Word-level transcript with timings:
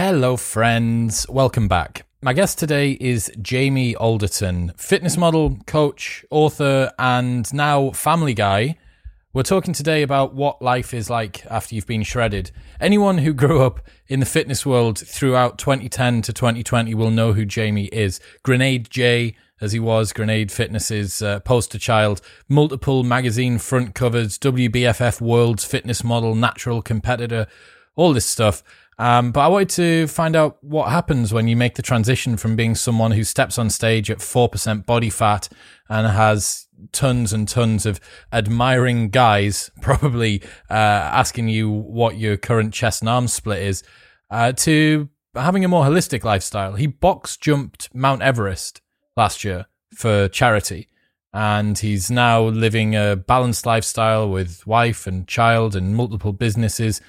Hello, 0.00 0.36
friends. 0.36 1.28
Welcome 1.28 1.66
back. 1.66 2.06
My 2.22 2.32
guest 2.32 2.56
today 2.56 2.92
is 3.00 3.32
Jamie 3.42 3.96
Alderton, 3.96 4.72
fitness 4.76 5.16
model, 5.16 5.58
coach, 5.66 6.24
author, 6.30 6.92
and 7.00 7.52
now 7.52 7.90
family 7.90 8.32
guy. 8.32 8.76
We're 9.32 9.42
talking 9.42 9.74
today 9.74 10.02
about 10.02 10.34
what 10.34 10.62
life 10.62 10.94
is 10.94 11.10
like 11.10 11.44
after 11.46 11.74
you've 11.74 11.88
been 11.88 12.04
shredded. 12.04 12.52
Anyone 12.80 13.18
who 13.18 13.32
grew 13.34 13.60
up 13.60 13.80
in 14.06 14.20
the 14.20 14.24
fitness 14.24 14.64
world 14.64 15.00
throughout 15.00 15.58
2010 15.58 16.22
to 16.22 16.32
2020 16.32 16.94
will 16.94 17.10
know 17.10 17.32
who 17.32 17.44
Jamie 17.44 17.86
is. 17.86 18.20
Grenade 18.44 18.88
J, 18.90 19.34
as 19.60 19.72
he 19.72 19.80
was, 19.80 20.12
Grenade 20.12 20.52
Fitness's 20.52 21.22
uh, 21.22 21.40
poster 21.40 21.76
child, 21.76 22.20
multiple 22.48 23.02
magazine 23.02 23.58
front 23.58 23.96
covers, 23.96 24.38
WBFF 24.38 25.20
World's 25.20 25.64
Fitness 25.64 26.04
Model, 26.04 26.36
Natural 26.36 26.82
Competitor, 26.82 27.48
all 27.96 28.12
this 28.12 28.26
stuff. 28.26 28.62
Um, 28.98 29.30
but 29.30 29.40
I 29.40 29.48
wanted 29.48 29.68
to 29.70 30.06
find 30.08 30.34
out 30.34 30.58
what 30.62 30.90
happens 30.90 31.32
when 31.32 31.46
you 31.46 31.56
make 31.56 31.76
the 31.76 31.82
transition 31.82 32.36
from 32.36 32.56
being 32.56 32.74
someone 32.74 33.12
who 33.12 33.22
steps 33.22 33.56
on 33.56 33.70
stage 33.70 34.10
at 34.10 34.18
4% 34.18 34.86
body 34.86 35.10
fat 35.10 35.48
and 35.88 36.06
has 36.06 36.66
tons 36.92 37.32
and 37.32 37.46
tons 37.46 37.86
of 37.86 38.00
admiring 38.32 39.10
guys 39.10 39.70
probably 39.82 40.42
uh, 40.68 40.74
asking 40.74 41.48
you 41.48 41.70
what 41.70 42.18
your 42.18 42.36
current 42.36 42.74
chest 42.74 43.02
and 43.02 43.08
arm 43.08 43.28
split 43.28 43.62
is 43.62 43.84
uh, 44.30 44.52
to 44.52 45.08
having 45.34 45.64
a 45.64 45.68
more 45.68 45.84
holistic 45.84 46.24
lifestyle. 46.24 46.74
He 46.74 46.88
box 46.88 47.36
jumped 47.36 47.94
Mount 47.94 48.22
Everest 48.22 48.80
last 49.16 49.44
year 49.44 49.66
for 49.94 50.28
charity 50.28 50.88
and 51.32 51.78
he's 51.78 52.10
now 52.10 52.42
living 52.42 52.96
a 52.96 53.16
balanced 53.16 53.66
lifestyle 53.66 54.28
with 54.28 54.66
wife 54.66 55.06
and 55.06 55.28
child 55.28 55.76
and 55.76 55.94
multiple 55.94 56.32
businesses. 56.32 57.00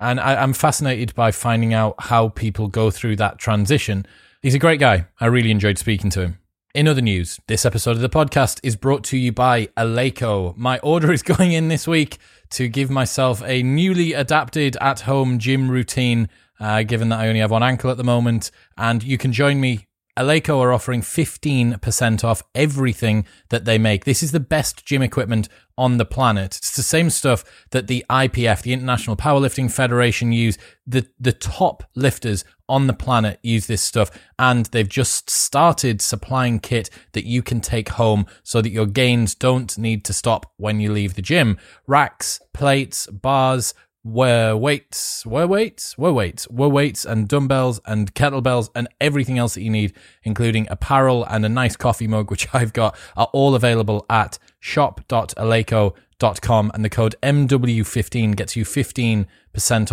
And 0.00 0.18
I, 0.18 0.42
am 0.42 0.52
fascinated 0.52 1.14
by 1.14 1.30
finding 1.30 1.72
out 1.72 1.94
how 1.98 2.30
people 2.30 2.68
go 2.68 2.90
through 2.90 3.16
that 3.16 3.38
transition. 3.38 4.06
He's 4.42 4.54
a 4.54 4.58
great 4.58 4.80
guy. 4.80 5.06
I 5.20 5.26
really 5.26 5.50
enjoyed 5.50 5.78
speaking 5.78 6.10
to 6.10 6.20
him. 6.22 6.38
In 6.74 6.88
other 6.88 7.00
news, 7.00 7.40
this 7.48 7.64
episode 7.64 7.96
of 7.96 8.00
the 8.00 8.08
podcast 8.08 8.60
is 8.62 8.76
brought 8.76 9.02
to 9.04 9.16
you 9.16 9.32
by 9.32 9.66
Eleiko. 9.76 10.56
My 10.56 10.78
order 10.80 11.12
is 11.12 11.22
going 11.24 11.52
in 11.52 11.68
this 11.68 11.86
week 11.86 12.18
to 12.50 12.68
give 12.68 12.90
myself 12.90 13.42
a 13.44 13.62
newly 13.62 14.12
adapted 14.12 14.76
at 14.80 15.00
home 15.00 15.38
gym 15.38 15.70
routine, 15.70 16.28
uh, 16.58 16.82
given 16.84 17.08
that 17.10 17.20
I 17.20 17.28
only 17.28 17.40
have 17.40 17.50
one 17.50 17.62
ankle 17.62 17.90
at 17.90 17.96
the 17.96 18.04
moment. 18.04 18.50
And 18.76 19.02
you 19.02 19.18
can 19.18 19.32
join 19.32 19.60
me 19.60 19.86
Eleiko 20.18 20.58
are 20.58 20.72
offering 20.72 21.02
15% 21.02 22.24
off 22.24 22.42
everything 22.54 23.26
that 23.48 23.64
they 23.64 23.78
make. 23.78 24.04
This 24.04 24.22
is 24.22 24.32
the 24.32 24.40
best 24.40 24.84
gym 24.84 25.02
equipment 25.02 25.48
on 25.78 25.96
the 25.96 26.04
planet. 26.04 26.56
It's 26.56 26.76
the 26.76 26.82
same 26.82 27.08
stuff 27.10 27.44
that 27.70 27.86
the 27.86 28.04
IPF, 28.10 28.62
the 28.62 28.72
International 28.72 29.16
Powerlifting 29.16 29.70
Federation, 29.70 30.32
use. 30.32 30.58
The, 30.86 31.06
the 31.18 31.32
top 31.32 31.84
lifters 31.94 32.44
on 32.68 32.86
the 32.86 32.92
planet 32.92 33.38
use 33.42 33.66
this 33.66 33.82
stuff, 33.82 34.10
and 34.38 34.66
they've 34.66 34.88
just 34.88 35.30
started 35.30 36.02
supplying 36.02 36.60
kit 36.60 36.90
that 37.12 37.24
you 37.24 37.42
can 37.42 37.60
take 37.60 37.90
home 37.90 38.26
so 38.42 38.60
that 38.60 38.70
your 38.70 38.86
gains 38.86 39.34
don't 39.34 39.76
need 39.78 40.04
to 40.04 40.12
stop 40.12 40.52
when 40.56 40.80
you 40.80 40.92
leave 40.92 41.14
the 41.14 41.22
gym. 41.22 41.58
Racks, 41.86 42.40
plates, 42.52 43.06
bars, 43.06 43.74
were 44.02 44.56
weights, 44.56 45.26
were 45.26 45.46
weights, 45.46 45.98
were 45.98 46.12
weights, 46.12 46.48
were 46.48 46.68
weights, 46.68 47.04
and 47.04 47.28
dumbbells 47.28 47.80
and 47.84 48.14
kettlebells 48.14 48.70
and 48.74 48.88
everything 49.00 49.38
else 49.38 49.54
that 49.54 49.62
you 49.62 49.70
need, 49.70 49.92
including 50.22 50.66
apparel 50.70 51.24
and 51.24 51.44
a 51.44 51.48
nice 51.48 51.76
coffee 51.76 52.06
mug, 52.06 52.30
which 52.30 52.48
I've 52.54 52.72
got, 52.72 52.96
are 53.16 53.28
all 53.32 53.54
available 53.54 54.06
at 54.08 54.38
shop.eleiko.com. 54.58 56.70
And 56.74 56.84
the 56.84 56.90
code 56.90 57.14
MW15 57.22 58.36
gets 58.36 58.56
you 58.56 58.64
15% 58.64 59.26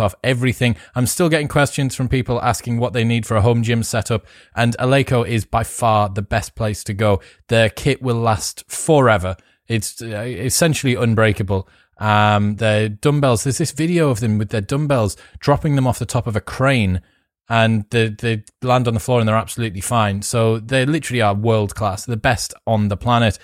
off 0.00 0.14
everything. 0.24 0.76
I'm 0.94 1.06
still 1.06 1.28
getting 1.28 1.48
questions 1.48 1.94
from 1.94 2.08
people 2.08 2.40
asking 2.40 2.78
what 2.78 2.94
they 2.94 3.04
need 3.04 3.26
for 3.26 3.36
a 3.36 3.42
home 3.42 3.62
gym 3.62 3.82
setup, 3.82 4.26
and 4.54 4.76
Eleiko 4.78 5.26
is 5.26 5.44
by 5.44 5.64
far 5.64 6.08
the 6.08 6.22
best 6.22 6.54
place 6.54 6.82
to 6.84 6.94
go. 6.94 7.20
Their 7.48 7.68
kit 7.68 8.00
will 8.00 8.16
last 8.16 8.64
forever. 8.70 9.36
It's 9.68 10.00
uh, 10.00 10.06
essentially 10.06 10.94
unbreakable 10.94 11.68
um, 11.98 12.56
their 12.56 12.88
dumbbells. 12.88 13.44
There's 13.44 13.58
this 13.58 13.72
video 13.72 14.10
of 14.10 14.20
them 14.20 14.38
with 14.38 14.50
their 14.50 14.60
dumbbells 14.60 15.16
dropping 15.38 15.76
them 15.76 15.86
off 15.86 15.98
the 15.98 16.06
top 16.06 16.26
of 16.26 16.36
a 16.36 16.40
crane, 16.40 17.00
and 17.48 17.84
they 17.90 18.08
they 18.08 18.44
land 18.62 18.88
on 18.88 18.94
the 18.94 19.00
floor 19.00 19.20
and 19.20 19.28
they're 19.28 19.36
absolutely 19.36 19.80
fine. 19.80 20.22
So 20.22 20.58
they 20.58 20.86
literally 20.86 21.22
are 21.22 21.34
world 21.34 21.74
class, 21.74 22.04
the 22.04 22.16
best 22.16 22.54
on 22.66 22.88
the 22.88 22.96
planet. 22.96 23.38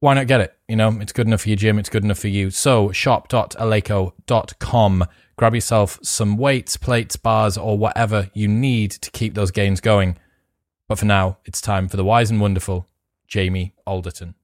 Why 0.00 0.14
not 0.14 0.26
get 0.26 0.40
it? 0.40 0.56
You 0.68 0.76
know, 0.76 0.98
it's 1.00 1.12
good 1.12 1.26
enough 1.26 1.42
for 1.42 1.48
your 1.48 1.56
gym. 1.56 1.78
It's 1.78 1.88
good 1.88 2.04
enough 2.04 2.18
for 2.18 2.28
you. 2.28 2.50
So 2.50 2.92
shop.eleiko.com. 2.92 5.04
Grab 5.36 5.54
yourself 5.54 5.98
some 6.02 6.36
weights, 6.36 6.76
plates, 6.76 7.16
bars, 7.16 7.56
or 7.56 7.78
whatever 7.78 8.30
you 8.34 8.46
need 8.46 8.90
to 8.92 9.10
keep 9.10 9.34
those 9.34 9.50
gains 9.50 9.80
going. 9.80 10.16
But 10.88 10.98
for 10.98 11.06
now, 11.06 11.38
it's 11.44 11.60
time 11.60 11.88
for 11.88 11.96
the 11.96 12.04
wise 12.04 12.30
and 12.30 12.40
wonderful 12.40 12.86
Jamie 13.26 13.74
Alderton. 13.86 14.34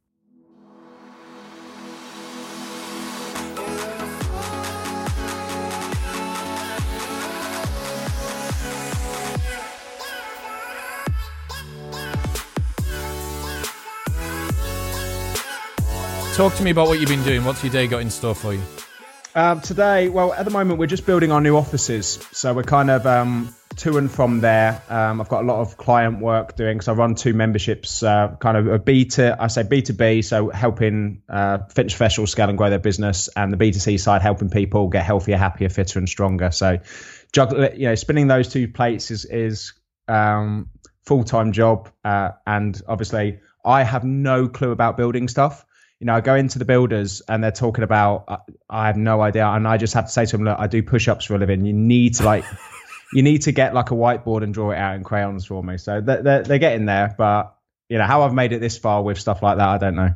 Talk 16.34 16.54
to 16.54 16.62
me 16.62 16.70
about 16.70 16.86
what 16.86 17.00
you've 17.00 17.08
been 17.08 17.24
doing. 17.24 17.44
What's 17.44 17.62
your 17.62 17.72
day 17.72 17.86
got 17.86 18.00
in 18.00 18.08
store 18.08 18.34
for 18.34 18.54
you? 18.54 18.62
Um, 19.34 19.60
today, 19.60 20.08
well, 20.08 20.32
at 20.32 20.44
the 20.44 20.50
moment, 20.50 20.78
we're 20.78 20.86
just 20.86 21.04
building 21.04 21.32
our 21.32 21.41
new 21.41 21.56
offices. 21.56 22.24
So 22.32 22.54
we're 22.54 22.62
kind 22.62 22.91
of 22.91 23.06
um, 23.06 23.54
to 23.76 23.98
and 23.98 24.10
from 24.10 24.40
there. 24.40 24.80
Um, 24.88 25.20
I've 25.20 25.28
got 25.28 25.42
a 25.42 25.46
lot 25.46 25.60
of 25.60 25.76
client 25.76 26.20
work 26.20 26.56
doing 26.56 26.78
because 26.78 26.88
I 26.88 26.92
run 26.92 27.14
two 27.14 27.34
memberships, 27.34 28.02
uh, 28.02 28.36
kind 28.40 28.56
of 28.56 28.69
a 28.69 28.78
B 28.78 29.04
to, 29.06 29.36
I 29.38 29.48
say 29.48 29.64
B 29.64 29.82
to 29.82 29.92
B, 29.92 30.22
so 30.22 30.50
helping 30.50 31.22
uh, 31.28 31.58
professionals 31.58 32.30
scale 32.30 32.48
and 32.48 32.56
grow 32.56 32.70
their 32.70 32.78
business, 32.78 33.28
and 33.36 33.52
the 33.52 33.56
B 33.56 33.70
to 33.72 33.80
C 33.80 33.98
side, 33.98 34.22
helping 34.22 34.50
people 34.50 34.88
get 34.88 35.04
healthier, 35.04 35.36
happier, 35.36 35.69
fitter, 35.69 35.98
and 35.98 36.08
stronger. 36.08 36.50
So, 36.52 36.78
juggle, 37.32 37.69
you 37.74 37.86
know, 37.86 37.94
spinning 37.96 38.28
those 38.28 38.48
two 38.48 38.69
plates 38.69 39.10
is 39.10 39.24
is 39.24 39.74
um, 40.08 40.70
full 41.04 41.24
time 41.24 41.52
job, 41.52 41.90
uh, 42.04 42.30
and 42.46 42.80
obviously, 42.88 43.40
I 43.64 43.82
have 43.82 44.04
no 44.04 44.48
clue 44.48 44.70
about 44.70 44.96
building 44.96 45.28
stuff 45.28 45.64
you 46.00 46.06
know, 46.06 46.15
I 46.15 46.22
go 46.22 46.34
into 46.34 46.59
the 46.59 46.65
builders 46.65 47.21
and 47.28 47.44
they're 47.44 47.53
talking 47.53 47.84
about, 47.84 48.25
I, 48.27 48.38
I 48.71 48.87
have 48.87 48.97
no 48.97 49.21
idea. 49.21 49.47
And 49.47 49.69
I 49.69 49.77
just 49.77 49.93
have 49.93 50.06
to 50.06 50.11
say 50.11 50.25
to 50.25 50.37
them, 50.37 50.47
look, 50.47 50.59
I 50.59 50.66
do 50.66 50.83
push 50.83 51.09
ups 51.09 51.27
for 51.27 51.34
a 51.34 51.38
living. 51.38 51.66
You 51.66 51.75
need 51.75 52.15
to 52.16 52.25
like, 52.25 52.44
you 53.12 53.22
need 53.22 53.43
to 53.43 53.53
get 53.53 53.75
like 53.75 53.91
a 53.91 53.94
whiteboard 53.94 54.43
and 54.43 54.53
draw 54.53 54.71
it 54.71 54.78
out 54.78 54.97
in 54.97 55.05
crayons 55.05 55.44
for 55.44 55.62
me. 55.62 55.77
So 55.77 56.00
they're, 56.00 56.22
they're, 56.22 56.43
they're 56.43 56.59
getting 56.59 56.87
there. 56.87 57.15
But, 57.19 57.55
you 57.91 57.99
know, 57.99 58.05
how 58.05 58.22
I've 58.22 58.33
made 58.33 58.53
it 58.53 58.61
this 58.61 58.78
far 58.78 59.03
with 59.03 59.21
stuff 59.21 59.43
like 59.43 59.59
that, 59.59 59.69
I 59.69 59.77
don't 59.77 59.94
know. 59.94 60.15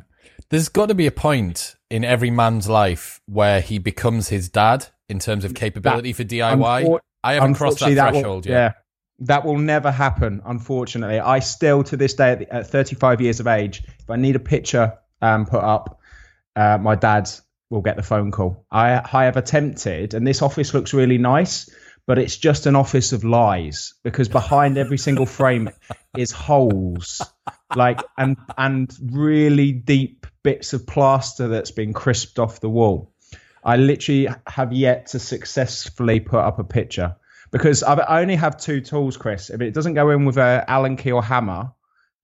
There's 0.49 0.69
got 0.69 0.87
to 0.87 0.95
be 0.95 1.05
a 1.05 1.11
point 1.11 1.75
in 1.91 2.03
every 2.03 2.31
man's 2.31 2.67
life 2.67 3.21
where 3.27 3.61
he 3.61 3.77
becomes 3.77 4.29
his 4.29 4.49
dad 4.49 4.87
in 5.07 5.19
terms 5.19 5.45
of 5.45 5.53
capability 5.53 6.13
that, 6.13 6.17
for 6.17 6.23
DIY. 6.23 6.99
I 7.23 7.33
haven't 7.33 7.55
crossed 7.55 7.79
that 7.79 7.93
threshold 7.93 8.45
will, 8.45 8.51
yet. 8.51 8.57
Yeah. 8.57 8.71
That 9.19 9.45
will 9.45 9.57
never 9.59 9.91
happen, 9.91 10.41
unfortunately. 10.45 11.19
I 11.19 11.39
still, 11.39 11.83
to 11.83 11.95
this 11.95 12.15
day, 12.15 12.47
at 12.49 12.67
35 12.67 13.21
years 13.21 13.39
of 13.39 13.47
age, 13.47 13.83
if 13.99 14.09
I 14.09 14.17
need 14.17 14.35
a 14.35 14.39
picture 14.39 14.97
um, 15.25 15.45
put 15.45 15.63
up, 15.63 15.99
uh, 16.55 16.77
my 16.77 16.95
dad 16.95 17.29
will 17.69 17.81
get 17.81 17.95
the 17.95 18.03
phone 18.03 18.31
call. 18.31 18.65
I, 18.71 19.01
I 19.11 19.25
have 19.25 19.37
attempted, 19.37 20.13
and 20.13 20.25
this 20.25 20.41
office 20.41 20.73
looks 20.73 20.93
really 20.93 21.17
nice, 21.17 21.69
but 22.05 22.19
it's 22.19 22.37
just 22.37 22.67
an 22.67 22.75
office 22.75 23.11
of 23.11 23.23
lies 23.23 23.95
because 24.03 24.29
behind 24.29 24.77
every 24.77 24.97
single 24.97 25.25
frame 25.25 25.69
is 26.17 26.31
holes, 26.31 27.21
like 27.75 28.01
and 28.17 28.37
and 28.57 28.95
really 29.01 29.71
deep 29.71 30.27
bits 30.43 30.73
of 30.73 30.85
plaster 30.85 31.47
that's 31.47 31.71
been 31.71 31.93
crisped 31.93 32.37
off 32.37 32.59
the 32.59 32.69
wall. 32.69 33.11
I 33.63 33.77
literally 33.77 34.27
have 34.45 34.73
yet 34.73 35.07
to 35.07 35.19
successfully 35.19 36.19
put 36.19 36.39
up 36.39 36.59
a 36.59 36.63
picture 36.63 37.15
because 37.51 37.81
I 37.81 38.21
only 38.21 38.35
have 38.35 38.57
two 38.57 38.79
tools, 38.79 39.17
Chris. 39.17 39.49
If 39.49 39.59
it 39.61 39.73
doesn't 39.73 39.95
go 39.95 40.11
in 40.11 40.25
with 40.25 40.37
a 40.37 40.63
Allen 40.67 40.97
key 40.97 41.11
or 41.11 41.23
hammer, 41.23 41.71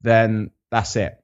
then 0.03 0.51
that's 0.69 0.95
it 0.95 1.20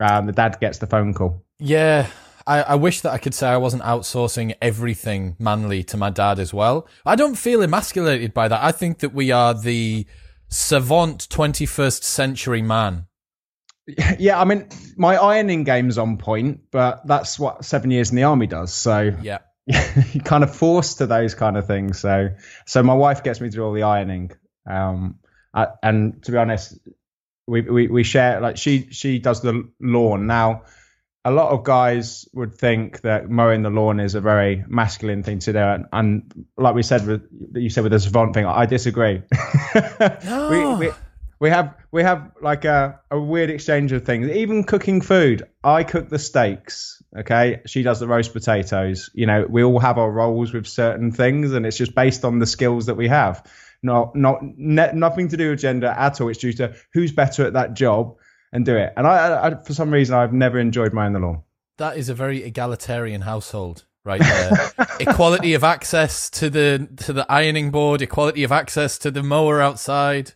um, 0.00 0.26
the 0.26 0.32
dad 0.32 0.58
gets 0.60 0.78
the 0.78 0.86
phone 0.86 1.14
call. 1.14 1.44
Yeah, 1.58 2.08
I, 2.46 2.62
I, 2.62 2.74
wish 2.74 3.02
that 3.02 3.12
I 3.12 3.18
could 3.18 3.34
say 3.34 3.48
I 3.48 3.58
wasn't 3.58 3.82
outsourcing 3.82 4.54
everything 4.60 5.36
manly 5.38 5.82
to 5.84 5.96
my 5.96 6.10
dad 6.10 6.38
as 6.38 6.54
well. 6.54 6.88
I 7.04 7.16
don't 7.16 7.36
feel 7.36 7.62
emasculated 7.62 8.34
by 8.34 8.48
that. 8.48 8.62
I 8.62 8.72
think 8.72 8.98
that 9.00 9.14
we 9.14 9.30
are 9.30 9.54
the 9.54 10.06
savant 10.48 11.28
21st 11.28 12.02
century 12.02 12.62
man. 12.62 13.06
Yeah, 14.20 14.40
I 14.40 14.44
mean, 14.44 14.68
my 14.96 15.16
ironing 15.16 15.64
game's 15.64 15.98
on 15.98 16.16
point, 16.16 16.60
but 16.70 17.04
that's 17.08 17.40
what 17.40 17.64
seven 17.64 17.90
years 17.90 18.10
in 18.10 18.16
the 18.16 18.22
army 18.22 18.46
does. 18.46 18.72
So 18.72 19.12
yeah, 19.20 19.38
you're 19.66 20.22
kind 20.22 20.44
of 20.44 20.54
forced 20.54 20.98
to 20.98 21.06
those 21.06 21.34
kind 21.34 21.56
of 21.56 21.66
things. 21.66 21.98
So, 21.98 22.28
so 22.66 22.82
my 22.84 22.94
wife 22.94 23.24
gets 23.24 23.40
me 23.40 23.48
to 23.48 23.56
do 23.56 23.64
all 23.64 23.72
the 23.72 23.82
ironing. 23.82 24.30
Um, 24.68 25.18
I, 25.52 25.68
and 25.82 26.22
to 26.22 26.30
be 26.30 26.38
honest, 26.38 26.78
we, 27.50 27.60
we 27.62 27.86
we 27.88 28.02
share 28.04 28.40
like 28.40 28.56
she 28.56 28.88
she 28.90 29.18
does 29.18 29.42
the 29.42 29.68
lawn 29.80 30.26
now 30.26 30.62
a 31.24 31.30
lot 31.30 31.50
of 31.50 31.64
guys 31.64 32.26
would 32.32 32.54
think 32.54 33.02
that 33.02 33.28
mowing 33.28 33.62
the 33.62 33.70
lawn 33.70 34.00
is 34.00 34.14
a 34.14 34.20
very 34.20 34.64
masculine 34.68 35.22
thing 35.22 35.38
to 35.40 35.52
do, 35.52 35.58
and, 35.58 35.86
and 35.92 36.46
like 36.56 36.74
we 36.74 36.82
said, 36.82 37.06
with, 37.06 37.28
you 37.54 37.68
said 37.68 37.82
with 37.82 37.92
the 37.92 38.00
savant 38.00 38.32
thing, 38.32 38.46
I 38.46 38.66
disagree. 38.66 39.22
No. 40.24 40.76
we, 40.78 40.86
we, 40.86 40.92
we 41.38 41.50
have 41.50 41.74
we 41.92 42.02
have 42.02 42.32
like 42.42 42.64
a, 42.64 43.00
a 43.10 43.20
weird 43.20 43.50
exchange 43.50 43.92
of 43.92 44.04
things. 44.04 44.28
Even 44.28 44.64
cooking 44.64 45.00
food, 45.00 45.46
I 45.62 45.84
cook 45.84 46.08
the 46.08 46.18
steaks. 46.18 47.02
Okay, 47.16 47.60
she 47.66 47.82
does 47.82 48.00
the 48.00 48.08
roast 48.08 48.32
potatoes. 48.32 49.10
You 49.14 49.26
know, 49.26 49.46
we 49.48 49.62
all 49.62 49.78
have 49.78 49.98
our 49.98 50.10
roles 50.10 50.52
with 50.52 50.66
certain 50.66 51.12
things, 51.12 51.52
and 51.52 51.66
it's 51.66 51.76
just 51.76 51.94
based 51.94 52.24
on 52.24 52.38
the 52.38 52.46
skills 52.46 52.86
that 52.86 52.96
we 52.96 53.08
have. 53.08 53.46
Not 53.82 54.14
not 54.14 54.40
ne- 54.42 54.92
nothing 54.92 55.28
to 55.28 55.36
do 55.36 55.50
with 55.50 55.60
gender 55.60 55.88
at 55.88 56.20
all. 56.20 56.28
It's 56.28 56.38
due 56.38 56.52
to 56.54 56.74
who's 56.92 57.12
better 57.12 57.46
at 57.46 57.54
that 57.54 57.74
job 57.74 58.16
and 58.52 58.64
do 58.64 58.76
it. 58.76 58.92
And 58.96 59.06
I, 59.06 59.48
I 59.48 59.54
for 59.62 59.72
some 59.72 59.90
reason, 59.90 60.14
I've 60.14 60.32
never 60.32 60.58
enjoyed 60.58 60.92
mowing 60.92 61.12
the 61.12 61.20
lawn. 61.20 61.42
That 61.78 61.96
is 61.96 62.08
a 62.08 62.14
very 62.14 62.42
egalitarian 62.42 63.22
household, 63.22 63.84
right 64.04 64.20
there. 64.20 64.72
equality 65.00 65.54
of 65.54 65.64
access 65.64 66.28
to 66.30 66.50
the 66.50 66.88
to 66.98 67.12
the 67.12 67.30
ironing 67.30 67.70
board, 67.70 68.02
equality 68.02 68.44
of 68.44 68.52
access 68.52 68.98
to 68.98 69.10
the 69.10 69.22
mower 69.22 69.60
outside. 69.60 70.34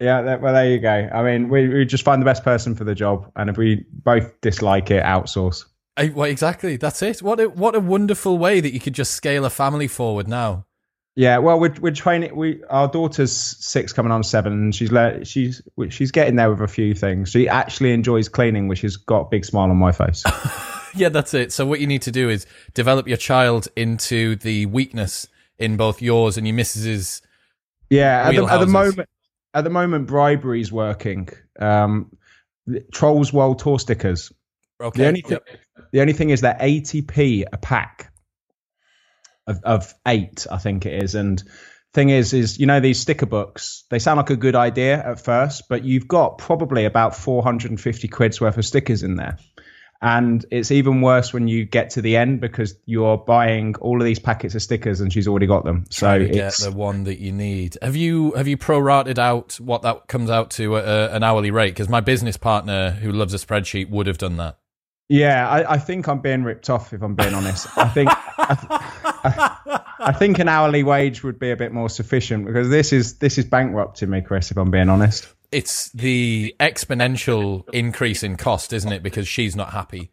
Yeah, 0.00 0.20
that, 0.22 0.42
well, 0.42 0.52
there 0.52 0.68
you 0.68 0.80
go. 0.80 1.08
I 1.14 1.22
mean, 1.22 1.48
we, 1.48 1.68
we 1.68 1.84
just 1.84 2.02
find 2.02 2.20
the 2.20 2.26
best 2.26 2.42
person 2.42 2.74
for 2.74 2.82
the 2.82 2.94
job, 2.94 3.30
and 3.36 3.48
if 3.48 3.56
we 3.56 3.86
both 3.92 4.40
dislike 4.40 4.90
it, 4.90 5.04
outsource. 5.04 5.64
I, 5.96 6.08
well, 6.08 6.28
exactly. 6.28 6.76
That's 6.76 7.02
it. 7.02 7.22
What 7.22 7.38
a 7.38 7.48
what 7.48 7.74
a 7.74 7.80
wonderful 7.80 8.36
way 8.36 8.60
that 8.60 8.72
you 8.72 8.80
could 8.80 8.94
just 8.94 9.12
scale 9.12 9.44
a 9.44 9.50
family 9.50 9.88
forward 9.88 10.26
now. 10.26 10.66
Yeah, 11.14 11.38
well, 11.38 11.60
we're 11.60 11.74
we're 11.80 11.92
training. 11.92 12.34
We 12.34 12.62
our 12.70 12.88
daughter's 12.88 13.32
six, 13.32 13.92
coming 13.92 14.12
on 14.12 14.22
seven, 14.22 14.52
and 14.54 14.74
she's 14.74 14.90
le- 14.90 15.24
she's 15.24 15.60
she's 15.90 16.10
getting 16.10 16.36
there 16.36 16.50
with 16.50 16.60
a 16.60 16.68
few 16.68 16.94
things. 16.94 17.30
She 17.30 17.48
actually 17.48 17.92
enjoys 17.92 18.30
cleaning, 18.30 18.66
which 18.66 18.80
has 18.80 18.96
got 18.96 19.20
a 19.20 19.28
big 19.30 19.44
smile 19.44 19.70
on 19.70 19.76
my 19.76 19.92
face. 19.92 20.24
Yeah, 20.94 21.08
that's 21.08 21.32
it. 21.34 21.52
So 21.52 21.64
what 21.64 21.80
you 21.80 21.86
need 21.86 22.02
to 22.02 22.10
do 22.10 22.28
is 22.28 22.46
develop 22.74 23.08
your 23.08 23.16
child 23.16 23.68
into 23.76 24.36
the 24.36 24.66
weakness 24.66 25.26
in 25.58 25.76
both 25.76 26.02
yours 26.02 26.36
and 26.36 26.46
your 26.46 26.54
missus's. 26.54 27.22
yeah, 27.88 28.28
at 28.28 28.36
the, 28.36 28.44
at 28.44 28.58
the 28.58 28.66
moment, 28.66 29.08
at 29.54 29.64
the 29.64 29.70
moment, 29.70 30.06
bribery's 30.06 30.70
working. 30.70 31.28
Um, 31.58 32.14
Trolls 32.92 33.32
World 33.32 33.58
Tour 33.58 33.78
stickers. 33.78 34.32
Okay. 34.80 34.98
The 35.02 35.08
only 35.08 35.20
thing, 35.22 35.38
the 35.92 36.00
only 36.00 36.12
thing 36.12 36.30
is 36.30 36.40
they're 36.42 36.56
eighty 36.60 37.02
p 37.02 37.46
a 37.50 37.56
pack 37.56 38.11
of 39.46 39.60
of 39.64 39.94
eight, 40.06 40.46
I 40.50 40.58
think 40.58 40.86
it 40.86 41.02
is. 41.02 41.14
And 41.14 41.42
thing 41.92 42.08
is, 42.08 42.32
is 42.32 42.58
you 42.58 42.66
know 42.66 42.80
these 42.80 43.00
sticker 43.00 43.26
books. 43.26 43.84
They 43.90 43.98
sound 43.98 44.18
like 44.18 44.30
a 44.30 44.36
good 44.36 44.56
idea 44.56 45.02
at 45.02 45.20
first, 45.20 45.64
but 45.68 45.84
you've 45.84 46.08
got 46.08 46.38
probably 46.38 46.84
about 46.84 47.16
four 47.16 47.42
hundred 47.42 47.70
and 47.70 47.80
fifty 47.80 48.08
quid's 48.08 48.40
worth 48.40 48.58
of 48.58 48.64
stickers 48.64 49.02
in 49.02 49.16
there. 49.16 49.38
And 50.04 50.44
it's 50.50 50.72
even 50.72 51.00
worse 51.00 51.32
when 51.32 51.46
you 51.46 51.64
get 51.64 51.90
to 51.90 52.02
the 52.02 52.16
end 52.16 52.40
because 52.40 52.74
you're 52.86 53.16
buying 53.16 53.76
all 53.76 54.00
of 54.00 54.04
these 54.04 54.18
packets 54.18 54.56
of 54.56 54.62
stickers 54.62 55.00
and 55.00 55.12
she's 55.12 55.28
already 55.28 55.46
got 55.46 55.64
them. 55.64 55.84
So 55.90 56.18
to 56.18 56.26
get 56.26 56.48
it's 56.48 56.64
the 56.64 56.72
one 56.72 57.04
that 57.04 57.20
you 57.20 57.30
need. 57.30 57.78
Have 57.80 57.94
you 57.94 58.32
have 58.32 58.48
you 58.48 58.56
prorated 58.56 59.18
out 59.18 59.60
what 59.60 59.82
that 59.82 60.08
comes 60.08 60.28
out 60.28 60.50
to 60.52 60.76
at 60.76 60.84
uh, 60.84 61.14
an 61.14 61.22
hourly 61.22 61.52
rate? 61.52 61.68
Because 61.68 61.88
my 61.88 62.00
business 62.00 62.36
partner, 62.36 62.90
who 62.90 63.12
loves 63.12 63.32
a 63.32 63.36
spreadsheet, 63.36 63.90
would 63.90 64.08
have 64.08 64.18
done 64.18 64.38
that. 64.38 64.58
Yeah, 65.08 65.48
I, 65.48 65.74
I 65.74 65.78
think 65.78 66.08
I'm 66.08 66.20
being 66.20 66.42
ripped 66.42 66.68
off 66.68 66.92
if 66.92 67.00
I'm 67.00 67.14
being 67.14 67.34
honest. 67.34 67.68
I 67.78 67.88
think 67.88 68.10
I, 68.10 69.01
I 69.24 70.12
think 70.16 70.38
an 70.38 70.48
hourly 70.48 70.82
wage 70.82 71.22
would 71.22 71.38
be 71.38 71.50
a 71.50 71.56
bit 71.56 71.72
more 71.72 71.88
sufficient 71.88 72.46
because 72.46 72.68
this 72.68 72.92
is 72.92 73.18
this 73.18 73.38
is 73.38 73.44
bankrupting 73.44 74.10
me, 74.10 74.20
Chris. 74.20 74.50
If 74.50 74.56
I'm 74.56 74.70
being 74.70 74.88
honest. 74.88 75.28
It's 75.50 75.90
the 75.92 76.54
exponential 76.60 77.68
increase 77.74 78.22
in 78.22 78.36
cost, 78.36 78.72
isn't 78.72 78.90
it? 78.90 79.02
Because 79.02 79.28
she's 79.28 79.54
not 79.54 79.72
happy. 79.72 80.10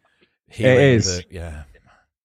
It 0.50 0.60
is. 0.66 1.16
the- 1.18 1.24
yeah. 1.30 1.62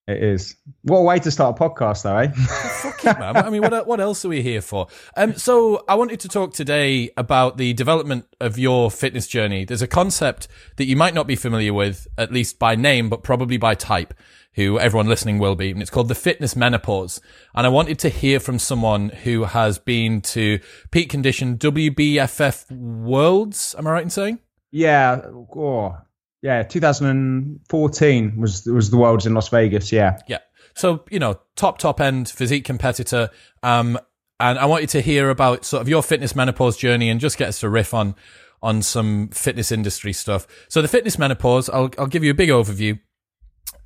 It 0.08 0.22
is. 0.22 0.56
What 0.84 1.00
a 1.00 1.02
way 1.02 1.18
to 1.18 1.32
start 1.32 1.60
a 1.60 1.64
podcast, 1.70 2.04
though, 2.04 2.16
eh? 2.18 2.28
Fuck 2.82 3.06
it, 3.06 3.20
man. 3.20 3.38
I 3.38 3.50
mean, 3.50 3.64
what 3.64 3.88
what 3.88 4.00
else 4.00 4.24
are 4.24 4.30
we 4.30 4.44
here 4.44 4.62
for? 4.62 4.86
Um, 5.18 5.34
so 5.34 5.84
I 5.88 5.96
wanted 5.96 6.20
to 6.20 6.28
talk 6.28 6.54
today 6.54 7.10
about 7.18 7.58
the 7.58 7.74
development 7.74 8.28
of 8.40 8.60
your 8.60 8.92
fitness 8.92 9.26
journey. 9.26 9.66
There's 9.66 9.82
a 9.82 9.88
concept 9.88 10.48
that 10.76 10.86
you 10.86 10.96
might 10.96 11.16
not 11.16 11.26
be 11.26 11.36
familiar 11.36 11.74
with, 11.74 12.08
at 12.20 12.32
least 12.32 12.60
by 12.60 12.76
name, 12.76 13.10
but 13.10 13.24
probably 13.24 13.58
by 13.58 13.74
type, 13.74 14.14
who 14.56 14.80
everyone 14.80 15.08
listening 15.08 15.38
will 15.38 15.56
be, 15.56 15.72
and 15.72 15.82
it's 15.82 15.92
called 15.92 16.08
the 16.08 16.16
fitness 16.16 16.56
menopause. 16.56 17.22
And 17.54 17.66
I 17.66 17.70
wanted 17.70 18.00
to 18.00 18.10
hear 18.10 18.40
from 18.40 18.60
someone 18.60 19.10
who 19.10 19.44
has 19.44 19.78
been 19.78 20.22
to 20.22 20.60
peak 20.92 21.10
condition 21.10 21.58
WBFF 21.58 22.72
Worlds. 22.72 23.76
Am 23.78 23.88
I 23.88 23.92
right 23.92 24.04
in 24.04 24.10
saying? 24.10 24.40
yeah. 24.72 25.22
Oh, 25.56 25.98
yeah. 26.42 26.64
2014 26.64 28.40
was 28.40 28.66
was 28.66 28.90
the 28.90 28.98
Worlds 28.98 29.26
in 29.26 29.34
Las 29.34 29.50
Vegas. 29.50 29.92
Yeah. 29.92 30.20
Yeah. 30.28 30.40
So, 30.76 31.06
you 31.10 31.20
know, 31.20 31.40
top, 31.56 31.78
top 31.78 32.02
end 32.02 32.30
physique 32.30 32.66
competitor. 32.66 33.30
Um, 33.64 33.98
and 34.40 34.60
I 34.60 34.66
want 34.66 34.82
you 34.82 34.88
to 34.88 35.02
hear 35.02 35.30
about 35.30 35.64
sort 35.64 35.82
of 35.82 35.88
your 35.88 36.04
fitness 36.04 36.36
menopause 36.36 36.76
journey 36.76 37.10
and 37.10 37.22
just 37.22 37.38
get 37.38 37.48
us 37.48 37.62
to 37.62 37.70
riff 37.70 37.94
on, 37.94 38.16
on 38.62 38.82
some 38.82 39.30
fitness 39.30 39.72
industry 39.72 40.12
stuff. 40.12 40.46
So 40.68 40.82
the 40.82 40.90
fitness 40.90 41.18
menopause, 41.18 41.70
I'll, 41.70 41.90
I'll 41.98 42.08
give 42.08 42.26
you 42.26 42.32
a 42.32 42.36
big 42.36 42.50
overview. 42.50 43.00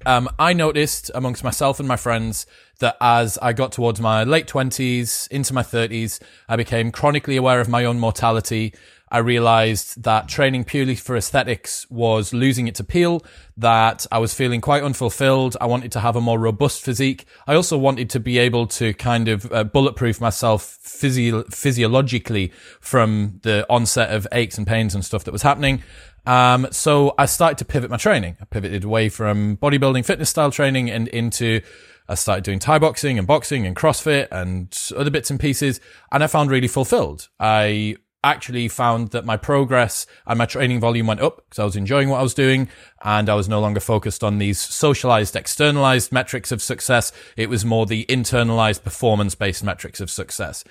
Um, 0.06 0.30
I 0.40 0.54
noticed 0.54 1.12
amongst 1.14 1.44
myself 1.44 1.80
and 1.80 1.88
my 1.88 1.98
friends 1.98 2.46
that 2.80 2.96
as 3.02 3.38
I 3.42 3.54
got 3.54 3.72
towards 3.74 4.00
my 4.00 4.24
late 4.24 4.48
20s, 4.48 5.28
into 5.30 5.54
my 5.54 5.64
30s, 5.64 6.22
I 6.48 6.56
became 6.56 6.92
chronically 6.92 7.36
aware 7.36 7.60
of 7.60 7.68
my 7.68 7.86
own 7.86 8.00
mortality. 8.00 8.74
I 9.12 9.18
realized 9.18 10.04
that 10.04 10.28
training 10.28 10.66
purely 10.66 10.96
for 10.96 11.18
aesthetics 11.18 11.90
was 11.90 12.32
losing 12.32 12.68
its 12.68 12.80
appeal, 12.80 13.24
that 13.58 14.06
I 14.12 14.20
was 14.20 14.34
feeling 14.36 14.62
quite 14.62 14.84
unfulfilled. 14.84 15.58
I 15.60 15.66
wanted 15.66 15.92
to 15.94 16.00
have 16.00 16.16
a 16.16 16.22
more 16.22 16.40
robust 16.40 16.82
physique. 16.84 17.26
I 17.48 17.56
also 17.56 17.78
wanted 17.78 18.10
to 18.12 18.20
be 18.20 18.38
able 18.38 18.68
to 18.68 18.94
kind 18.94 19.28
of 19.28 19.52
uh, 19.52 19.64
bulletproof 19.64 20.22
myself 20.22 20.78
physio- 20.82 21.44
physiologically 21.50 22.52
from 22.80 23.40
the 23.42 23.66
onset 23.68 24.12
of 24.12 24.28
aches 24.32 24.58
and 24.58 24.68
pains 24.68 24.94
and 24.94 25.04
stuff 25.04 25.24
that 25.24 25.32
was 25.32 25.42
happening. 25.42 25.82
Um, 26.26 26.68
so 26.72 27.14
I 27.18 27.26
started 27.26 27.58
to 27.60 27.66
pivot 27.66 27.90
my 27.90 27.98
training. 27.98 28.38
I 28.42 28.46
pivoted 28.46 28.84
away 28.84 29.10
from 29.10 29.58
bodybuilding 29.58 30.06
fitness 30.06 30.30
style 30.30 30.52
training 30.52 30.90
and 30.90 31.08
into, 31.10 31.62
I 32.08 32.16
started 32.16 32.44
doing 32.44 32.60
Thai 32.60 32.80
boxing 32.80 33.18
and 33.18 33.28
boxing 33.28 33.66
and 33.66 33.76
CrossFit 33.76 34.28
and 34.32 34.76
other 34.96 35.12
bits 35.12 35.30
and 35.30 35.40
pieces. 35.40 35.80
And 36.12 36.24
I 36.24 36.28
found 36.28 36.52
really 36.52 36.68
fulfilled. 36.68 37.30
I 37.40 37.96
actually 38.24 38.68
found 38.68 39.12
that 39.12 39.26
my 39.26 39.38
progress 39.38 40.06
and 40.28 40.38
my 40.38 40.46
training 40.46 40.80
volume 40.80 41.08
went 41.08 41.22
up 41.22 41.38
because 41.38 41.60
I 41.60 41.64
was 41.64 41.76
enjoying 41.76 42.10
what 42.10 42.20
I 42.20 42.24
was 42.24 42.34
doing 42.34 42.68
and 43.02 43.30
I 43.30 43.36
was 43.36 43.48
no 43.48 43.62
longer 43.62 43.80
focused 43.80 44.24
on 44.24 44.40
these 44.40 44.60
socialized, 44.60 45.36
externalized 45.36 46.12
metrics 46.12 46.52
of 46.52 46.62
success. 46.62 47.12
It 47.38 47.50
was 47.50 47.64
more 47.64 47.86
the 47.86 48.06
internalized 48.08 48.84
performance 48.84 49.36
based 49.36 49.64
metrics 49.64 50.02
of 50.02 50.12
success. 50.12 50.64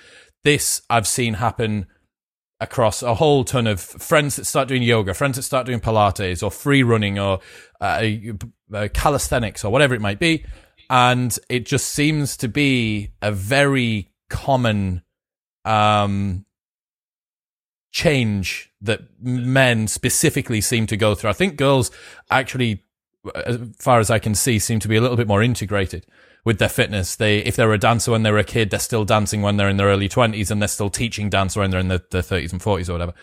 This 0.43 0.83
I've 0.89 1.07
seen 1.07 1.35
happen 1.35 1.87
across 2.59 3.01
a 3.01 3.15
whole 3.15 3.43
ton 3.43 3.67
of 3.67 3.79
friends 3.79 4.35
that 4.35 4.45
start 4.45 4.67
doing 4.67 4.83
yoga, 4.83 5.13
friends 5.13 5.37
that 5.37 5.43
start 5.43 5.65
doing 5.65 5.79
Pilates 5.79 6.43
or 6.43 6.51
free 6.51 6.83
running 6.83 7.17
or 7.17 7.39
uh, 7.79 8.05
uh, 8.73 8.87
calisthenics 8.93 9.63
or 9.63 9.71
whatever 9.71 9.95
it 9.95 10.01
might 10.01 10.19
be. 10.19 10.45
And 10.89 11.37
it 11.49 11.65
just 11.65 11.87
seems 11.89 12.35
to 12.37 12.47
be 12.47 13.11
a 13.21 13.31
very 13.31 14.09
common 14.29 15.03
um, 15.63 16.45
change 17.91 18.71
that 18.81 19.01
men 19.21 19.87
specifically 19.87 20.61
seem 20.61 20.87
to 20.87 20.97
go 20.97 21.15
through. 21.15 21.29
I 21.29 21.33
think 21.33 21.55
girls 21.55 21.91
actually, 22.29 22.83
as 23.35 23.59
far 23.77 23.99
as 23.99 24.09
I 24.09 24.19
can 24.19 24.35
see, 24.35 24.59
seem 24.59 24.79
to 24.79 24.87
be 24.87 24.95
a 24.95 25.01
little 25.01 25.17
bit 25.17 25.27
more 25.27 25.43
integrated 25.43 26.05
with 26.45 26.59
their 26.59 26.69
fitness. 26.69 27.15
They, 27.15 27.39
if 27.39 27.55
they 27.55 27.65
were 27.65 27.73
a 27.73 27.79
dancer 27.79 28.11
when 28.11 28.23
they 28.23 28.31
were 28.31 28.37
a 28.37 28.43
kid, 28.43 28.69
they're 28.69 28.79
still 28.79 29.05
dancing 29.05 29.41
when 29.41 29.57
they're 29.57 29.69
in 29.69 29.77
their 29.77 29.87
early 29.87 30.09
twenties, 30.09 30.51
and 30.51 30.61
they're 30.61 30.67
still 30.67 30.89
teaching 30.89 31.29
dance 31.29 31.55
when 31.55 31.71
they're 31.71 31.79
in 31.79 31.89
their, 31.89 32.01
their 32.11 32.21
30s 32.21 32.51
and 32.51 32.61
40s 32.61 32.89
or 32.89 32.93
whatever. 32.93 33.13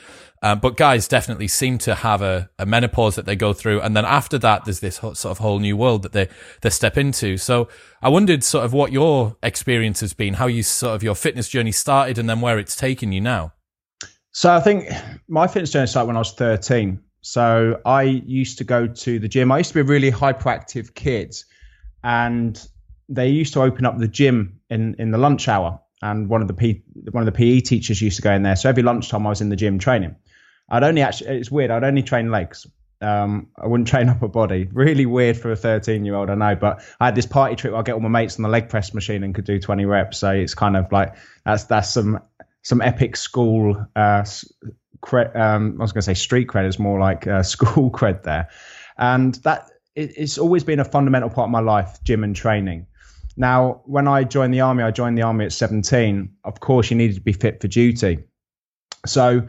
Um, 0.42 0.60
but 0.60 0.76
guys 0.76 1.08
definitely 1.08 1.48
seem 1.48 1.78
to 1.78 1.94
have 1.94 2.20
a, 2.20 2.50
a 2.58 2.66
menopause 2.66 3.16
that 3.16 3.26
they 3.26 3.36
go 3.36 3.52
through, 3.52 3.80
and 3.80 3.96
then 3.96 4.04
after 4.04 4.38
that, 4.38 4.64
there's 4.64 4.80
this 4.80 4.98
ho- 4.98 5.14
sort 5.14 5.32
of 5.32 5.38
whole 5.38 5.58
new 5.58 5.76
world 5.76 6.02
that 6.02 6.12
they 6.12 6.28
they 6.60 6.70
step 6.70 6.98
into. 6.98 7.36
So 7.38 7.68
I 8.02 8.10
wondered 8.10 8.44
sort 8.44 8.64
of 8.64 8.72
what 8.72 8.92
your 8.92 9.36
experience 9.42 10.00
has 10.00 10.12
been, 10.12 10.34
how 10.34 10.46
you 10.46 10.62
sort 10.62 10.94
of 10.94 11.02
your 11.02 11.14
fitness 11.14 11.48
journey 11.48 11.72
started, 11.72 12.18
and 12.18 12.28
then 12.28 12.40
where 12.40 12.58
it's 12.58 12.76
taken 12.76 13.12
you 13.12 13.20
now. 13.20 13.54
So 14.32 14.54
I 14.54 14.60
think 14.60 14.90
my 15.28 15.46
fitness 15.46 15.70
journey 15.70 15.86
started 15.86 16.08
when 16.08 16.16
I 16.16 16.20
was 16.20 16.34
13. 16.34 17.00
So 17.22 17.80
I 17.86 18.02
used 18.02 18.58
to 18.58 18.64
go 18.64 18.86
to 18.86 19.18
the 19.18 19.28
gym. 19.28 19.50
I 19.50 19.58
used 19.58 19.70
to 19.70 19.74
be 19.74 19.80
a 19.80 19.84
really 19.84 20.12
hyperactive 20.12 20.94
kid, 20.94 21.34
and 22.04 22.62
they 23.08 23.28
used 23.28 23.52
to 23.54 23.62
open 23.62 23.84
up 23.84 23.98
the 23.98 24.08
gym 24.08 24.60
in 24.70 24.96
in 24.98 25.10
the 25.10 25.18
lunch 25.18 25.48
hour. 25.48 25.80
And 26.02 26.28
one 26.28 26.42
of 26.42 26.48
the 26.48 26.54
P, 26.54 26.82
one 27.10 27.26
of 27.26 27.32
the 27.32 27.32
PE 27.32 27.60
teachers 27.60 28.02
used 28.02 28.16
to 28.16 28.22
go 28.22 28.32
in 28.32 28.42
there. 28.42 28.54
So 28.56 28.68
every 28.68 28.82
lunchtime 28.82 29.26
I 29.26 29.30
was 29.30 29.40
in 29.40 29.48
the 29.48 29.56
gym 29.56 29.78
training. 29.78 30.16
I'd 30.68 30.82
only 30.82 31.02
actually 31.02 31.38
it's 31.38 31.50
weird. 31.50 31.70
I'd 31.70 31.84
only 31.84 32.02
train 32.02 32.30
legs. 32.30 32.66
Um, 33.00 33.48
I 33.56 33.66
wouldn't 33.66 33.88
train 33.94 34.08
upper 34.08 34.28
body. 34.28 34.68
Really 34.70 35.06
weird 35.06 35.36
for 35.36 35.50
a 35.50 35.56
13 35.56 36.04
year 36.04 36.14
old, 36.14 36.28
I 36.28 36.34
know. 36.34 36.54
But 36.54 36.84
I 37.00 37.06
had 37.06 37.14
this 37.14 37.26
party 37.26 37.56
trick 37.56 37.72
where 37.72 37.80
I 37.80 37.82
get 37.82 37.94
all 37.94 38.00
my 38.00 38.08
mates 38.08 38.36
on 38.36 38.42
the 38.42 38.48
leg 38.48 38.68
press 38.68 38.92
machine 38.92 39.22
and 39.22 39.34
could 39.34 39.46
do 39.46 39.58
20 39.58 39.84
reps. 39.86 40.18
So 40.18 40.30
it's 40.30 40.54
kind 40.54 40.76
of 40.76 40.92
like 40.92 41.14
that's 41.44 41.64
that's 41.64 41.90
some 41.90 42.20
some 42.62 42.82
epic 42.82 43.16
school 43.16 43.86
uh, 43.94 44.24
cred, 45.00 45.36
um, 45.36 45.76
I 45.78 45.82
was 45.82 45.92
going 45.92 46.00
to 46.00 46.06
say 46.06 46.14
street 46.14 46.48
cred 46.48 46.66
is 46.66 46.78
more 46.78 46.98
like 46.98 47.26
uh, 47.26 47.42
school 47.54 47.90
cred 47.90 48.22
there, 48.22 48.48
and 48.98 49.34
that 49.36 49.70
it, 49.94 50.12
it's 50.16 50.38
always 50.38 50.64
been 50.64 50.80
a 50.80 50.84
fundamental 50.84 51.30
part 51.30 51.46
of 51.46 51.52
my 51.52 51.60
life, 51.60 52.02
gym 52.04 52.24
and 52.24 52.34
training. 52.34 52.86
Now, 53.36 53.82
when 53.84 54.08
I 54.08 54.24
joined 54.24 54.54
the 54.54 54.60
army, 54.60 54.82
I 54.82 54.90
joined 54.90 55.18
the 55.18 55.22
army 55.22 55.44
at 55.44 55.52
17. 55.52 56.36
Of 56.44 56.60
course, 56.60 56.90
you 56.90 56.96
needed 56.96 57.16
to 57.16 57.20
be 57.20 57.32
fit 57.32 57.60
for 57.60 57.68
duty. 57.68 58.24
So 59.04 59.46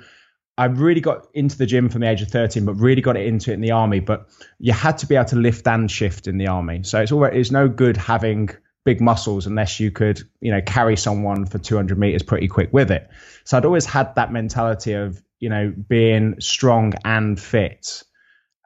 I 0.57 0.65
really 0.65 1.01
got 1.01 1.27
into 1.33 1.57
the 1.57 1.65
gym 1.65 1.89
from 1.89 2.01
the 2.01 2.09
age 2.09 2.21
of 2.21 2.29
13, 2.29 2.65
but 2.65 2.73
really 2.73 3.01
got 3.01 3.15
into 3.15 3.51
it 3.51 3.55
in 3.55 3.61
the 3.61 3.71
army. 3.71 3.99
But 3.99 4.27
you 4.59 4.73
had 4.73 4.97
to 4.99 5.05
be 5.05 5.15
able 5.15 5.29
to 5.29 5.35
lift 5.35 5.67
and 5.67 5.89
shift 5.89 6.27
in 6.27 6.37
the 6.37 6.47
army. 6.47 6.83
So 6.83 6.99
it's 6.99 7.11
always 7.11 7.33
it's 7.33 7.51
no 7.51 7.67
good 7.69 7.95
having 7.95 8.49
big 8.83 9.01
muscles 9.01 9.45
unless 9.45 9.79
you 9.79 9.91
could, 9.91 10.21
you 10.41 10.51
know, 10.51 10.61
carry 10.61 10.95
someone 10.97 11.45
for 11.45 11.57
200 11.57 11.97
meters 11.97 12.23
pretty 12.23 12.47
quick 12.47 12.69
with 12.71 12.89
it. 12.89 13.09
So 13.43 13.57
I'd 13.57 13.65
always 13.65 13.85
had 13.85 14.15
that 14.15 14.31
mentality 14.31 14.93
of, 14.93 15.21
you 15.39 15.49
know, 15.49 15.73
being 15.87 16.39
strong 16.39 16.93
and 17.05 17.39
fit 17.39 18.03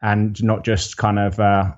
and 0.02 0.42
not 0.44 0.64
just 0.64 0.98
kind 0.98 1.20
of 1.20 1.40
uh, 1.40 1.72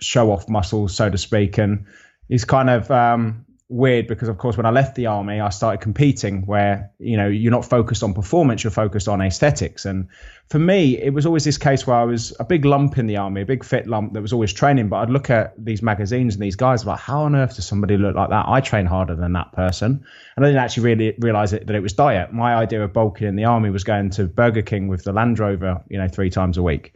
show 0.00 0.32
off 0.32 0.48
muscles, 0.48 0.94
so 0.94 1.10
to 1.10 1.18
speak. 1.18 1.58
And 1.58 1.86
he's 2.30 2.44
kind 2.44 2.70
of 2.70 2.90
um, 2.90 3.44
weird 3.70 4.08
because 4.08 4.28
of 4.28 4.38
course 4.38 4.56
when 4.56 4.66
I 4.66 4.70
left 4.70 4.96
the 4.96 5.06
army 5.06 5.40
I 5.40 5.48
started 5.50 5.80
competing 5.80 6.44
where 6.44 6.90
you 6.98 7.16
know 7.16 7.28
you're 7.28 7.52
not 7.52 7.64
focused 7.64 8.02
on 8.02 8.14
performance 8.14 8.64
you're 8.64 8.70
focused 8.72 9.08
on 9.08 9.20
aesthetics. 9.20 9.84
And 9.84 10.08
for 10.48 10.58
me 10.58 10.96
it 10.96 11.10
was 11.10 11.24
always 11.24 11.44
this 11.44 11.58
case 11.58 11.86
where 11.86 11.96
I 11.96 12.04
was 12.04 12.34
a 12.40 12.44
big 12.44 12.64
lump 12.64 12.98
in 12.98 13.06
the 13.06 13.16
army 13.16 13.42
a 13.42 13.46
big 13.46 13.64
fit 13.64 13.86
lump 13.86 14.14
that 14.14 14.22
was 14.22 14.32
always 14.32 14.52
training. 14.52 14.88
But 14.88 14.96
I'd 14.96 15.10
look 15.10 15.30
at 15.30 15.54
these 15.62 15.82
magazines 15.82 16.34
and 16.34 16.42
these 16.42 16.56
guys 16.56 16.84
like 16.84 16.98
how 16.98 17.22
on 17.22 17.36
earth 17.36 17.56
does 17.56 17.66
somebody 17.66 17.96
look 17.96 18.16
like 18.16 18.30
that? 18.30 18.46
I 18.48 18.60
train 18.60 18.86
harder 18.86 19.14
than 19.14 19.32
that 19.34 19.52
person. 19.52 20.04
And 20.36 20.44
I 20.44 20.48
didn't 20.48 20.62
actually 20.62 20.84
really 20.84 21.14
realize 21.18 21.52
it 21.52 21.66
that 21.66 21.76
it 21.76 21.82
was 21.82 21.92
diet. 21.92 22.32
My 22.32 22.54
idea 22.54 22.82
of 22.82 22.92
bulking 22.92 23.28
in 23.28 23.36
the 23.36 23.44
army 23.44 23.70
was 23.70 23.84
going 23.84 24.10
to 24.10 24.24
Burger 24.24 24.62
King 24.62 24.88
with 24.88 25.04
the 25.04 25.12
Land 25.12 25.38
Rover 25.38 25.82
you 25.88 25.98
know 25.98 26.08
three 26.08 26.30
times 26.30 26.58
a 26.58 26.62
week. 26.62 26.94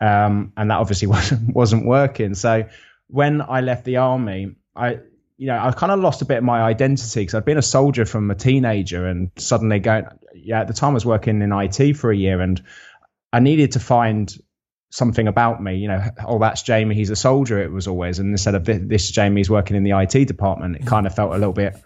Um, 0.00 0.52
and 0.56 0.70
that 0.70 0.78
obviously 0.78 1.06
wasn't 1.16 1.54
wasn't 1.54 1.86
working. 1.86 2.34
So 2.34 2.64
when 3.08 3.40
I 3.40 3.60
left 3.60 3.84
the 3.84 3.98
army 3.98 4.56
I 4.76 4.98
you 5.38 5.48
know, 5.48 5.58
I 5.58 5.70
kind 5.72 5.92
of 5.92 6.00
lost 6.00 6.22
a 6.22 6.24
bit 6.24 6.38
of 6.38 6.44
my 6.44 6.62
identity 6.62 7.20
because 7.20 7.34
I'd 7.34 7.44
been 7.44 7.58
a 7.58 7.62
soldier 7.62 8.06
from 8.06 8.30
a 8.30 8.34
teenager 8.34 9.06
and 9.06 9.30
suddenly 9.36 9.80
going, 9.80 10.06
yeah, 10.34 10.60
at 10.60 10.68
the 10.68 10.74
time 10.74 10.90
I 10.90 10.94
was 10.94 11.04
working 11.04 11.42
in 11.42 11.52
IT 11.52 11.94
for 11.96 12.10
a 12.10 12.16
year 12.16 12.40
and 12.40 12.62
I 13.32 13.40
needed 13.40 13.72
to 13.72 13.80
find 13.80 14.34
something 14.90 15.28
about 15.28 15.62
me, 15.62 15.76
you 15.76 15.88
know, 15.88 16.02
oh, 16.24 16.38
that's 16.38 16.62
Jamie, 16.62 16.94
he's 16.94 17.10
a 17.10 17.16
soldier, 17.16 17.62
it 17.62 17.70
was 17.70 17.86
always. 17.86 18.18
And 18.18 18.30
instead 18.30 18.54
of 18.54 18.64
this, 18.64 18.80
this 18.82 19.10
Jamie's 19.10 19.50
working 19.50 19.76
in 19.76 19.84
the 19.84 19.90
IT 19.90 20.26
department, 20.26 20.76
it 20.76 20.86
kind 20.86 21.06
of 21.06 21.14
felt 21.14 21.32
a 21.32 21.38
little 21.38 21.52
bit, 21.52 21.76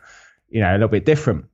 you 0.49 0.61
know, 0.61 0.71
a 0.71 0.75
little 0.75 0.89
bit 0.89 1.05
different. 1.05 1.47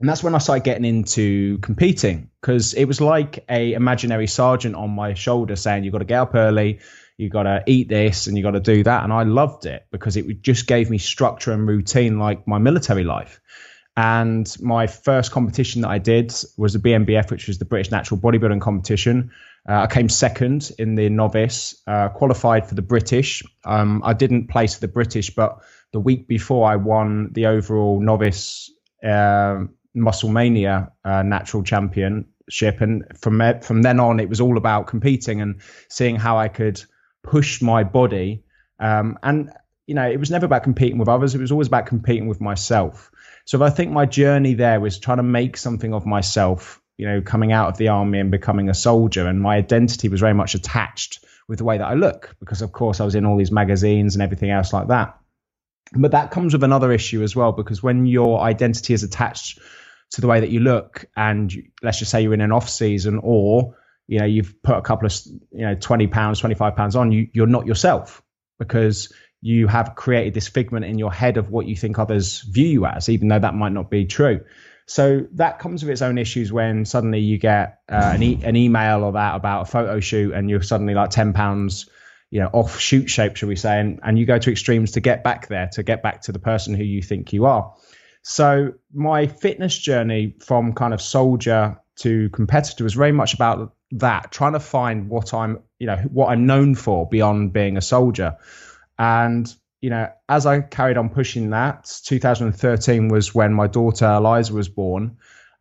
And 0.00 0.08
that's 0.08 0.22
when 0.22 0.34
I 0.34 0.38
started 0.38 0.64
getting 0.64 0.84
into 0.84 1.58
competing 1.58 2.30
because 2.40 2.74
it 2.74 2.84
was 2.84 3.00
like 3.00 3.44
a 3.48 3.72
imaginary 3.74 4.26
sergeant 4.26 4.74
on 4.74 4.90
my 4.90 5.14
shoulder 5.14 5.56
saying, 5.56 5.84
you've 5.84 5.92
got 5.92 5.98
to 5.98 6.04
get 6.04 6.20
up 6.20 6.34
early, 6.34 6.80
you 7.18 7.30
got 7.30 7.44
to 7.44 7.62
eat 7.66 7.88
this 7.88 8.26
and 8.26 8.36
you 8.36 8.42
got 8.42 8.52
to 8.52 8.60
do 8.60 8.82
that. 8.82 9.04
And 9.04 9.12
I 9.12 9.22
loved 9.22 9.66
it 9.66 9.86
because 9.90 10.16
it 10.16 10.42
just 10.42 10.66
gave 10.66 10.90
me 10.90 10.98
structure 10.98 11.52
and 11.52 11.66
routine 11.66 12.18
like 12.18 12.46
my 12.46 12.58
military 12.58 13.04
life. 13.04 13.40
And 13.96 14.54
my 14.60 14.86
first 14.86 15.32
competition 15.32 15.80
that 15.82 15.88
I 15.88 15.98
did 15.98 16.34
was 16.58 16.74
the 16.74 16.78
BNBF, 16.78 17.30
which 17.30 17.48
was 17.48 17.58
the 17.58 17.64
British 17.64 17.90
Natural 17.90 18.20
Bodybuilding 18.20 18.60
Competition. 18.60 19.30
Uh, 19.66 19.80
I 19.82 19.86
came 19.86 20.10
second 20.10 20.70
in 20.78 20.94
the 20.96 21.08
novice, 21.08 21.82
uh, 21.86 22.10
qualified 22.10 22.68
for 22.68 22.74
the 22.74 22.82
British. 22.82 23.42
Um, 23.64 24.02
I 24.04 24.12
didn't 24.12 24.48
place 24.48 24.74
for 24.74 24.82
the 24.82 24.88
British, 24.88 25.34
but 25.34 25.60
the 25.92 26.00
week 26.00 26.28
before 26.28 26.70
I 26.70 26.76
won 26.76 27.32
the 27.32 27.46
overall 27.46 27.98
novice 27.98 28.70
uh, 29.02 29.64
Muscle 29.94 30.28
Mania 30.28 30.92
uh, 31.02 31.22
Natural 31.22 31.62
Championship. 31.62 32.82
And 32.82 33.04
from 33.18 33.40
from 33.62 33.80
then 33.80 33.98
on, 33.98 34.20
it 34.20 34.28
was 34.28 34.42
all 34.42 34.58
about 34.58 34.88
competing 34.88 35.40
and 35.40 35.62
seeing 35.88 36.16
how 36.16 36.36
I 36.36 36.48
could– 36.48 36.84
push 37.26 37.60
my 37.60 37.84
body. 37.84 38.44
Um, 38.78 39.18
and, 39.22 39.50
you 39.86 39.94
know, 39.94 40.08
it 40.08 40.18
was 40.18 40.30
never 40.30 40.46
about 40.46 40.62
competing 40.62 40.98
with 40.98 41.08
others. 41.08 41.34
It 41.34 41.40
was 41.40 41.52
always 41.52 41.68
about 41.68 41.86
competing 41.86 42.28
with 42.28 42.40
myself. 42.40 43.10
So 43.44 43.62
I 43.62 43.70
think 43.70 43.92
my 43.92 44.06
journey 44.06 44.54
there 44.54 44.80
was 44.80 44.98
trying 44.98 45.18
to 45.18 45.22
make 45.22 45.56
something 45.56 45.94
of 45.94 46.06
myself, 46.06 46.80
you 46.96 47.06
know, 47.06 47.20
coming 47.20 47.52
out 47.52 47.68
of 47.68 47.76
the 47.76 47.88
army 47.88 48.20
and 48.20 48.30
becoming 48.30 48.68
a 48.68 48.74
soldier. 48.74 49.26
And 49.26 49.40
my 49.40 49.56
identity 49.56 50.08
was 50.08 50.20
very 50.20 50.34
much 50.34 50.54
attached 50.54 51.24
with 51.48 51.58
the 51.58 51.64
way 51.64 51.78
that 51.78 51.86
I 51.86 51.94
look, 51.94 52.34
because 52.40 52.62
of 52.62 52.72
course 52.72 53.00
I 53.00 53.04
was 53.04 53.14
in 53.14 53.24
all 53.24 53.36
these 53.36 53.52
magazines 53.52 54.16
and 54.16 54.22
everything 54.22 54.50
else 54.50 54.72
like 54.72 54.88
that. 54.88 55.18
But 55.92 56.10
that 56.10 56.32
comes 56.32 56.52
with 56.52 56.64
another 56.64 56.90
issue 56.90 57.22
as 57.22 57.36
well, 57.36 57.52
because 57.52 57.80
when 57.82 58.06
your 58.06 58.40
identity 58.40 58.94
is 58.94 59.04
attached 59.04 59.60
to 60.10 60.20
the 60.20 60.26
way 60.26 60.40
that 60.40 60.50
you 60.50 60.58
look, 60.58 61.04
and 61.16 61.52
let's 61.82 62.00
just 62.00 62.10
say 62.10 62.22
you're 62.22 62.34
in 62.34 62.40
an 62.40 62.50
off 62.50 62.68
season 62.68 63.20
or 63.22 63.76
you 64.06 64.18
know 64.18 64.24
you've 64.24 64.62
put 64.62 64.76
a 64.76 64.82
couple 64.82 65.06
of 65.06 65.14
you 65.52 65.66
know 65.66 65.74
20 65.74 66.06
pounds 66.06 66.38
25 66.38 66.76
pounds 66.76 66.96
on 66.96 67.12
you 67.12 67.28
you're 67.32 67.46
not 67.46 67.66
yourself 67.66 68.22
because 68.58 69.12
you 69.42 69.66
have 69.68 69.94
created 69.94 70.34
this 70.34 70.48
figment 70.48 70.84
in 70.84 70.98
your 70.98 71.12
head 71.12 71.36
of 71.36 71.50
what 71.50 71.66
you 71.66 71.76
think 71.76 71.98
others 71.98 72.40
view 72.40 72.66
you 72.66 72.86
as 72.86 73.08
even 73.08 73.28
though 73.28 73.38
that 73.38 73.54
might 73.54 73.72
not 73.72 73.90
be 73.90 74.06
true. 74.06 74.40
So 74.86 75.26
that 75.32 75.58
comes 75.58 75.82
with 75.82 75.90
its 75.90 76.02
own 76.02 76.16
issues 76.16 76.52
when 76.52 76.84
suddenly 76.84 77.20
you 77.20 77.38
get 77.38 77.80
uh, 77.90 78.12
an, 78.14 78.22
e- 78.22 78.40
an 78.42 78.56
email 78.56 79.02
or 79.02 79.12
that 79.12 79.34
about 79.34 79.62
a 79.62 79.64
photo 79.64 80.00
shoot 80.00 80.32
and 80.32 80.48
you're 80.48 80.62
suddenly 80.62 80.94
like 80.94 81.10
10 81.10 81.32
pounds 81.32 81.88
you 82.30 82.40
know 82.40 82.48
off 82.52 82.80
shoot 82.80 83.08
shape 83.08 83.36
shall 83.36 83.48
we 83.48 83.54
say 83.54 83.78
and, 83.78 84.00
and 84.02 84.18
you 84.18 84.26
go 84.26 84.36
to 84.36 84.50
extremes 84.50 84.92
to 84.92 85.00
get 85.00 85.22
back 85.22 85.46
there 85.46 85.68
to 85.72 85.84
get 85.84 86.02
back 86.02 86.22
to 86.22 86.32
the 86.32 86.40
person 86.40 86.74
who 86.74 86.82
you 86.82 87.02
think 87.02 87.32
you 87.32 87.46
are. 87.46 87.74
So 88.22 88.72
my 88.92 89.28
fitness 89.28 89.78
journey 89.78 90.34
from 90.40 90.72
kind 90.72 90.92
of 90.92 91.00
soldier 91.00 91.80
to 91.98 92.30
competitor 92.30 92.82
was 92.82 92.94
very 92.94 93.12
much 93.12 93.34
about 93.34 93.75
that, 93.92 94.32
trying 94.32 94.54
to 94.54 94.60
find 94.60 95.08
what 95.08 95.32
I'm, 95.34 95.62
you 95.78 95.86
know, 95.86 95.96
what 95.96 96.28
I'm 96.28 96.46
known 96.46 96.74
for 96.74 97.08
beyond 97.08 97.52
being 97.52 97.76
a 97.76 97.82
soldier. 97.82 98.36
And, 98.98 99.52
you 99.80 99.90
know, 99.90 100.10
as 100.28 100.46
I 100.46 100.60
carried 100.60 100.96
on 100.96 101.10
pushing 101.10 101.50
that, 101.50 101.90
2013 102.04 103.08
was 103.08 103.34
when 103.34 103.52
my 103.52 103.66
daughter 103.66 104.06
Eliza 104.06 104.52
was 104.54 104.68
born. 104.68 105.18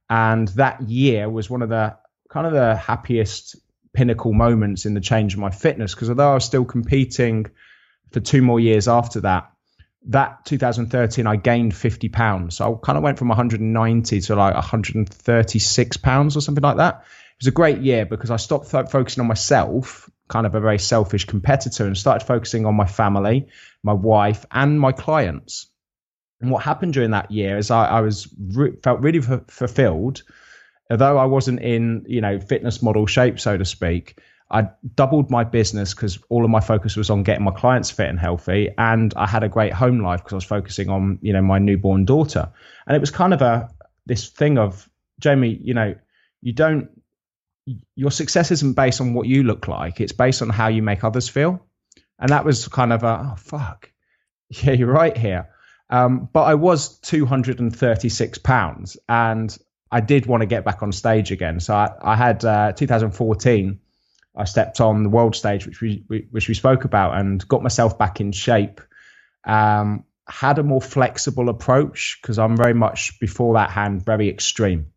And 0.10 0.48
that 0.50 0.82
year 0.82 1.30
was 1.30 1.50
one 1.50 1.62
of 1.62 1.70
the 1.70 1.98
kind 2.30 2.48
of 2.48 2.54
the 2.54 2.76
happiest 2.76 3.56
pinnacle 3.94 4.34
moments 4.34 4.86
in 4.86 4.94
the 4.94 5.02
change 5.02 5.34
of 5.34 5.40
my 5.40 5.52
fitness. 5.52 5.94
Because 5.94 6.10
although 6.10 6.32
I 6.32 6.36
was 6.36 6.46
still 6.46 6.66
competing 6.66 7.48
for 8.12 8.20
two 8.20 8.42
more 8.42 8.60
years 8.60 8.88
after 8.88 9.22
that, 9.22 9.52
that 10.08 10.46
2013 10.46 11.26
I 11.26 11.36
gained 11.36 11.76
50 11.76 12.10
pounds. 12.10 12.58
So 12.58 12.76
I 12.76 12.86
kind 12.86 12.98
of 12.98 13.04
went 13.04 13.18
from 13.18 13.30
190 13.30 14.22
to 14.22 14.36
like 14.36 14.54
136 14.54 15.98
pounds 15.98 16.38
or 16.38 16.42
something 16.42 16.62
like 16.62 16.78
that 16.78 17.06
was 17.40 17.48
a 17.48 17.52
great 17.52 17.80
year 17.80 18.06
because 18.06 18.32
I 18.32 18.38
stopped 18.38 18.70
focusing 18.70 19.22
on 19.22 19.28
myself, 19.28 20.10
kind 20.28 20.46
of 20.46 20.56
a 20.56 20.60
very 20.60 20.80
selfish 20.80 21.26
competitor, 21.26 21.86
and 21.86 21.98
started 21.98 22.26
focusing 22.26 22.66
on 22.66 22.76
my 22.76 22.86
family, 22.86 23.48
my 23.84 23.94
wife, 23.94 24.46
and 24.52 24.80
my 24.80 24.92
clients. 24.92 25.68
And 26.42 26.52
what 26.52 26.64
happened 26.64 26.94
during 26.94 27.12
that 27.12 27.32
year 27.32 27.58
is 27.58 27.72
I, 27.72 27.86
I 27.86 28.02
was 28.02 28.34
re- 28.40 28.76
felt 28.84 29.02
really 29.02 29.20
f- 29.20 29.48
fulfilled, 29.48 30.24
although 30.90 31.18
I 31.18 31.26
wasn't 31.26 31.62
in 31.62 32.06
you 32.08 32.22
know 32.22 32.40
fitness 32.40 32.82
model 32.82 33.06
shape, 33.06 33.40
so 33.40 33.58
to 33.58 33.66
speak. 33.66 34.20
I 34.52 34.70
doubled 34.94 35.32
my 35.32 35.44
business 35.44 35.96
because 35.96 36.20
all 36.30 36.46
of 36.46 36.52
my 36.52 36.60
focus 36.60 36.96
was 36.96 37.10
on 37.10 37.24
getting 37.24 37.44
my 37.44 37.52
clients 37.52 37.90
fit 37.90 38.10
and 38.10 38.20
healthy, 38.20 38.70
and 38.78 39.14
I 39.16 39.28
had 39.28 39.44
a 39.44 39.50
great 39.50 39.74
home 39.74 40.02
life 40.02 40.22
because 40.22 40.34
I 40.34 40.38
was 40.38 40.46
focusing 40.46 40.90
on 40.90 41.20
you 41.22 41.34
know 41.34 41.42
my 41.42 41.60
newborn 41.60 42.06
daughter, 42.06 42.52
and 42.88 42.96
it 42.96 43.00
was 43.00 43.12
kind 43.12 43.34
of 43.34 43.42
a 43.42 43.70
this 44.06 44.30
thing 44.30 44.58
of 44.58 44.88
Jamie, 45.20 45.60
you 45.62 45.74
know, 45.74 45.96
you 46.42 46.54
don't 46.54 46.90
your 47.96 48.12
success 48.12 48.52
isn't 48.52 48.74
based 48.74 49.02
on 49.02 49.14
what 49.14 49.28
you 49.28 49.44
look 49.44 49.68
like 49.68 50.00
it's 50.00 50.12
based 50.12 50.42
on 50.42 50.50
how 50.50 50.68
you 50.68 50.84
make 50.84 51.04
others 51.04 51.30
feel. 51.30 51.66
And 52.20 52.30
that 52.30 52.46
was 52.46 52.68
kind 52.68 52.94
of 52.94 53.04
a 53.04 53.32
oh 53.32 53.36
fuck. 53.38 53.92
Yeah 54.50 54.74
you're 54.74 54.92
right 54.92 55.18
here. 55.18 55.50
Um, 55.90 56.30
but 56.32 56.44
i 56.44 56.56
was 56.56 57.00
236 57.00 58.40
pounds 58.40 58.98
and 59.08 59.56
i 59.92 60.02
did 60.02 60.26
want 60.26 60.42
to 60.42 60.48
get 60.48 60.66
back 60.66 60.82
on 60.84 60.92
stage 60.92 61.32
again. 61.32 61.60
So 61.60 61.74
i, 61.74 61.92
I 62.02 62.16
had 62.16 62.44
uh, 62.46 62.72
2014 62.74 63.80
i 64.38 64.44
stepped 64.44 64.82
on 64.82 65.04
the 65.04 65.10
world 65.10 65.36
stage 65.36 65.66
which 65.66 65.82
we, 65.82 66.04
we, 66.10 66.28
which 66.32 66.48
we 66.48 66.54
spoke 66.54 66.86
about 66.86 67.18
and 67.18 67.48
got 67.48 67.64
myself 67.64 67.98
back 67.98 68.22
in 68.22 68.32
shape. 68.32 68.82
Um, 69.44 70.06
had 70.28 70.58
a 70.58 70.64
more 70.64 70.82
flexible 70.82 71.50
approach 71.50 72.18
because 72.22 72.40
i'm 72.40 72.58
very 72.58 72.74
much 72.74 73.20
before 73.20 73.54
that 73.56 73.70
hand 73.70 74.04
very 74.04 74.28
extreme 74.28 74.88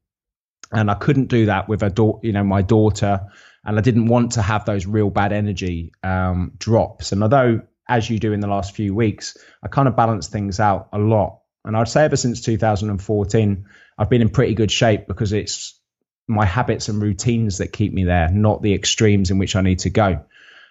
and 0.73 0.91
I 0.91 0.95
couldn't 0.95 1.27
do 1.27 1.47
that 1.47 1.69
with 1.69 1.83
a 1.83 1.91
daughter, 1.91 2.27
you 2.27 2.33
know, 2.33 2.45
my 2.45 2.63
daughter, 2.63 3.29
and 3.65 3.79
I 3.79 3.83
didn't 3.83 4.07
want 4.07 4.33
to 4.33 4.43
have 4.43 4.65
those 4.65 4.87
real 4.87 5.11
bad 5.11 5.33
energy 5.33 5.93
um, 6.03 6.53
drops. 6.59 7.13
And 7.13 7.23
although, 7.23 7.63
as 7.89 8.09
you 8.09 8.19
do 8.19 8.33
in 8.33 8.41
the 8.41 8.47
last 8.47 8.75
few 8.75 8.95
weeks, 8.95 9.37
I 9.63 9.69
kind 9.69 9.89
of 9.89 9.97
balance 9.97 10.29
things 10.29 10.61
out 10.61 10.89
a 10.93 10.99
lot. 10.99 11.41
And 11.65 11.77
I'd 11.77 11.89
say 11.89 12.05
ever 12.05 12.17
since 12.17 12.43
2014, 12.43 13.67
I've 13.99 14.11
been 14.11 14.23
in 14.23 14.29
pretty 14.29 14.55
good 14.55 14.71
shape 14.71 15.07
because 15.07 15.33
it's 15.33 15.79
my 16.27 16.45
habits 16.45 16.89
and 16.89 17.03
routines 17.03 17.59
that 17.59 17.73
keep 17.73 17.93
me 17.93 18.05
there, 18.05 18.29
not 18.31 18.63
the 18.63 18.75
extremes 18.75 19.31
in 19.31 19.39
which 19.39 19.57
I 19.57 19.63
need 19.63 19.81
to 19.81 19.91
go. 19.91 20.25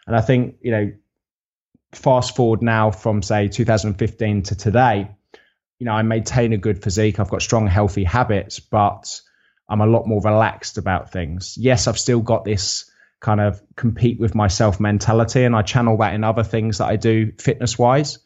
And 0.06 0.16
I 0.16 0.22
think, 0.22 0.58
you 0.62 0.72
know, 0.72 0.92
fast 1.94 2.36
forward 2.36 2.62
now 2.62 2.92
from 2.92 3.22
say 3.22 3.48
2015 3.48 4.44
to 4.44 4.56
today, 4.56 5.10
you 5.80 5.86
know, 5.86 5.94
I 5.94 6.02
maintain 6.04 6.54
a 6.54 6.58
good 6.58 6.82
physique. 6.82 7.20
I've 7.20 7.30
got 7.30 7.42
strong, 7.42 7.68
healthy 7.68 8.04
habits, 8.04 8.60
but 8.60 9.22
I'm 9.70 9.82
a 9.82 9.86
lot 9.86 10.08
more 10.08 10.22
relaxed 10.22 10.78
about 10.78 11.12
things. 11.12 11.58
Yes, 11.58 11.88
I've 11.88 12.00
still 12.00 12.22
got 12.22 12.46
this 12.46 12.90
kind 13.20 13.42
of 13.42 13.62
compete 13.76 14.20
with 14.20 14.36
myself 14.36 14.80
mentality, 14.80 15.44
and 15.44 15.56
I 15.56 15.62
channel 15.62 15.98
that 15.98 16.14
in 16.14 16.24
other 16.24 16.44
things 16.44 16.78
that 16.78 16.86
I 16.86 16.96
do 16.96 17.32
fitness 17.40 17.78
wise. 17.78 18.20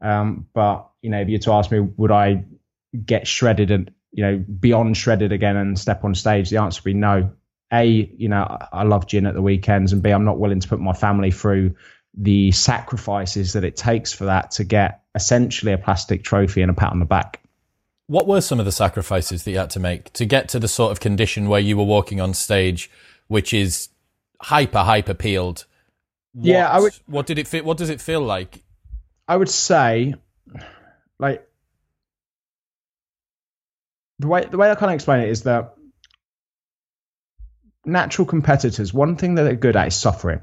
Um, 0.00 0.46
but 0.52 0.90
you 1.00 1.10
know, 1.10 1.20
if 1.20 1.28
you 1.28 1.34
were 1.34 1.42
to 1.42 1.52
ask 1.52 1.70
me, 1.70 1.80
would 1.80 2.10
I 2.10 2.44
get 3.04 3.26
shredded 3.26 3.70
and 3.70 3.92
you 4.12 4.24
know, 4.24 4.38
beyond 4.38 4.96
shredded 4.96 5.32
again 5.32 5.56
and 5.56 5.78
step 5.78 6.04
on 6.04 6.14
stage? 6.14 6.50
The 6.50 6.58
answer 6.58 6.80
would 6.80 6.90
be 6.90 6.94
no. 6.94 7.32
A, 7.72 7.86
you 7.86 8.28
know, 8.28 8.58
I 8.70 8.82
love 8.82 9.06
gin 9.06 9.24
at 9.24 9.32
the 9.32 9.40
weekends, 9.40 9.94
and 9.94 10.02
B, 10.02 10.10
I'm 10.10 10.26
not 10.26 10.38
willing 10.38 10.60
to 10.60 10.68
put 10.68 10.78
my 10.78 10.92
family 10.92 11.30
through 11.30 11.76
the 12.14 12.52
sacrifices 12.52 13.54
that 13.54 13.64
it 13.64 13.76
takes 13.76 14.12
for 14.12 14.26
that 14.26 14.50
to 14.52 14.64
get 14.64 15.02
essentially 15.14 15.72
a 15.72 15.78
plastic 15.78 16.22
trophy 16.22 16.60
and 16.60 16.70
a 16.70 16.74
pat 16.74 16.92
on 16.92 16.98
the 16.98 17.06
back. 17.06 17.41
What 18.12 18.26
were 18.26 18.42
some 18.42 18.58
of 18.58 18.66
the 18.66 18.72
sacrifices 18.72 19.44
that 19.44 19.50
you 19.52 19.56
had 19.56 19.70
to 19.70 19.80
make 19.80 20.12
to 20.12 20.26
get 20.26 20.46
to 20.50 20.58
the 20.58 20.68
sort 20.68 20.92
of 20.92 21.00
condition 21.00 21.48
where 21.48 21.60
you 21.60 21.78
were 21.78 21.84
walking 21.84 22.20
on 22.20 22.34
stage, 22.34 22.90
which 23.28 23.54
is 23.54 23.88
hyper 24.38 24.80
hyper 24.80 25.14
peeled? 25.14 25.64
What, 26.34 26.46
yeah, 26.46 26.68
I 26.68 26.78
would. 26.78 26.92
What 27.06 27.24
did 27.24 27.38
it 27.38 27.48
feel? 27.48 27.64
What 27.64 27.78
does 27.78 27.88
it 27.88 28.02
feel 28.02 28.20
like? 28.20 28.62
I 29.26 29.34
would 29.34 29.48
say, 29.48 30.14
like 31.18 31.48
the 34.18 34.28
way 34.28 34.44
the 34.44 34.58
way 34.58 34.70
I 34.70 34.74
kind 34.74 34.90
of 34.90 34.96
explain 34.96 35.22
it 35.22 35.30
is 35.30 35.44
that 35.44 35.72
natural 37.86 38.26
competitors, 38.26 38.92
one 38.92 39.16
thing 39.16 39.36
that 39.36 39.44
they're 39.44 39.56
good 39.56 39.74
at 39.74 39.86
is 39.86 39.96
suffering. 39.96 40.40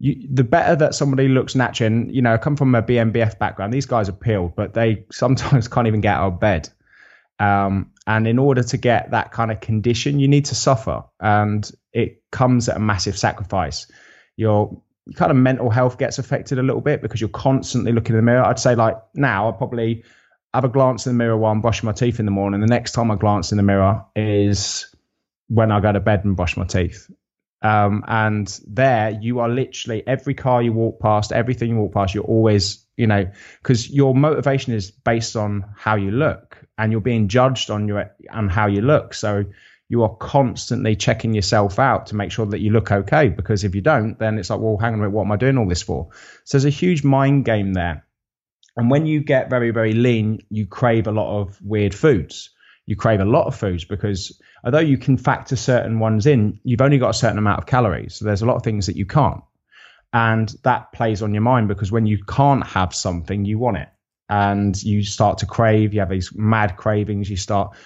You, 0.00 0.26
the 0.30 0.44
better 0.44 0.76
that 0.76 0.94
somebody 0.94 1.28
looks 1.28 1.54
natural, 1.54 1.86
and 1.86 2.14
you 2.14 2.22
know, 2.22 2.34
I 2.34 2.38
come 2.38 2.56
from 2.56 2.74
a 2.74 2.82
BNBF 2.82 3.38
background. 3.38 3.72
These 3.72 3.86
guys 3.86 4.08
are 4.08 4.12
peeled, 4.12 4.56
but 4.56 4.74
they 4.74 5.04
sometimes 5.12 5.68
can't 5.68 5.86
even 5.86 6.00
get 6.00 6.16
out 6.16 6.32
of 6.32 6.40
bed. 6.40 6.68
Um, 7.38 7.92
and 8.06 8.28
in 8.28 8.38
order 8.38 8.62
to 8.62 8.76
get 8.76 9.10
that 9.10 9.32
kind 9.32 9.50
of 9.50 9.60
condition, 9.60 10.20
you 10.20 10.28
need 10.28 10.46
to 10.46 10.54
suffer, 10.54 11.04
and 11.20 11.70
it 11.92 12.22
comes 12.30 12.68
at 12.68 12.76
a 12.76 12.80
massive 12.80 13.18
sacrifice. 13.18 13.90
Your 14.36 14.82
kind 15.14 15.30
of 15.30 15.36
mental 15.36 15.70
health 15.70 15.98
gets 15.98 16.18
affected 16.18 16.58
a 16.58 16.62
little 16.62 16.80
bit 16.80 17.02
because 17.02 17.20
you're 17.20 17.28
constantly 17.28 17.92
looking 17.92 18.14
in 18.14 18.18
the 18.18 18.22
mirror. 18.22 18.44
I'd 18.44 18.58
say 18.58 18.74
like 18.74 18.96
now, 19.14 19.48
I 19.48 19.52
probably 19.52 20.04
have 20.54 20.64
a 20.64 20.68
glance 20.68 21.06
in 21.06 21.12
the 21.12 21.18
mirror 21.18 21.36
while 21.36 21.52
I'm 21.52 21.60
brushing 21.60 21.86
my 21.86 21.92
teeth 21.92 22.20
in 22.20 22.26
the 22.26 22.30
morning. 22.30 22.60
The 22.60 22.66
next 22.66 22.92
time 22.92 23.10
I 23.10 23.16
glance 23.16 23.52
in 23.52 23.56
the 23.56 23.62
mirror 23.62 24.04
is 24.14 24.94
when 25.48 25.72
I 25.72 25.80
go 25.80 25.92
to 25.92 26.00
bed 26.00 26.24
and 26.24 26.36
brush 26.36 26.56
my 26.56 26.64
teeth. 26.64 27.10
Um, 27.64 28.04
and 28.06 28.60
there 28.66 29.18
you 29.22 29.40
are 29.40 29.48
literally 29.48 30.06
every 30.06 30.34
car 30.34 30.62
you 30.62 30.74
walk 30.74 31.00
past, 31.00 31.32
everything 31.32 31.70
you 31.70 31.76
walk 31.76 31.94
past, 31.94 32.14
you're 32.14 32.22
always, 32.22 32.84
you 32.98 33.06
know, 33.06 33.26
because 33.62 33.90
your 33.90 34.14
motivation 34.14 34.74
is 34.74 34.90
based 34.90 35.34
on 35.34 35.64
how 35.74 35.96
you 35.96 36.10
look 36.10 36.58
and 36.76 36.92
you're 36.92 37.00
being 37.00 37.28
judged 37.28 37.70
on 37.70 37.88
your 37.88 38.14
on 38.30 38.50
how 38.50 38.66
you 38.66 38.82
look. 38.82 39.14
So 39.14 39.46
you 39.88 40.02
are 40.02 40.14
constantly 40.16 40.94
checking 40.94 41.32
yourself 41.32 41.78
out 41.78 42.06
to 42.06 42.16
make 42.16 42.32
sure 42.32 42.44
that 42.44 42.60
you 42.60 42.70
look 42.70 42.92
okay. 42.92 43.28
Because 43.30 43.64
if 43.64 43.74
you 43.74 43.80
don't, 43.80 44.18
then 44.18 44.38
it's 44.38 44.50
like, 44.50 44.60
well, 44.60 44.76
hang 44.76 44.88
on 44.88 44.94
a 44.94 44.96
minute, 44.98 45.12
what 45.12 45.24
am 45.24 45.32
I 45.32 45.36
doing 45.36 45.56
all 45.56 45.68
this 45.68 45.82
for? 45.82 46.10
So 46.44 46.58
there's 46.58 46.66
a 46.66 46.70
huge 46.70 47.02
mind 47.02 47.46
game 47.46 47.72
there. 47.72 48.06
And 48.76 48.90
when 48.90 49.06
you 49.06 49.20
get 49.20 49.48
very, 49.48 49.70
very 49.70 49.94
lean, 49.94 50.40
you 50.50 50.66
crave 50.66 51.06
a 51.06 51.12
lot 51.12 51.40
of 51.40 51.58
weird 51.62 51.94
foods. 51.94 52.50
You 52.86 52.96
crave 52.96 53.20
a 53.20 53.24
lot 53.24 53.46
of 53.46 53.56
foods 53.56 53.84
because 53.84 54.40
although 54.64 54.78
you 54.78 54.98
can 54.98 55.16
factor 55.16 55.56
certain 55.56 55.98
ones 55.98 56.26
in, 56.26 56.60
you've 56.64 56.82
only 56.82 56.98
got 56.98 57.10
a 57.10 57.14
certain 57.14 57.38
amount 57.38 57.58
of 57.58 57.66
calories. 57.66 58.16
So 58.16 58.24
there's 58.24 58.42
a 58.42 58.46
lot 58.46 58.56
of 58.56 58.62
things 58.62 58.86
that 58.86 58.96
you 58.96 59.06
can't. 59.06 59.42
And 60.12 60.54
that 60.62 60.92
plays 60.92 61.22
on 61.22 61.34
your 61.34 61.42
mind 61.42 61.68
because 61.68 61.90
when 61.90 62.06
you 62.06 62.22
can't 62.24 62.64
have 62.66 62.94
something, 62.94 63.44
you 63.44 63.58
want 63.58 63.78
it. 63.78 63.88
And 64.28 64.80
you 64.82 65.02
start 65.02 65.38
to 65.38 65.46
crave, 65.46 65.92
you 65.92 66.00
have 66.00 66.08
these 66.08 66.30
mad 66.34 66.76
cravings. 66.76 67.28
You 67.28 67.36
start, 67.36 67.76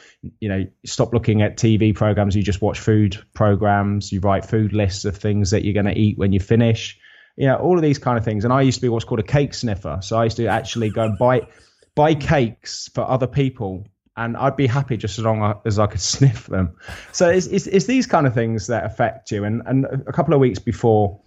you 0.40 0.48
know, 0.48 0.66
stop 0.84 1.12
looking 1.12 1.42
at 1.42 1.56
TV 1.56 1.94
programs, 1.94 2.36
you 2.36 2.42
just 2.42 2.62
watch 2.62 2.78
food 2.78 3.16
programs, 3.34 4.12
you 4.12 4.20
write 4.20 4.44
food 4.44 4.72
lists 4.72 5.04
of 5.04 5.16
things 5.16 5.50
that 5.50 5.64
you're 5.64 5.74
going 5.74 5.86
to 5.86 5.98
eat 5.98 6.18
when 6.18 6.32
you 6.32 6.40
finish. 6.40 6.98
You 7.36 7.46
know, 7.46 7.56
all 7.56 7.76
of 7.76 7.82
these 7.82 7.98
kind 7.98 8.18
of 8.18 8.24
things. 8.24 8.44
And 8.44 8.52
I 8.52 8.62
used 8.62 8.78
to 8.78 8.82
be 8.82 8.88
what's 8.88 9.04
called 9.04 9.20
a 9.20 9.24
cake 9.24 9.54
sniffer. 9.54 9.98
So 10.02 10.18
I 10.18 10.24
used 10.24 10.36
to 10.36 10.46
actually 10.46 10.90
go 10.90 11.04
and 11.04 11.18
buy 11.18 11.46
buy 11.94 12.14
cakes 12.14 12.88
for 12.94 13.08
other 13.08 13.26
people 13.26 13.84
and 14.18 14.36
I'd 14.36 14.56
be 14.56 14.66
happy 14.66 14.96
just 14.96 15.18
as 15.18 15.24
long 15.24 15.60
as 15.64 15.78
I 15.78 15.86
could 15.86 16.00
sniff 16.14 16.46
them. 16.46 16.76
So 17.12 17.28
it's, 17.28 17.46
it's, 17.46 17.66
it's 17.66 17.86
these 17.86 18.06
kind 18.06 18.26
of 18.26 18.34
things 18.34 18.66
that 18.66 18.84
affect 18.84 19.30
you. 19.30 19.44
And 19.44 19.62
and 19.64 19.86
a 19.86 20.12
couple 20.12 20.34
of 20.34 20.40
weeks 20.40 20.58
before, 20.58 21.20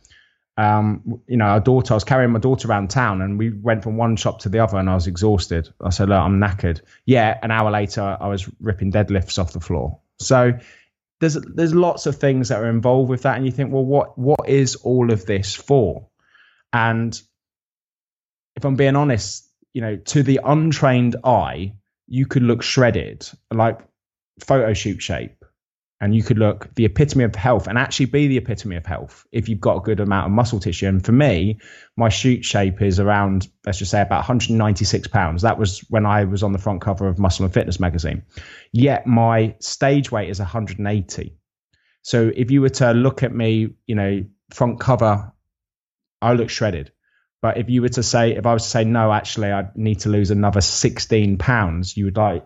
um, 0.58 1.22
you 1.28 1.38
know, 1.38 1.46
our 1.46 1.60
daughter, 1.60 1.94
I 1.94 1.96
was 1.96 2.04
carrying 2.04 2.32
my 2.32 2.40
daughter 2.40 2.68
around 2.68 2.90
town, 2.90 3.22
and 3.22 3.40
we 3.40 3.50
went 3.50 3.84
from 3.84 3.98
one 3.98 4.18
shop 4.18 4.40
to 4.42 4.50
the 4.50 4.60
other, 4.60 4.78
and 4.78 4.90
I 4.90 4.96
was 4.96 5.08
exhausted. 5.08 5.70
I 5.82 5.90
said, 5.90 6.10
"Look, 6.10 6.20
I'm 6.20 6.40
knackered." 6.40 6.82
Yeah, 7.06 7.40
an 7.42 7.50
hour 7.50 7.72
later, 7.72 8.18
I 8.20 8.28
was 8.28 8.50
ripping 8.60 8.92
deadlifts 8.92 9.40
off 9.40 9.54
the 9.54 9.62
floor. 9.62 10.00
So 10.20 10.54
there's 11.22 11.36
there's 11.36 11.74
lots 11.74 12.06
of 12.06 12.18
things 12.18 12.50
that 12.50 12.60
are 12.60 12.70
involved 12.70 13.10
with 13.10 13.24
that, 13.24 13.38
and 13.38 13.46
you 13.46 13.52
think, 13.52 13.72
well, 13.72 13.86
what 13.86 14.18
what 14.18 14.50
is 14.50 14.76
all 14.76 15.12
of 15.12 15.26
this 15.26 15.56
for? 15.56 16.08
And 16.74 17.20
if 18.56 18.66
I'm 18.66 18.76
being 18.76 18.98
honest, 18.98 19.48
you 19.74 19.82
know, 19.82 19.96
to 19.96 20.24
the 20.24 20.42
untrained 20.44 21.16
eye, 21.24 21.74
you 22.12 22.26
could 22.26 22.44
look 22.44 22.62
shredded, 22.62 23.26
like 23.52 23.80
photo 24.42 24.74
shoot 24.74 25.02
shape, 25.02 25.46
and 26.02 26.14
you 26.14 26.22
could 26.22 26.38
look 26.38 26.68
the 26.76 26.84
epitome 26.84 27.24
of 27.24 27.34
health 27.36 27.68
and 27.68 27.78
actually 27.78 28.08
be 28.08 28.28
the 28.28 28.36
epitome 28.36 28.76
of 28.76 28.86
health 28.86 29.26
if 29.32 29.48
you've 29.48 29.62
got 29.62 29.78
a 29.78 29.80
good 29.80 30.02
amount 30.02 30.26
of 30.26 30.32
muscle 30.34 30.60
tissue. 30.60 30.88
And 30.88 31.06
for 31.06 31.14
me, 31.14 31.60
my 31.96 32.10
shoot 32.10 32.44
shape 32.44 32.82
is 32.82 33.00
around, 33.00 33.48
let's 33.66 33.78
just 33.78 33.92
say, 33.92 34.02
about 34.02 34.18
196 34.18 35.08
pounds. 35.08 35.42
That 35.44 35.58
was 35.58 35.86
when 35.90 36.06
I 36.06 36.26
was 36.26 36.44
on 36.44 36.52
the 36.52 36.60
front 36.60 36.82
cover 36.82 37.08
of 37.08 37.18
Muscle 37.18 37.46
and 37.46 37.54
Fitness 37.54 37.80
magazine. 37.80 38.24
Yet 38.74 39.08
my 39.08 39.56
stage 39.60 40.12
weight 40.12 40.30
is 40.30 40.40
180. 40.40 41.38
So 42.02 42.32
if 42.36 42.52
you 42.52 42.60
were 42.60 42.70
to 42.70 42.92
look 42.92 43.24
at 43.24 43.34
me, 43.34 43.76
you 43.88 43.96
know, 43.96 44.26
front 44.50 44.82
cover, 44.82 45.32
I 46.22 46.34
look 46.34 46.50
shredded. 46.50 46.92
But 47.42 47.58
if 47.58 47.70
you 47.70 47.82
were 47.82 47.90
to 47.90 48.04
say, 48.04 48.36
if 48.36 48.46
I 48.46 48.54
was 48.54 48.64
to 48.64 48.70
say, 48.70 48.84
no, 48.84 49.12
actually, 49.12 49.52
I 49.52 49.70
need 49.76 50.02
to 50.02 50.10
lose 50.10 50.30
another 50.30 50.62
16 50.62 51.38
pounds, 51.38 51.98
you 51.98 52.06
would 52.06 52.18
like, 52.18 52.46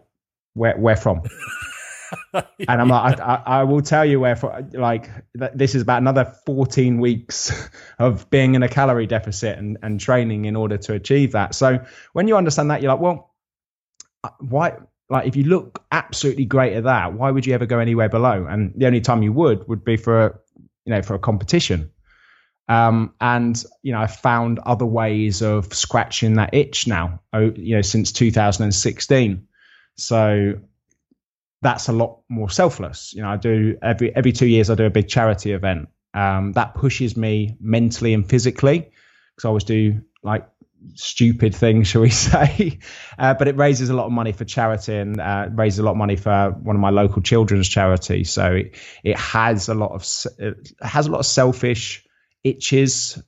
where, 0.54 0.78
where 0.78 0.96
from? 0.96 1.24
and 2.34 2.46
I'm 2.82 2.88
like, 2.88 3.20
I, 3.20 3.44
I, 3.46 3.64
will 3.64 3.82
tell 3.82 4.06
you 4.06 4.22
where, 4.22 4.38
for, 4.38 4.66
like, 4.72 5.10
this 5.34 5.76
is 5.76 5.82
about 5.82 6.02
another 6.02 6.34
14 6.46 7.00
weeks 7.00 7.70
of 8.00 8.30
being 8.30 8.56
in 8.56 8.64
a 8.64 8.70
calorie 8.70 9.06
deficit 9.06 9.58
and, 9.58 9.78
and 9.82 10.00
training 10.00 10.46
in 10.46 10.56
order 10.56 10.78
to 10.78 10.94
achieve 10.94 11.34
that. 11.34 11.56
So 11.56 11.84
when 12.14 12.30
you 12.30 12.38
understand 12.38 12.72
that, 12.72 12.82
you're 12.82 12.92
like, 12.92 13.02
well, 13.02 13.34
uh, 14.24 14.30
why? 14.40 14.78
Like, 15.10 15.28
if 15.28 15.36
you 15.36 15.44
look 15.44 15.84
absolutely 15.92 16.46
great 16.46 16.74
at 16.74 16.86
that, 16.86 17.14
why 17.14 17.30
would 17.32 17.46
you 17.46 17.54
ever 17.54 17.66
go 17.66 17.80
anywhere 17.80 18.10
below? 18.10 18.48
And 18.50 18.74
the 18.78 18.88
only 18.88 19.02
time 19.02 19.24
you 19.24 19.34
would 19.34 19.68
would 19.68 19.84
be 19.84 19.98
for, 19.98 20.26
a, 20.26 20.40
you 20.86 20.94
know, 20.94 21.02
for 21.02 21.16
a 21.16 21.20
competition. 21.20 21.92
Um, 22.68 23.14
and 23.22 23.62
you 23.84 23.92
know, 23.92 24.00
I 24.00 24.08
found 24.08 24.60
other 24.60 24.86
ways 24.86 25.42
of 25.42 25.74
scratching 25.74 26.36
that 26.36 26.54
itch 26.54 26.88
now. 26.88 27.22
You 27.34 27.76
know, 27.76 27.82
since 27.82 28.12
2016. 28.12 29.48
So 29.98 30.54
that's 31.62 31.88
a 31.88 31.94
lot 31.94 32.22
more 32.30 32.50
selfless. 32.50 33.14
You 33.14 33.22
know, 33.22 33.30
I 33.30 33.38
do 33.38 33.78
every 33.82 34.16
every 34.16 34.32
two 34.32 34.48
years 34.48 34.70
I 34.70 34.76
do 34.76 34.86
a 34.86 34.90
big 34.90 35.08
charity 35.08 35.52
event. 35.52 35.90
Um, 36.14 36.54
that 36.54 36.76
pushes 36.76 37.18
me 37.18 37.58
mentally 37.60 38.14
and 38.14 38.28
physically 38.28 38.92
because 39.36 39.46
I 39.46 39.48
always 39.50 39.66
do 39.66 40.02
like 40.24 40.48
stupid 40.94 41.56
things, 41.56 41.88
shall 41.90 42.02
we 42.02 42.10
say? 42.10 42.80
Uh, 43.18 43.34
but 43.34 43.48
it 43.48 43.58
raises 43.58 43.90
a 43.90 43.94
lot 43.94 44.06
of 44.06 44.12
money 44.12 44.32
for 44.32 44.46
charity 44.46 44.96
and 44.96 45.20
uh, 45.20 45.50
raises 45.52 45.80
a 45.80 45.84
lot 45.84 45.92
of 45.92 45.98
money 45.98 46.16
for 46.16 46.52
one 46.52 46.76
of 46.76 46.82
my 46.82 46.90
local 46.90 47.22
children's 47.22 47.68
charities. 47.68 48.32
So 48.32 48.54
it, 48.54 48.76
it 49.04 49.18
has 49.18 49.68
a 49.70 49.74
lot 49.74 49.92
of 49.92 50.06
it 50.40 50.72
has 50.82 51.08
a 51.08 51.12
lot 51.12 51.20
of 51.20 51.26
selfish 51.26 52.05
itches 52.46 53.22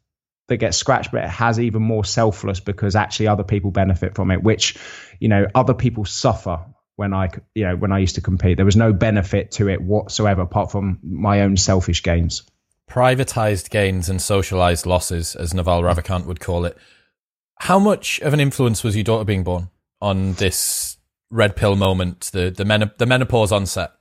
that 0.47 0.57
get 0.57 0.73
scratched, 0.73 1.11
but 1.11 1.23
it 1.23 1.29
has 1.29 1.59
even 1.59 1.81
more 1.81 2.05
selfless 2.05 2.61
because 2.61 2.95
actually 2.95 3.27
other 3.27 3.43
people 3.43 3.71
benefit 3.71 4.15
from 4.15 4.31
it, 4.31 4.41
which, 4.41 4.77
you 5.19 5.27
know, 5.27 5.45
other 5.53 5.73
people 5.73 6.05
suffer 6.05 6.65
when 6.95 7.13
I, 7.13 7.29
you 7.53 7.65
know, 7.65 7.75
when 7.75 7.91
I 7.91 7.99
used 7.99 8.15
to 8.15 8.21
compete. 8.21 8.55
There 8.55 8.65
was 8.65 8.77
no 8.77 8.93
benefit 8.93 9.51
to 9.53 9.67
it 9.67 9.81
whatsoever 9.81 10.43
apart 10.43 10.71
from 10.71 10.99
my 11.03 11.41
own 11.41 11.57
selfish 11.57 12.01
gains. 12.01 12.43
Privatized 12.89 13.69
gains 13.69 14.07
and 14.07 14.21
socialized 14.21 14.85
losses, 14.85 15.35
as 15.35 15.53
Naval 15.53 15.81
Ravikant 15.81 16.25
would 16.25 16.39
call 16.39 16.63
it. 16.63 16.77
How 17.59 17.79
much 17.79 18.19
of 18.21 18.33
an 18.33 18.39
influence 18.39 18.83
was 18.83 18.95
your 18.95 19.03
daughter 19.03 19.25
being 19.25 19.43
born 19.43 19.69
on 19.99 20.33
this 20.33 20.97
red 21.29 21.55
pill 21.57 21.75
moment, 21.75 22.29
the 22.31 22.49
the, 22.49 22.63
men- 22.63 22.91
the 22.97 23.05
menopause 23.05 23.51
onset? 23.51 23.91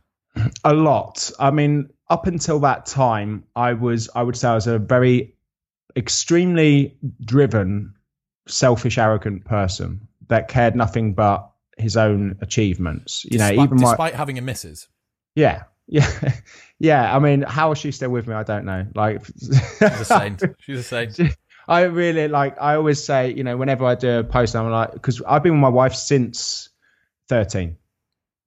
A 0.64 0.74
lot. 0.74 1.30
I 1.38 1.50
mean, 1.50 1.90
up 2.08 2.26
until 2.26 2.60
that 2.60 2.86
time, 2.86 3.44
I 3.54 3.72
was, 3.72 4.08
I 4.14 4.22
would 4.22 4.36
say, 4.36 4.48
I 4.48 4.54
was 4.54 4.66
a 4.66 4.78
very 4.78 5.34
extremely 5.96 6.98
driven, 7.24 7.94
selfish, 8.46 8.98
arrogant 8.98 9.44
person 9.44 10.08
that 10.28 10.48
cared 10.48 10.76
nothing 10.76 11.14
but 11.14 11.50
his 11.78 11.96
own 11.96 12.38
achievements. 12.40 13.24
You 13.24 13.38
despite, 13.38 13.56
know, 13.56 13.64
even 13.64 13.76
my, 13.80 13.90
despite 13.90 14.14
having 14.14 14.38
a 14.38 14.42
missus. 14.42 14.88
Yeah, 15.34 15.64
yeah, 15.86 16.32
yeah. 16.78 17.14
I 17.14 17.18
mean, 17.18 17.42
how 17.42 17.72
is 17.72 17.78
she 17.78 17.92
still 17.92 18.10
with 18.10 18.26
me? 18.26 18.34
I 18.34 18.42
don't 18.42 18.64
know. 18.64 18.86
Like, 18.94 19.24
she's 19.24 19.80
a 19.80 20.04
saint. 20.04 20.42
She's 20.60 20.78
a 20.78 20.82
saint. 20.82 21.20
I 21.68 21.82
really 21.82 22.28
like. 22.28 22.60
I 22.60 22.76
always 22.76 23.02
say, 23.02 23.32
you 23.32 23.44
know, 23.44 23.56
whenever 23.56 23.84
I 23.84 23.94
do 23.94 24.18
a 24.18 24.24
post, 24.24 24.54
I'm 24.54 24.70
like, 24.70 24.92
because 24.92 25.22
I've 25.26 25.42
been 25.42 25.52
with 25.52 25.60
my 25.60 25.68
wife 25.68 25.94
since 25.94 26.68
thirteen 27.28 27.76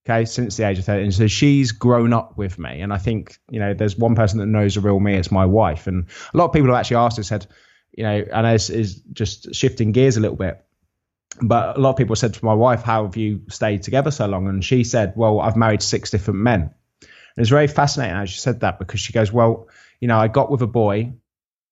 okay, 0.10 0.26
since 0.26 0.58
the 0.58 0.67
age 0.67 0.80
of 0.80 0.86
13. 0.86 1.12
So 1.12 1.28
she's 1.28 1.72
grown 1.72 2.13
up 2.13 2.38
with 2.38 2.58
me. 2.58 2.82
And 2.82 2.91
I 2.91 2.98
think, 2.98 3.38
you 3.50 3.60
know, 3.60 3.74
there's 3.74 3.98
one 3.98 4.15
person 4.15 4.39
that 4.39 4.48
knows 4.48 4.76
the 4.76 4.82
real 4.82 5.00
me, 5.00 5.15
it's 5.15 5.32
my 5.32 5.45
wife. 5.45 5.88
And 5.88 6.06
a 6.34 6.38
lot 6.38 6.45
of 6.45 6.54
people 6.54 6.69
have 6.69 6.80
actually 6.80 6.98
asked 6.98 7.19
us, 7.19 7.28
said, 7.28 7.48
you 7.91 8.04
know, 8.04 8.26
and 8.32 8.48
as 8.48 8.69
is 8.69 9.02
just 9.13 9.54
shifting 9.54 9.91
gears 9.91 10.17
a 10.17 10.19
little 10.19 10.38
bit. 10.38 10.63
but 11.41 11.78
a 11.78 11.80
lot 11.80 11.91
of 11.91 11.95
people 11.98 12.15
said 12.15 12.34
to 12.34 12.45
my 12.45 12.54
wife, 12.54 12.82
"How 12.82 13.06
have 13.06 13.15
you 13.15 13.41
stayed 13.50 13.84
together 13.84 14.12
so 14.12 14.26
long?" 14.28 14.48
And 14.48 14.63
she 14.63 14.84
said, 14.84 15.13
"Well, 15.15 15.39
I've 15.39 15.56
married 15.56 15.82
six 15.82 16.12
different 16.12 16.39
men." 16.39 16.62
And 16.62 17.38
it 17.38 17.41
was 17.41 17.50
very 17.50 17.67
fascinating 17.67 18.15
how 18.15 18.26
she 18.26 18.39
said 18.39 18.62
that 18.62 18.80
because 18.80 19.00
she 19.00 19.13
goes, 19.13 19.32
"Well, 19.32 19.67
you 20.00 20.08
know, 20.08 20.17
I 20.17 20.28
got 20.28 20.52
with 20.52 20.62
a 20.62 20.67
boy, 20.67 21.13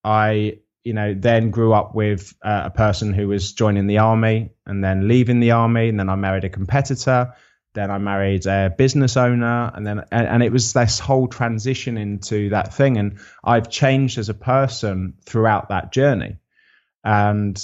I." 0.03 0.59
You 0.83 0.93
know, 0.93 1.13
then 1.13 1.51
grew 1.51 1.73
up 1.73 1.95
with 1.95 2.33
uh, 2.41 2.61
a 2.65 2.69
person 2.69 3.11
who 3.11 3.27
was 3.27 3.51
joining 3.51 3.87
the 3.87 3.97
army 3.97 4.51
and 4.65 4.81
then 4.81 5.09
leaving 5.09 5.41
the 5.41 5.51
army, 5.51 5.89
and 5.89 5.99
then 5.99 6.07
I 6.07 6.15
married 6.15 6.45
a 6.45 6.49
competitor. 6.49 7.33
Then 7.77 7.91
I 7.91 7.99
married 7.99 8.47
a 8.47 8.73
business 8.75 9.17
owner, 9.17 9.71
and 9.73 9.85
then 9.85 10.03
and, 10.11 10.27
and 10.27 10.43
it 10.43 10.51
was 10.51 10.73
this 10.73 10.97
whole 10.97 11.27
transition 11.27 11.97
into 11.97 12.49
that 12.49 12.73
thing. 12.73 12.97
And 12.97 13.19
I've 13.43 13.69
changed 13.69 14.17
as 14.17 14.29
a 14.29 14.33
person 14.33 15.13
throughout 15.23 15.69
that 15.69 15.91
journey. 15.91 16.37
And 17.03 17.63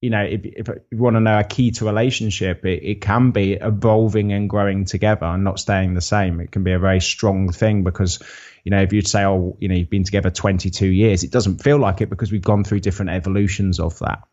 you 0.00 0.10
know, 0.10 0.24
if, 0.24 0.40
if 0.44 0.68
you 0.90 0.98
want 0.98 1.14
to 1.14 1.20
know 1.20 1.38
a 1.38 1.44
key 1.44 1.70
to 1.70 1.84
relationship, 1.84 2.66
it, 2.66 2.82
it 2.82 3.00
can 3.00 3.30
be 3.30 3.52
evolving 3.52 4.32
and 4.32 4.50
growing 4.50 4.84
together 4.84 5.26
and 5.26 5.44
not 5.44 5.60
staying 5.60 5.94
the 5.94 6.00
same. 6.00 6.40
It 6.40 6.50
can 6.50 6.64
be 6.64 6.72
a 6.72 6.80
very 6.80 7.00
strong 7.00 7.52
thing 7.52 7.84
because, 7.84 8.20
you 8.64 8.70
know, 8.72 8.82
if 8.82 8.92
you'd 8.92 9.06
say, 9.06 9.24
oh, 9.24 9.56
you 9.60 9.68
know, 9.68 9.76
you've 9.76 9.88
been 9.88 10.02
together 10.02 10.30
22 10.30 10.88
years, 10.88 11.22
it 11.22 11.30
doesn't 11.30 11.62
feel 11.62 11.78
like 11.78 12.00
it 12.00 12.10
because 12.10 12.32
we've 12.32 12.42
gone 12.42 12.64
through 12.64 12.80
different 12.80 13.12
evolutions 13.12 13.78
of 13.78 14.00
that. 14.00 14.24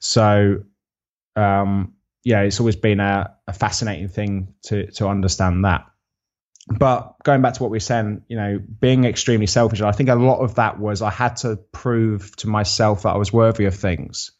So, 0.00 0.64
um, 1.34 1.94
yeah, 2.24 2.42
it's 2.42 2.60
always 2.60 2.76
been 2.76 3.00
a, 3.00 3.34
a 3.46 3.52
fascinating 3.52 4.08
thing 4.08 4.54
to 4.64 4.90
to 4.92 5.08
understand 5.08 5.64
that. 5.64 5.86
But 6.68 7.14
going 7.24 7.42
back 7.42 7.54
to 7.54 7.62
what 7.62 7.70
we 7.70 7.78
are 7.78 7.80
saying, 7.80 8.22
you 8.28 8.36
know, 8.36 8.58
being 8.58 9.04
extremely 9.04 9.46
selfish, 9.46 9.80
I 9.80 9.92
think 9.92 10.08
a 10.08 10.14
lot 10.14 10.40
of 10.40 10.56
that 10.56 10.78
was 10.78 11.02
I 11.02 11.10
had 11.10 11.36
to 11.38 11.56
prove 11.56 12.36
to 12.36 12.48
myself 12.48 13.02
that 13.02 13.14
I 13.14 13.16
was 13.16 13.32
worthy 13.32 13.64
of 13.64 13.74
things 13.74 14.32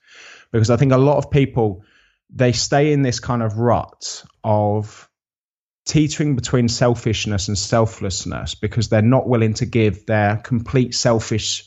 because 0.53 0.71
I 0.71 0.77
think 0.77 0.93
a 0.93 0.99
lot 0.99 1.19
of 1.19 1.31
people 1.31 1.85
they 2.33 2.53
stay 2.53 2.93
in 2.93 3.03
this 3.03 3.19
kind 3.19 3.43
of 3.43 3.59
rut 3.59 4.25
of 4.45 5.09
teetering 5.87 6.37
between 6.37 6.69
selfishness 6.69 7.49
and 7.49 7.59
selflessness 7.59 8.55
because 8.55 8.89
they're 8.89 9.03
not 9.03 9.29
willing 9.29 9.55
to 9.55 9.67
give 9.67 10.07
their 10.07 10.37
complete 10.37 10.95
selfish 10.95 11.67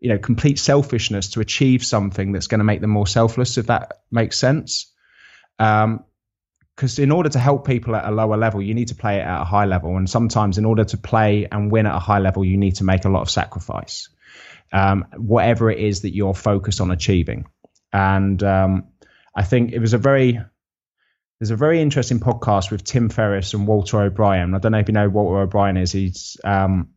you 0.00 0.08
know 0.08 0.18
complete 0.18 0.58
selfishness 0.58 1.30
to 1.30 1.40
achieve 1.40 1.84
something 1.84 2.32
that's 2.32 2.48
going 2.48 2.58
to 2.58 2.64
make 2.64 2.80
them 2.80 2.90
more 2.90 3.06
selfless 3.06 3.58
if 3.58 3.66
that 3.66 3.98
makes 4.10 4.38
sense 4.38 4.91
um 5.62 6.04
because 6.74 6.98
in 6.98 7.10
order 7.10 7.28
to 7.28 7.38
help 7.38 7.66
people 7.66 7.94
at 7.94 8.04
a 8.06 8.10
lower 8.10 8.36
level 8.36 8.62
you 8.62 8.74
need 8.74 8.88
to 8.88 8.94
play 8.94 9.16
it 9.18 9.22
at 9.22 9.42
a 9.42 9.44
high 9.44 9.66
level 9.66 9.96
and 9.96 10.08
sometimes 10.08 10.58
in 10.58 10.64
order 10.64 10.84
to 10.84 10.96
play 10.96 11.46
and 11.50 11.70
win 11.70 11.86
at 11.86 11.94
a 11.94 11.98
high 11.98 12.18
level 12.18 12.44
you 12.44 12.56
need 12.56 12.76
to 12.76 12.84
make 12.84 13.04
a 13.04 13.08
lot 13.08 13.22
of 13.22 13.30
sacrifice 13.30 14.08
um, 14.72 15.04
whatever 15.16 15.70
it 15.70 15.78
is 15.78 16.00
that 16.00 16.14
you're 16.14 16.34
focused 16.34 16.80
on 16.80 16.90
achieving 16.90 17.44
and 17.92 18.42
um, 18.42 18.84
I 19.34 19.44
think 19.44 19.72
it 19.72 19.78
was 19.78 19.92
a 19.92 19.98
very 19.98 20.40
there's 21.38 21.50
a 21.50 21.56
very 21.56 21.80
interesting 21.80 22.20
podcast 22.20 22.70
with 22.70 22.84
Tim 22.84 23.08
Ferriss 23.08 23.52
and 23.52 23.66
Walter 23.66 24.00
O'Brien. 24.00 24.54
I 24.54 24.58
don't 24.58 24.70
know 24.70 24.78
if 24.78 24.88
you 24.88 24.94
know 24.94 25.08
Walter 25.08 25.40
O'Brien 25.40 25.76
is. 25.76 25.90
He's 25.90 26.36
um, 26.44 26.90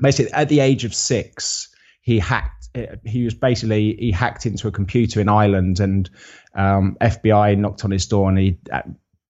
basically 0.00 0.32
at 0.32 0.48
the 0.48 0.60
age 0.60 0.84
of 0.84 0.94
six, 0.94 1.73
he 2.04 2.18
hacked. 2.18 2.68
He 3.04 3.24
was 3.24 3.34
basically 3.34 3.96
he 3.98 4.12
hacked 4.12 4.44
into 4.44 4.68
a 4.68 4.70
computer 4.70 5.20
in 5.20 5.28
Ireland, 5.28 5.80
and 5.80 6.08
um, 6.54 6.98
FBI 7.00 7.56
knocked 7.56 7.84
on 7.84 7.90
his 7.90 8.06
door, 8.06 8.28
and 8.28 8.38
he 8.38 8.58
uh, 8.70 8.82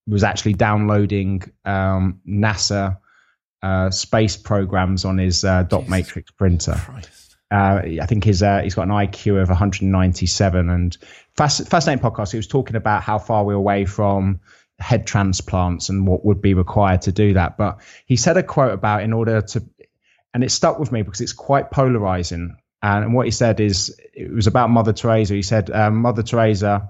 was 0.05 0.25
actually 0.25 0.53
downloading 0.53 1.43
um, 1.63 2.19
NASA 2.27 2.97
uh, 3.63 3.89
space 3.91 4.35
programs 4.35 5.05
on 5.05 5.17
his 5.17 5.45
uh, 5.45 5.63
dot 5.63 5.87
matrix 5.87 6.31
printer. 6.31 6.79
Uh, 7.49 7.81
I 8.01 8.05
think 8.07 8.25
his 8.25 8.43
uh, 8.43 8.59
he's 8.61 8.75
got 8.75 8.83
an 8.83 8.89
IQ 8.89 9.41
of 9.41 9.47
197 9.47 10.69
and 10.69 10.97
fascinating 11.37 12.03
podcast. 12.03 12.31
He 12.31 12.37
was 12.37 12.47
talking 12.47 12.75
about 12.75 13.03
how 13.03 13.19
far 13.19 13.45
we're 13.45 13.53
away 13.53 13.85
from 13.85 14.41
head 14.79 15.07
transplants 15.07 15.87
and 15.87 16.05
what 16.05 16.25
would 16.25 16.41
be 16.41 16.53
required 16.53 17.03
to 17.03 17.13
do 17.13 17.35
that. 17.35 17.57
But 17.57 17.79
he 18.05 18.17
said 18.17 18.35
a 18.35 18.43
quote 18.43 18.73
about 18.73 19.03
in 19.03 19.13
order 19.13 19.41
to, 19.41 19.63
and 20.33 20.43
it 20.43 20.51
stuck 20.51 20.77
with 20.77 20.91
me 20.91 21.03
because 21.03 21.21
it's 21.21 21.31
quite 21.31 21.71
polarizing. 21.71 22.57
And 22.85 23.15
what 23.15 23.25
he 23.25 23.31
said 23.31 23.59
is 23.59 23.99
it 24.13 24.31
was 24.31 24.45
about 24.45 24.69
Mother 24.69 24.93
Teresa. 24.93 25.33
He 25.33 25.41
said 25.41 25.71
um, 25.71 25.97
Mother 25.97 26.21
Teresa 26.21 26.89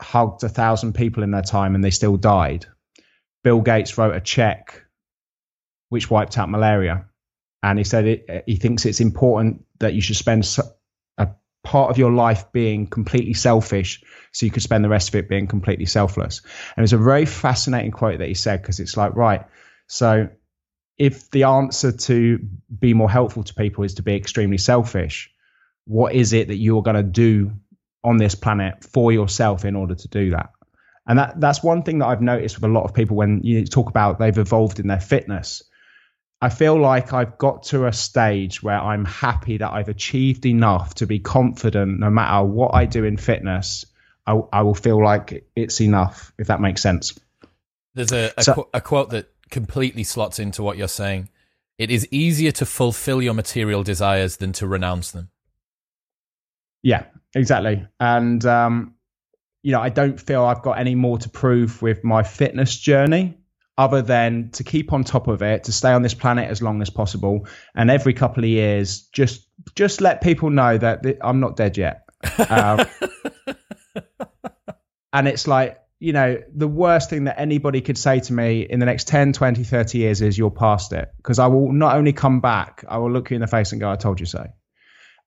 hugged 0.00 0.42
a 0.42 0.48
thousand 0.48 0.94
people 0.94 1.22
in 1.22 1.30
their 1.30 1.42
time 1.42 1.76
and 1.76 1.84
they 1.84 1.90
still 1.90 2.16
died. 2.16 2.66
Bill 3.44 3.60
Gates 3.60 3.96
wrote 3.96 4.16
a 4.16 4.20
check 4.20 4.82
which 5.90 6.10
wiped 6.10 6.36
out 6.38 6.50
malaria 6.50 7.06
and 7.62 7.78
he 7.78 7.84
said 7.84 8.06
it, 8.06 8.44
he 8.46 8.56
thinks 8.56 8.84
it's 8.84 9.00
important 9.00 9.64
that 9.78 9.94
you 9.94 10.00
should 10.00 10.16
spend 10.16 10.58
a 11.18 11.28
part 11.62 11.90
of 11.90 11.98
your 11.98 12.10
life 12.10 12.50
being 12.50 12.88
completely 12.88 13.34
selfish 13.34 14.02
so 14.32 14.44
you 14.44 14.50
could 14.50 14.62
spend 14.62 14.84
the 14.84 14.88
rest 14.88 15.08
of 15.08 15.14
it 15.14 15.28
being 15.28 15.46
completely 15.46 15.86
selfless 15.86 16.42
and 16.76 16.82
it's 16.82 16.92
a 16.92 16.98
very 16.98 17.26
fascinating 17.26 17.92
quote 17.92 18.18
that 18.18 18.28
he 18.28 18.34
said 18.34 18.60
because 18.60 18.80
it's 18.80 18.96
like 18.96 19.14
right 19.14 19.46
so 19.86 20.28
if 20.98 21.30
the 21.30 21.44
answer 21.44 21.92
to 21.92 22.38
be 22.78 22.94
more 22.94 23.10
helpful 23.10 23.44
to 23.44 23.54
people 23.54 23.84
is 23.84 23.94
to 23.94 24.02
be 24.02 24.14
extremely 24.14 24.58
selfish 24.58 25.30
what 25.84 26.14
is 26.14 26.32
it 26.32 26.48
that 26.48 26.56
you're 26.56 26.82
going 26.82 26.96
to 26.96 27.02
do 27.02 27.52
on 28.04 28.16
this 28.16 28.34
planet 28.34 28.84
for 28.84 29.12
yourself 29.12 29.64
in 29.64 29.74
order 29.76 29.94
to 29.94 30.08
do 30.08 30.30
that 30.30 30.50
and 31.06 31.18
that 31.18 31.40
that's 31.40 31.62
one 31.62 31.82
thing 31.82 31.98
that 31.98 32.06
I've 32.06 32.22
noticed 32.22 32.56
with 32.56 32.64
a 32.64 32.72
lot 32.72 32.84
of 32.84 32.94
people 32.94 33.16
when 33.16 33.40
you 33.42 33.64
talk 33.64 33.88
about 33.88 34.18
they've 34.18 34.36
evolved 34.36 34.80
in 34.80 34.86
their 34.86 35.00
fitness 35.00 35.62
I 36.40 36.50
feel 36.50 36.80
like 36.80 37.12
I've 37.12 37.36
got 37.36 37.64
to 37.64 37.86
a 37.86 37.92
stage 37.92 38.62
where 38.62 38.78
I'm 38.78 39.04
happy 39.04 39.58
that 39.58 39.72
I've 39.72 39.88
achieved 39.88 40.46
enough 40.46 40.94
to 40.96 41.06
be 41.06 41.18
confident 41.18 41.98
no 41.98 42.10
matter 42.10 42.44
what 42.44 42.74
I 42.74 42.86
do 42.86 43.04
in 43.04 43.16
fitness, 43.16 43.86
I, 44.24 44.40
I 44.52 44.62
will 44.62 44.74
feel 44.74 45.02
like 45.02 45.48
it's 45.56 45.80
enough, 45.80 46.32
if 46.38 46.46
that 46.46 46.60
makes 46.60 46.80
sense. 46.80 47.18
There's 47.94 48.12
a, 48.12 48.32
a, 48.36 48.44
so, 48.44 48.54
qu- 48.54 48.68
a 48.72 48.80
quote 48.80 49.10
that 49.10 49.32
completely 49.50 50.04
slots 50.04 50.38
into 50.38 50.62
what 50.62 50.76
you're 50.76 50.88
saying. 50.88 51.28
It 51.78 51.90
is 51.90 52.08
easier 52.10 52.52
to 52.52 52.66
fulfill 52.66 53.22
your 53.22 53.34
material 53.34 53.82
desires 53.82 54.38
than 54.38 54.52
to 54.54 54.66
renounce 54.66 55.12
them. 55.12 55.30
Yeah, 56.82 57.04
exactly. 57.34 57.86
And, 58.00 58.44
um, 58.44 58.94
you 59.62 59.72
know, 59.72 59.80
I 59.80 59.88
don't 59.88 60.20
feel 60.20 60.44
I've 60.44 60.62
got 60.62 60.78
any 60.78 60.94
more 60.94 61.18
to 61.18 61.28
prove 61.28 61.82
with 61.82 62.04
my 62.04 62.22
fitness 62.22 62.76
journey 62.76 63.38
other 63.78 64.02
than 64.02 64.50
to 64.50 64.64
keep 64.64 64.92
on 64.92 65.04
top 65.04 65.28
of 65.28 65.40
it, 65.40 65.64
to 65.64 65.72
stay 65.72 65.92
on 65.92 66.02
this 66.02 66.14
planet 66.14 66.50
as 66.50 66.60
long 66.60 66.82
as 66.82 66.90
possible, 66.90 67.46
and 67.76 67.90
every 67.90 68.12
couple 68.12 68.42
of 68.42 68.50
years, 68.50 69.02
just 69.12 69.46
just 69.76 70.00
let 70.00 70.20
people 70.20 70.50
know 70.50 70.76
that 70.76 71.04
I'm 71.22 71.38
not 71.40 71.56
dead 71.56 71.78
yet. 71.78 72.04
Um, 72.50 72.84
and 75.12 75.28
it's 75.28 75.46
like 75.46 75.80
you 76.00 76.12
know 76.12 76.40
the 76.54 76.68
worst 76.68 77.10
thing 77.10 77.24
that 77.24 77.40
anybody 77.40 77.80
could 77.80 77.98
say 77.98 78.20
to 78.20 78.32
me 78.32 78.62
in 78.62 78.78
the 78.78 78.86
next 78.86 79.08
10 79.08 79.32
20 79.32 79.64
30 79.64 79.98
years 79.98 80.22
is 80.22 80.38
you're 80.38 80.50
past 80.50 80.92
it 80.92 81.12
because 81.16 81.38
i 81.38 81.46
will 81.46 81.72
not 81.72 81.96
only 81.96 82.12
come 82.12 82.40
back 82.40 82.84
i 82.88 82.98
will 82.98 83.10
look 83.10 83.30
you 83.30 83.34
in 83.34 83.40
the 83.40 83.46
face 83.46 83.72
and 83.72 83.80
go 83.80 83.90
i 83.90 83.96
told 83.96 84.20
you 84.20 84.26
so 84.26 84.46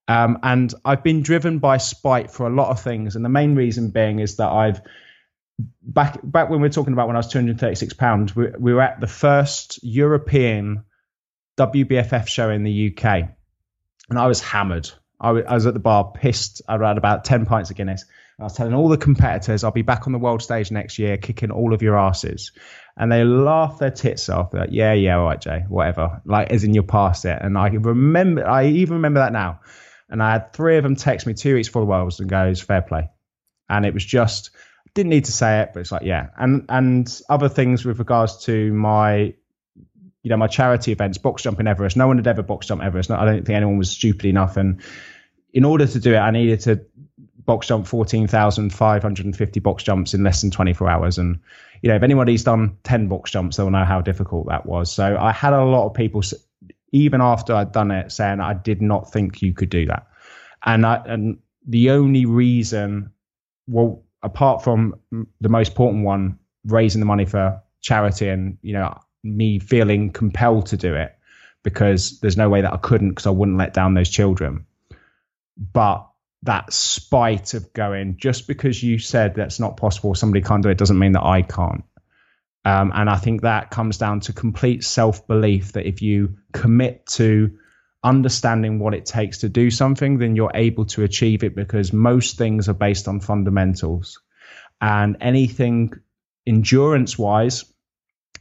um, 0.08 0.38
and 0.42 0.74
i've 0.84 1.02
been 1.02 1.22
driven 1.22 1.58
by 1.58 1.76
spite 1.76 2.30
for 2.30 2.46
a 2.46 2.50
lot 2.50 2.70
of 2.70 2.80
things 2.80 3.16
and 3.16 3.24
the 3.24 3.28
main 3.28 3.54
reason 3.54 3.90
being 3.90 4.18
is 4.18 4.36
that 4.36 4.48
i've 4.48 4.80
back 5.82 6.18
back 6.22 6.48
when 6.48 6.60
we 6.60 6.68
were 6.68 6.72
talking 6.72 6.92
about 6.92 7.06
when 7.06 7.16
I 7.16 7.20
was 7.20 7.28
236 7.28 7.94
pounds, 7.94 8.34
we, 8.34 8.48
we, 8.58 8.72
were 8.72 8.80
at 8.80 9.00
the 9.00 9.06
first 9.06 9.80
European 9.82 10.84
WBFF 11.58 12.26
show 12.28 12.50
in 12.50 12.64
the 12.64 12.94
UK, 12.94 13.04
and 14.08 14.18
I 14.18 14.26
was 14.26 14.40
hammered. 14.40 14.90
I 15.20 15.32
was, 15.32 15.44
I 15.46 15.54
was 15.54 15.66
at 15.66 15.74
the 15.74 15.80
bar, 15.80 16.12
pissed. 16.12 16.62
I 16.68 16.72
had 16.72 16.98
about 16.98 17.24
10 17.24 17.46
pints 17.46 17.70
of 17.70 17.76
Guinness. 17.76 18.04
I 18.42 18.46
was 18.46 18.54
telling 18.54 18.74
all 18.74 18.88
the 18.88 18.96
competitors, 18.96 19.64
I'll 19.64 19.70
be 19.70 19.82
back 19.82 20.06
on 20.06 20.12
the 20.12 20.18
world 20.18 20.42
stage 20.42 20.70
next 20.70 20.98
year, 20.98 21.16
kicking 21.16 21.50
all 21.50 21.72
of 21.72 21.82
your 21.82 21.98
asses. 21.98 22.52
And 22.96 23.10
they 23.10 23.24
laugh 23.24 23.78
their 23.78 23.90
tits 23.90 24.28
off. 24.28 24.52
like, 24.52 24.68
yeah, 24.72 24.92
yeah, 24.92 25.16
all 25.16 25.24
right, 25.24 25.40
Jay, 25.40 25.64
whatever. 25.68 26.20
Like, 26.24 26.50
as 26.50 26.64
in 26.64 26.74
you're 26.74 26.82
past 26.82 27.24
it. 27.24 27.38
And 27.40 27.56
I 27.56 27.68
remember, 27.68 28.46
I 28.46 28.66
even 28.66 28.96
remember 28.96 29.20
that 29.20 29.32
now. 29.32 29.60
And 30.10 30.22
I 30.22 30.32
had 30.32 30.52
three 30.52 30.76
of 30.76 30.82
them 30.82 30.96
text 30.96 31.26
me 31.26 31.34
two 31.34 31.54
weeks 31.54 31.68
before 31.68 31.82
the 31.82 31.86
Worlds 31.86 32.20
and 32.20 32.28
goes, 32.28 32.60
fair 32.60 32.82
play. 32.82 33.08
And 33.70 33.86
it 33.86 33.94
was 33.94 34.04
just, 34.04 34.50
didn't 34.94 35.10
need 35.10 35.24
to 35.24 35.32
say 35.32 35.60
it, 35.60 35.70
but 35.72 35.80
it's 35.80 35.92
like 35.92 36.02
yeah, 36.02 36.28
and 36.36 36.66
and 36.68 37.20
other 37.28 37.48
things 37.48 37.84
with 37.84 37.98
regards 37.98 38.44
to 38.44 38.72
my 38.72 39.34
you 40.22 40.30
know 40.30 40.36
my 40.36 40.46
charity 40.46 40.92
events, 40.92 41.18
box 41.18 41.42
jumping 41.42 41.66
Everest. 41.66 41.96
No 41.96 42.06
one 42.06 42.18
had 42.18 42.26
ever 42.26 42.42
box 42.42 42.66
jumped 42.66 42.84
Everest. 42.84 43.10
I 43.10 43.24
don't 43.24 43.44
think 43.44 43.56
anyone 43.56 43.78
was 43.78 43.90
stupid 43.90 44.26
enough. 44.26 44.56
And 44.56 44.82
in 45.52 45.64
order 45.64 45.86
to 45.86 45.98
do 45.98 46.14
it, 46.14 46.18
I 46.18 46.30
needed 46.30 46.60
to 46.60 46.84
box 47.44 47.66
jump 47.66 47.86
fourteen 47.86 48.26
thousand 48.26 48.72
five 48.72 49.02
hundred 49.02 49.26
and 49.26 49.36
fifty 49.36 49.60
box 49.60 49.82
jumps 49.82 50.14
in 50.14 50.22
less 50.22 50.40
than 50.40 50.50
twenty 50.50 50.72
four 50.72 50.88
hours. 50.88 51.18
And 51.18 51.40
you 51.82 51.88
know 51.88 51.96
if 51.96 52.02
anybody's 52.02 52.44
done 52.44 52.76
ten 52.84 53.08
box 53.08 53.30
jumps, 53.30 53.56
they'll 53.56 53.70
know 53.70 53.84
how 53.84 54.00
difficult 54.00 54.48
that 54.48 54.66
was. 54.66 54.92
So 54.92 55.16
I 55.18 55.32
had 55.32 55.52
a 55.52 55.64
lot 55.64 55.86
of 55.86 55.94
people, 55.94 56.22
even 56.92 57.20
after 57.20 57.54
I'd 57.54 57.72
done 57.72 57.90
it, 57.90 58.12
saying 58.12 58.40
I 58.40 58.54
did 58.54 58.82
not 58.82 59.12
think 59.12 59.42
you 59.42 59.52
could 59.52 59.70
do 59.70 59.86
that. 59.86 60.06
And 60.64 60.86
I, 60.86 61.02
and 61.06 61.38
the 61.66 61.90
only 61.90 62.26
reason, 62.26 63.10
well 63.66 64.04
apart 64.22 64.62
from 64.62 64.94
the 65.40 65.48
most 65.48 65.70
important 65.70 66.04
one, 66.04 66.38
raising 66.64 67.00
the 67.00 67.06
money 67.06 67.24
for 67.24 67.60
charity 67.80 68.28
and, 68.28 68.56
you 68.62 68.72
know, 68.72 68.96
me 69.24 69.58
feeling 69.58 70.10
compelled 70.10 70.66
to 70.66 70.76
do 70.76 70.94
it 70.94 71.16
because 71.62 72.20
there's 72.20 72.36
no 72.36 72.48
way 72.48 72.60
that 72.60 72.72
I 72.72 72.76
couldn't 72.76 73.10
because 73.10 73.26
I 73.26 73.30
wouldn't 73.30 73.58
let 73.58 73.74
down 73.74 73.94
those 73.94 74.08
children. 74.08 74.66
But 75.56 76.08
that 76.42 76.72
spite 76.72 77.54
of 77.54 77.72
going 77.72 78.16
just 78.16 78.46
because 78.46 78.82
you 78.82 78.98
said 78.98 79.34
that's 79.34 79.60
not 79.60 79.76
possible, 79.76 80.14
somebody 80.14 80.42
can't 80.42 80.62
do 80.62 80.68
it, 80.68 80.78
doesn't 80.78 80.98
mean 80.98 81.12
that 81.12 81.24
I 81.24 81.42
can't. 81.42 81.84
Um, 82.64 82.92
and 82.94 83.10
I 83.10 83.16
think 83.16 83.42
that 83.42 83.70
comes 83.70 83.98
down 83.98 84.20
to 84.20 84.32
complete 84.32 84.84
self 84.84 85.26
belief 85.26 85.72
that 85.72 85.86
if 85.86 86.02
you 86.02 86.36
commit 86.52 87.06
to 87.06 87.58
understanding 88.04 88.78
what 88.78 88.94
it 88.94 89.06
takes 89.06 89.38
to 89.38 89.48
do 89.48 89.70
something, 89.70 90.18
then 90.18 90.36
you're 90.36 90.52
able 90.54 90.86
to 90.86 91.02
achieve 91.02 91.44
it 91.44 91.54
because 91.54 91.92
most 91.92 92.38
things 92.38 92.68
are 92.68 92.74
based 92.74 93.08
on 93.08 93.20
fundamentals. 93.20 94.20
And 94.80 95.16
anything 95.20 95.92
endurance 96.46 97.16
wise 97.16 97.71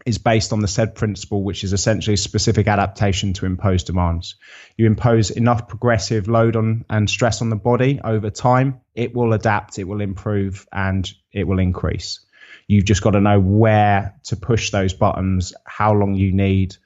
is 0.05 0.17
based 0.17 0.51
on 0.51 0.59
the 0.61 0.67
SAID 0.67 0.95
principle, 0.95 1.43
which 1.43 1.63
is 1.63 1.73
essentially 1.73 2.17
specific 2.17 2.67
adaptation 2.67 3.33
to 3.33 3.45
imposed 3.45 3.87
demands. 3.87 4.35
You 4.77 4.87
impose 4.87 5.29
enough 5.29 5.67
progressive 5.67 6.27
load 6.27 6.55
on 6.55 6.85
and 6.89 7.09
stress 7.09 7.41
on 7.41 7.49
the 7.49 7.55
body 7.55 7.99
over 8.03 8.29
time, 8.29 8.81
it 8.95 9.15
will 9.15 9.33
adapt, 9.33 9.79
it 9.79 9.83
will 9.83 10.01
improve, 10.01 10.67
and 10.71 11.09
it 11.31 11.47
will 11.47 11.59
increase. 11.59 12.25
You've 12.67 12.85
just 12.85 13.01
got 13.01 13.11
to 13.11 13.21
know 13.21 13.39
where 13.39 14.15
to 14.25 14.35
push 14.35 14.71
those 14.71 14.93
buttons, 14.93 15.53
how 15.65 15.93
long 15.93 16.15
you 16.15 16.31
need, 16.31 16.77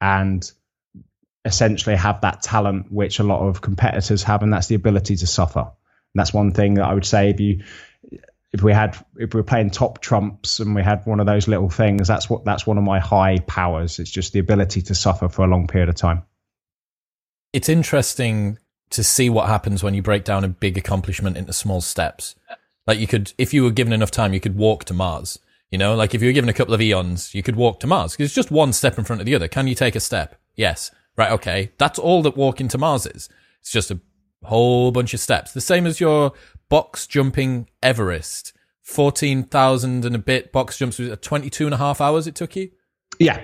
and 0.00 0.50
essentially 1.44 1.96
have 1.96 2.20
that 2.20 2.42
talent 2.42 2.92
which 2.92 3.18
a 3.18 3.24
lot 3.24 3.40
of 3.40 3.60
competitors 3.60 4.22
have, 4.24 4.42
and 4.42 4.52
that's 4.52 4.66
the 4.66 4.74
ability 4.74 5.16
to 5.16 5.26
suffer. 5.26 5.60
And 5.60 6.20
that's 6.20 6.34
one 6.34 6.52
thing 6.52 6.74
that 6.74 6.86
I 6.86 6.94
would 6.94 7.06
say 7.06 7.30
if 7.30 7.40
you 7.40 7.62
if 8.52 8.62
we 8.62 8.72
had 8.72 8.96
if 9.16 9.32
we 9.32 9.40
were 9.40 9.44
playing 9.44 9.70
top 9.70 10.00
trumps 10.00 10.58
and 10.58 10.74
we 10.74 10.82
had 10.82 11.06
one 11.06 11.20
of 11.20 11.26
those 11.26 11.46
little 11.46 11.70
things, 11.70 12.08
that's 12.08 12.28
what 12.28 12.44
that's 12.44 12.66
one 12.66 12.78
of 12.78 12.84
my 12.84 12.98
high 12.98 13.38
powers. 13.38 13.98
It's 13.98 14.10
just 14.10 14.32
the 14.32 14.40
ability 14.40 14.82
to 14.82 14.94
suffer 14.94 15.28
for 15.28 15.44
a 15.44 15.48
long 15.48 15.66
period 15.66 15.88
of 15.88 15.94
time. 15.94 16.24
It's 17.52 17.68
interesting 17.68 18.58
to 18.90 19.04
see 19.04 19.30
what 19.30 19.48
happens 19.48 19.82
when 19.82 19.94
you 19.94 20.02
break 20.02 20.24
down 20.24 20.44
a 20.44 20.48
big 20.48 20.76
accomplishment 20.76 21.36
into 21.36 21.52
small 21.52 21.80
steps. 21.80 22.34
Like 22.86 22.98
you 22.98 23.06
could, 23.06 23.32
if 23.38 23.54
you 23.54 23.62
were 23.62 23.70
given 23.70 23.92
enough 23.92 24.10
time, 24.10 24.32
you 24.32 24.40
could 24.40 24.56
walk 24.56 24.84
to 24.86 24.94
Mars. 24.94 25.38
You 25.70 25.78
know, 25.78 25.94
like 25.94 26.14
if 26.14 26.22
you 26.22 26.28
were 26.28 26.32
given 26.32 26.50
a 26.50 26.54
couple 26.54 26.74
of 26.74 26.82
eons, 26.82 27.32
you 27.34 27.42
could 27.42 27.54
walk 27.54 27.78
to 27.80 27.86
Mars. 27.86 28.16
It's 28.18 28.34
just 28.34 28.50
one 28.50 28.72
step 28.72 28.98
in 28.98 29.04
front 29.04 29.22
of 29.22 29.26
the 29.26 29.34
other. 29.36 29.46
Can 29.46 29.68
you 29.68 29.76
take 29.76 29.94
a 29.94 30.00
step? 30.00 30.40
Yes. 30.56 30.90
Right. 31.16 31.30
Okay. 31.30 31.70
That's 31.78 31.98
all 31.98 32.22
that 32.22 32.36
walking 32.36 32.66
to 32.68 32.78
Mars 32.78 33.06
is. 33.06 33.28
It's 33.60 33.70
just 33.70 33.92
a 33.92 34.00
whole 34.42 34.90
bunch 34.90 35.14
of 35.14 35.20
steps. 35.20 35.52
The 35.52 35.60
same 35.60 35.86
as 35.86 36.00
your 36.00 36.32
box 36.70 37.06
jumping 37.06 37.68
Everest. 37.82 38.54
14,000 38.82 40.04
and 40.06 40.14
a 40.16 40.18
bit 40.18 40.50
box 40.50 40.78
jumps 40.78 40.98
was 40.98 41.16
22 41.20 41.66
and 41.66 41.74
a 41.74 41.76
half 41.76 42.00
hours 42.00 42.26
it 42.26 42.34
took 42.34 42.56
you? 42.56 42.70
Yeah. 43.18 43.40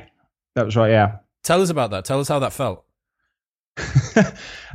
That 0.55 0.65
was 0.65 0.75
right. 0.75 0.91
Yeah. 0.91 1.19
Tell 1.43 1.61
us 1.61 1.69
about 1.69 1.91
that. 1.91 2.07
Tell 2.07 2.19
us 2.19 2.29
how 2.29 2.39
that 2.39 2.55
felt. 2.55 2.85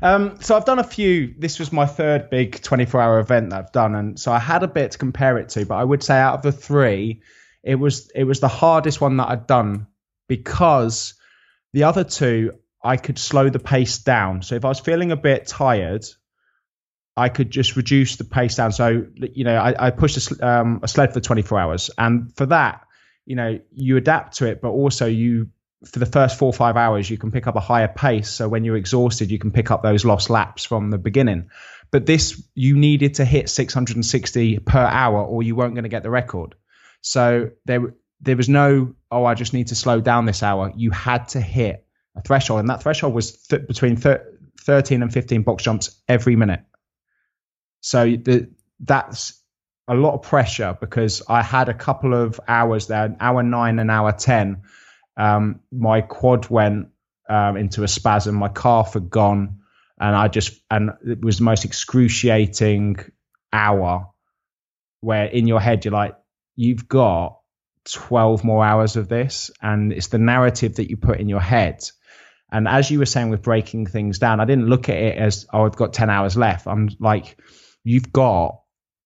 um, 0.03 0.39
so 0.41 0.55
I've 0.55 0.65
done 0.65 0.79
a 0.79 0.83
few. 0.83 1.33
This 1.37 1.57
was 1.57 1.71
my 1.73 1.87
third 1.87 2.29
big 2.29 2.61
24 2.61 3.01
hour 3.01 3.19
event 3.19 3.49
that 3.49 3.59
I've 3.59 3.71
done, 3.71 3.95
and 3.95 4.19
so 4.19 4.31
I 4.31 4.37
had 4.37 4.61
a 4.61 4.67
bit 4.67 4.91
to 4.91 4.97
compare 4.99 5.39
it 5.39 5.49
to. 5.49 5.65
But 5.65 5.75
I 5.75 5.83
would 5.83 6.03
say 6.03 6.17
out 6.17 6.35
of 6.35 6.41
the 6.43 6.51
three, 6.51 7.23
it 7.63 7.75
was 7.75 8.11
it 8.13 8.25
was 8.25 8.39
the 8.39 8.47
hardest 8.47 9.01
one 9.01 9.17
that 9.17 9.27
I'd 9.27 9.47
done 9.47 9.87
because 10.27 11.15
the 11.73 11.85
other 11.85 12.03
two 12.03 12.53
I 12.83 12.97
could 12.97 13.17
slow 13.17 13.49
the 13.49 13.59
pace 13.59 13.97
down. 13.97 14.43
So 14.43 14.55
if 14.55 14.65
I 14.65 14.69
was 14.69 14.79
feeling 14.79 15.11
a 15.11 15.17
bit 15.17 15.47
tired, 15.47 16.05
I 17.15 17.30
could 17.30 17.52
just 17.52 17.76
reduce 17.76 18.15
the 18.15 18.24
pace 18.24 18.56
down. 18.56 18.71
So 18.71 19.06
you 19.15 19.43
know, 19.43 19.56
I, 19.56 19.88
I 19.88 19.89
pushed 19.91 20.32
a, 20.32 20.47
um, 20.47 20.80
a 20.84 20.88
sled 20.88 21.13
for 21.13 21.19
24 21.19 21.60
hours, 21.60 21.89
and 21.97 22.36
for 22.36 22.45
that, 22.47 22.88
you 23.26 23.36
know, 23.36 23.60
you 23.71 23.97
adapt 23.97 24.38
to 24.38 24.47
it, 24.47 24.62
but 24.62 24.69
also 24.69 25.06
you 25.06 25.50
for 25.86 26.00
the 26.00 26.06
first 26.06 26.38
four 26.38 26.47
or 26.47 26.54
five 26.54 26.78
hours, 26.78 27.10
you 27.10 27.17
can 27.17 27.32
pick 27.32 27.47
up 27.47 27.56
a 27.56 27.60
higher 27.60 27.88
pace. 27.88 28.30
So 28.30 28.47
when 28.47 28.63
you're 28.63 28.78
exhausted, 28.78 29.32
you 29.32 29.39
can 29.39 29.52
pick 29.52 29.71
up 29.71 29.82
those 29.82 30.06
lost 30.06 30.30
laps 30.30 30.63
from 30.63 30.91
the 30.91 30.97
beginning. 30.97 31.50
But 31.89 32.06
this, 32.06 32.41
you 32.54 32.78
needed 32.78 33.15
to 33.15 33.26
hit 33.26 33.50
660 33.50 34.60
per 34.60 34.80
hour, 34.80 35.24
or 35.24 35.43
you 35.43 35.56
weren't 35.56 35.74
going 35.74 35.84
to 35.84 35.89
get 35.89 36.04
the 36.04 36.10
record. 36.10 36.56
So 37.02 37.50
there, 37.65 37.95
there 38.21 38.38
was 38.38 38.47
no, 38.47 38.95
oh, 39.10 39.26
I 39.26 39.34
just 39.34 39.54
need 39.54 39.67
to 39.67 39.76
slow 39.76 40.02
down 40.02 40.26
this 40.26 40.43
hour. 40.43 40.71
You 40.76 40.91
had 40.91 41.30
to 41.30 41.41
hit 41.41 41.86
a 42.15 42.21
threshold, 42.21 42.60
and 42.60 42.69
that 42.69 42.84
threshold 42.84 43.15
was 43.15 43.32
th- 43.47 43.67
between 43.67 43.95
thir- 43.95 44.38
13 44.62 45.02
and 45.02 45.12
15 45.12 45.41
box 45.41 45.63
jumps 45.63 46.00
every 46.08 46.36
minute. 46.36 46.62
So 47.81 48.05
the, 48.05 48.49
that's 48.79 49.41
a 49.87 49.93
lot 49.93 50.13
of 50.13 50.21
pressure 50.21 50.77
because 50.79 51.21
I 51.27 51.41
had 51.41 51.69
a 51.69 51.73
couple 51.73 52.13
of 52.13 52.39
hours 52.47 52.87
there, 52.87 53.05
an 53.05 53.17
hour 53.19 53.43
nine 53.43 53.79
and 53.79 53.91
hour 53.91 54.11
10 54.11 54.61
um, 55.17 55.59
my 55.71 56.01
quad 56.01 56.49
went 56.49 56.89
um, 57.29 57.57
into 57.57 57.83
a 57.83 57.87
spasm, 57.87 58.35
my 58.35 58.49
calf 58.49 58.93
had 58.93 59.09
gone, 59.09 59.59
and 59.99 60.15
I 60.15 60.27
just 60.27 60.59
and 60.69 60.91
it 61.05 61.23
was 61.23 61.37
the 61.37 61.43
most 61.43 61.65
excruciating 61.65 62.97
hour 63.53 64.09
where 65.01 65.25
in 65.25 65.47
your 65.47 65.59
head 65.59 65.85
you're 65.85 65.93
like, 65.93 66.15
you've 66.55 66.87
got 66.87 67.39
12 67.91 68.43
more 68.43 68.63
hours 68.63 68.95
of 68.95 69.07
this, 69.09 69.51
and 69.61 69.91
it's 69.93 70.07
the 70.07 70.17
narrative 70.17 70.75
that 70.75 70.89
you 70.89 70.97
put 70.97 71.19
in 71.19 71.29
your 71.29 71.39
head. 71.41 71.83
And 72.51 72.67
as 72.67 72.91
you 72.91 72.99
were 72.99 73.05
saying 73.05 73.29
with 73.29 73.43
breaking 73.43 73.85
things 73.85 74.19
down, 74.19 74.39
I 74.39 74.45
didn't 74.45 74.67
look 74.67 74.89
at 74.89 74.97
it 74.97 75.17
as 75.17 75.45
oh, 75.53 75.65
I've 75.65 75.75
got 75.75 75.93
10 75.93 76.09
hours 76.09 76.35
left. 76.35 76.67
I'm 76.67 76.89
like, 76.99 77.37
you've 77.83 78.11
got 78.11 78.61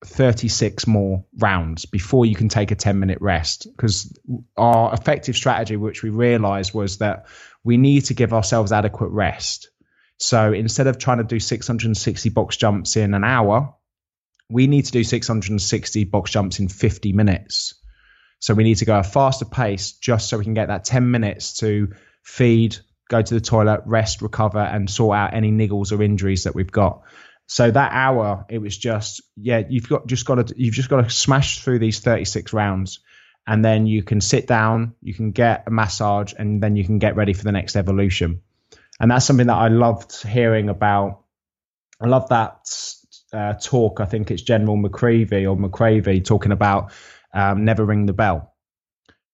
36 0.05 0.85
more 0.87 1.25
rounds 1.39 1.85
before 1.85 2.25
you 2.25 2.35
can 2.35 2.49
take 2.49 2.71
a 2.71 2.75
10 2.75 2.99
minute 2.99 3.19
rest 3.21 3.67
because 3.75 4.17
our 4.55 4.93
effective 4.93 5.35
strategy 5.35 5.77
which 5.77 6.03
we 6.03 6.09
realized 6.09 6.73
was 6.73 6.99
that 6.99 7.25
we 7.63 7.77
need 7.77 8.01
to 8.05 8.13
give 8.13 8.33
ourselves 8.33 8.71
adequate 8.71 9.09
rest. 9.09 9.69
So 10.17 10.53
instead 10.53 10.87
of 10.87 10.97
trying 10.97 11.17
to 11.17 11.23
do 11.23 11.39
660 11.39 12.29
box 12.29 12.57
jumps 12.57 12.95
in 12.95 13.13
an 13.13 13.23
hour 13.23 13.73
we 14.49 14.67
need 14.67 14.85
to 14.85 14.91
do 14.91 15.03
660 15.03 16.03
box 16.05 16.31
jumps 16.31 16.59
in 16.59 16.67
50 16.67 17.13
minutes. 17.13 17.73
So 18.39 18.53
we 18.53 18.63
need 18.63 18.77
to 18.77 18.85
go 18.85 18.99
a 18.99 19.03
faster 19.03 19.45
pace 19.45 19.93
just 19.93 20.29
so 20.29 20.37
we 20.37 20.43
can 20.43 20.53
get 20.53 20.67
that 20.67 20.83
10 20.83 21.09
minutes 21.09 21.53
to 21.59 21.93
feed 22.21 22.77
go 23.07 23.21
to 23.21 23.33
the 23.33 23.41
toilet 23.41 23.81
rest 23.85 24.21
recover 24.21 24.59
and 24.59 24.89
sort 24.89 25.15
out 25.15 25.33
any 25.33 25.51
niggles 25.51 25.91
or 25.91 26.01
injuries 26.01 26.43
that 26.43 26.55
we've 26.55 26.71
got 26.71 27.03
so 27.47 27.69
that 27.69 27.91
hour, 27.93 28.45
it 28.49 28.57
was 28.57 28.77
just 28.77 29.21
yeah, 29.37 29.63
you've 29.69 29.87
got 29.87 30.07
just 30.07 30.25
got 30.25 30.47
to 30.47 30.53
you've 30.57 30.73
just 30.73 30.89
got 30.89 31.01
to 31.01 31.09
smash 31.09 31.59
through 31.59 31.79
these 31.79 31.99
36 31.99 32.53
rounds, 32.53 32.99
and 33.45 33.63
then 33.63 33.85
you 33.85 34.03
can 34.03 34.21
sit 34.21 34.47
down, 34.47 34.95
you 35.01 35.13
can 35.13 35.31
get 35.31 35.63
a 35.67 35.71
massage, 35.71 36.33
and 36.37 36.61
then 36.61 36.75
you 36.75 36.83
can 36.83 36.97
get 36.99 37.15
ready 37.15 37.33
for 37.33 37.43
the 37.43 37.51
next 37.51 37.75
evolution. 37.75 38.41
And 38.99 39.11
that's 39.11 39.25
something 39.25 39.47
that 39.47 39.57
I 39.57 39.67
loved 39.67 40.23
hearing 40.23 40.69
about. 40.69 41.21
I 42.01 42.07
love 42.07 42.29
that 42.29 42.67
uh, 43.31 43.53
talk. 43.53 43.99
I 43.99 44.05
think 44.05 44.31
it's 44.31 44.41
General 44.41 44.77
McCreevy 44.77 45.49
or 45.49 45.55
McCravey 45.55 46.23
talking 46.23 46.51
about 46.51 46.93
um, 47.33 47.65
never 47.65 47.85
ring 47.85 48.05
the 48.05 48.13
bell. 48.13 48.53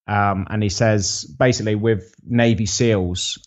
Um, 0.07 0.47
and 0.49 0.61
he 0.61 0.69
says 0.69 1.23
basically 1.23 1.75
with 1.75 2.13
Navy 2.25 2.65
SEALs, 2.65 3.37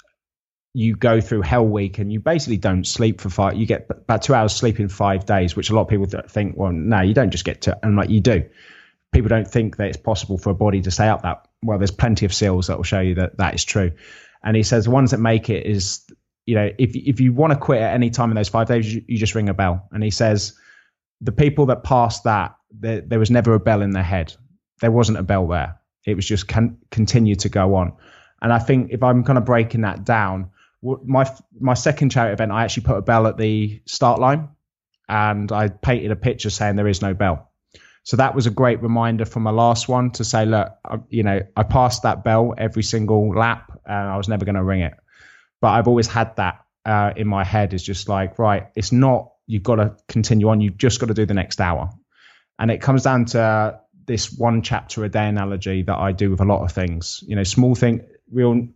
you 0.75 0.97
go 0.97 1.21
through 1.21 1.43
Hell 1.43 1.67
Week 1.67 1.99
and 1.99 2.13
you 2.13 2.19
basically 2.19 2.57
don't 2.57 2.85
sleep 2.85 3.21
for 3.21 3.31
five. 3.31 3.55
You 3.55 3.65
get 3.65 3.87
about 3.89 4.23
two 4.23 4.35
hours 4.35 4.53
sleep 4.53 4.81
in 4.81 4.89
five 4.89 5.25
days, 5.25 5.55
which 5.55 5.71
a 5.71 5.75
lot 5.75 5.83
of 5.83 5.89
people 5.89 6.07
think, 6.29 6.57
well, 6.57 6.73
no, 6.73 7.01
you 7.01 7.15
don't 7.15 7.31
just 7.31 7.45
get 7.45 7.63
to, 7.63 7.79
and 7.83 7.97
like 7.97 8.11
you 8.11 8.21
do. 8.21 8.45
People 9.13 9.29
don't 9.29 9.47
think 9.47 9.77
that 9.77 9.87
it's 9.87 9.97
possible 9.97 10.37
for 10.37 10.51
a 10.51 10.55
body 10.55 10.83
to 10.83 10.91
stay 10.91 11.09
up 11.09 11.23
that. 11.23 11.47
Well, 11.63 11.79
there's 11.79 11.93
plenty 11.93 12.27
of 12.27 12.35
seals 12.35 12.67
that 12.67 12.77
will 12.77 12.85
show 12.85 12.99
you 13.01 13.15
that 13.15 13.39
that 13.39 13.55
is 13.55 13.65
true. 13.65 13.93
And 14.43 14.57
he 14.57 14.65
says 14.65 14.85
the 14.85 14.91
ones 14.91 15.13
that 15.13 15.19
make 15.19 15.49
it 15.49 15.65
is, 15.65 16.05
you 16.45 16.57
know, 16.57 16.69
if 16.77 16.97
if 16.97 17.21
you 17.21 17.33
want 17.33 17.53
to 17.53 17.59
quit 17.59 17.81
at 17.81 17.95
any 17.95 18.11
time 18.11 18.31
in 18.31 18.35
those 18.35 18.49
five 18.49 18.67
days, 18.67 18.93
you, 18.93 19.05
you 19.07 19.17
just 19.17 19.37
ring 19.37 19.49
a 19.49 19.55
bell. 19.55 19.89
And 19.93 20.03
he 20.03 20.11
says 20.11 20.59
the 21.21 21.33
people 21.33 21.67
that 21.67 21.85
passed 21.85 22.25
that, 22.25 22.57
there, 22.73 23.01
there 23.01 23.21
was 23.21 23.31
never 23.31 23.55
a 23.55 23.61
bell 23.61 23.81
in 23.81 23.93
their 23.93 24.03
head. 24.03 24.35
There 24.81 24.91
wasn't 24.91 25.19
a 25.19 25.23
bell 25.23 25.47
there. 25.47 25.79
It 26.05 26.17
was 26.17 26.27
just 26.27 26.49
can 26.49 26.79
continue 26.91 27.37
to 27.37 27.49
go 27.49 27.77
on. 27.77 27.93
And 28.43 28.53
I 28.53 28.59
think 28.59 28.91
if 28.91 29.05
I'm 29.05 29.23
kind 29.23 29.39
of 29.39 29.45
breaking 29.45 29.83
that 29.83 30.05
down, 30.05 30.51
my 31.05 31.31
my 31.59 31.75
second 31.75 32.11
charity 32.11 32.35
event, 32.35 32.53
I 32.53 32.65
actually 32.65 32.85
put 32.85 32.97
a 32.97 33.03
bell 33.03 33.27
at 33.27 33.37
the 33.37 33.81
start 33.87 34.21
line, 34.21 34.51
and 35.09 35.51
I 35.51 35.69
painted 35.69 36.11
a 36.11 36.17
picture 36.17 36.51
saying 36.51 36.77
there 36.77 36.89
is 36.89 37.03
no 37.03 37.15
bell. 37.15 37.51
So 38.03 38.19
that 38.19 38.35
was 38.35 38.47
a 38.47 38.51
great 38.51 38.83
reminder 38.83 39.25
from 39.25 39.45
my 39.45 39.51
last 39.51 39.89
one 39.89 40.11
to 40.13 40.25
say, 40.25 40.45
look, 40.45 40.73
you 41.09 41.23
know, 41.23 41.41
I 41.57 41.63
passed 41.63 42.03
that 42.03 42.23
bell 42.23 42.55
every 42.57 42.83
single 42.83 43.31
lap, 43.35 43.81
and 43.87 44.11
I 44.11 44.19
was 44.19 44.29
never 44.29 44.45
going 44.45 44.57
to 44.57 44.63
ring 44.63 44.83
it. 44.83 44.93
But 45.63 45.69
I've 45.69 45.89
always 45.89 46.07
had 46.07 46.37
that 46.37 46.65
uh, 46.85 47.13
in 47.17 47.27
my 47.27 47.45
head. 47.45 47.73
Is 47.73 47.83
just 47.83 48.09
like, 48.09 48.39
right, 48.39 48.69
it's 48.77 48.93
not. 48.93 49.31
You've 49.47 49.63
got 49.63 49.77
to 49.77 49.97
continue 50.09 50.49
on. 50.49 50.61
You've 50.61 50.77
just 50.77 51.01
got 51.01 51.07
to 51.07 51.15
do 51.15 51.25
the 51.25 51.35
next 51.35 51.61
hour, 51.61 51.91
and 52.59 52.71
it 52.71 52.83
comes 52.83 53.05
down 53.05 53.25
to 53.27 53.81
this 54.07 54.31
one 54.31 54.61
chapter 54.61 55.03
a 55.05 55.09
day 55.09 55.27
analogy 55.27 55.83
that 55.83 55.97
I 55.97 56.13
do 56.13 56.31
with 56.31 56.41
a 56.41 56.45
lot 56.45 56.63
of 56.63 56.73
things. 56.73 57.25
You 57.27 57.37
know, 57.37 57.43
small 57.43 57.75
thing, 57.75 58.03
real 58.31 58.69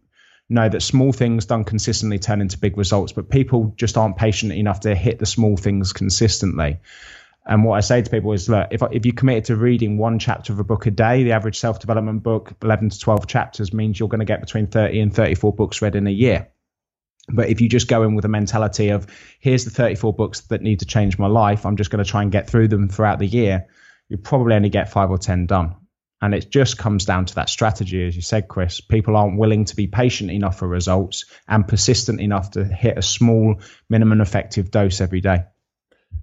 know 0.49 0.69
that 0.69 0.81
small 0.81 1.13
things 1.13 1.47
done 1.47 1.65
consistently 1.65 2.19
turn 2.19 2.41
into 2.41 2.59
big 2.59 2.77
results, 2.79 3.13
but 3.13 3.29
people 3.29 3.75
just 3.77 3.99
aren't 3.99 4.17
patient 4.17 4.53
enough 4.53 4.81
to 4.81 4.95
hit 4.95 5.19
the 5.19 5.27
small 5.27 5.57
things 5.57 5.93
consistently. 5.93 6.81
And 7.45 7.65
what 7.65 7.77
I 7.77 7.81
say 7.81 8.03
to 8.03 8.11
people 8.11 8.33
is, 8.33 8.49
look, 8.49 8.69
if, 8.71 8.83
if 8.93 9.07
you 9.07 9.13
committed 9.13 9.47
to 9.47 9.57
reading 9.57 9.97
one 9.97 10.19
chapter 10.19 10.53
of 10.53 10.59
a 10.59 10.65
book 10.65 10.87
a 10.87 10.91
day, 10.91 11.23
the 11.23 11.33
average 11.33 11.59
self 11.59 11.81
development 11.81 12.23
book, 12.23 12.53
11 12.63 12.91
to 12.91 12.99
12 12.99 13.27
chapters, 13.27 13.73
means 13.73 13.99
you're 13.99 14.09
going 14.09 14.21
to 14.21 14.27
get 14.27 14.41
between 14.41 14.67
30 14.67 15.01
and 15.01 15.15
34 15.15 15.55
books 15.55 15.81
read 15.81 15.97
in 15.97 16.07
a 16.07 16.11
year. 16.11 16.49
But 17.31 17.49
if 17.49 17.61
you 17.61 17.69
just 17.69 17.89
go 17.89 18.03
in 18.03 18.15
with 18.15 18.25
a 18.25 18.29
mentality 18.29 18.91
of 18.91 19.07
here's 19.41 19.65
the 19.65 19.71
34 19.71 20.15
books 20.15 20.43
that 20.43 20.63
need 20.63 20.81
to 20.81 20.87
change 20.87 21.19
my 21.19 21.27
life, 21.27 21.65
I'm 21.65 21.77
just 21.77 21.91
going 21.91 22.05
to 22.05 22.11
try 22.11 22.23
and 22.23 22.33
get 22.33 22.49
through 22.49 22.69
them 22.69 22.89
throughout 22.89 23.19
the 23.19 23.27
year, 23.27 23.67
you 24.09 24.17
probably 24.17 24.55
only 24.55 24.71
get 24.71 24.91
five 24.91 25.11
or 25.11 25.19
10 25.19 25.47
done. 25.47 25.77
And 26.21 26.35
it 26.35 26.51
just 26.51 26.79
comes 26.79 27.05
down 27.05 27.27
to 27.27 27.35
that 27.37 27.49
strategy, 27.49 28.07
as 28.07 28.17
you 28.17 28.23
said, 28.23 28.49
Chris. 28.49 28.81
People 28.81 29.17
aren't 29.17 29.39
willing 29.39 29.65
to 29.67 29.77
be 29.77 29.87
patient 29.87 30.31
enough 30.31 30.59
for 30.59 30.67
results 30.67 31.25
and 31.47 31.67
persistent 31.67 32.21
enough 32.21 32.53
to 32.53 32.65
hit 32.65 32.99
a 32.99 33.03
small 33.03 33.61
minimum 33.89 34.21
effective 34.21 34.71
dose 34.71 35.01
every 35.01 35.21
day. 35.21 35.45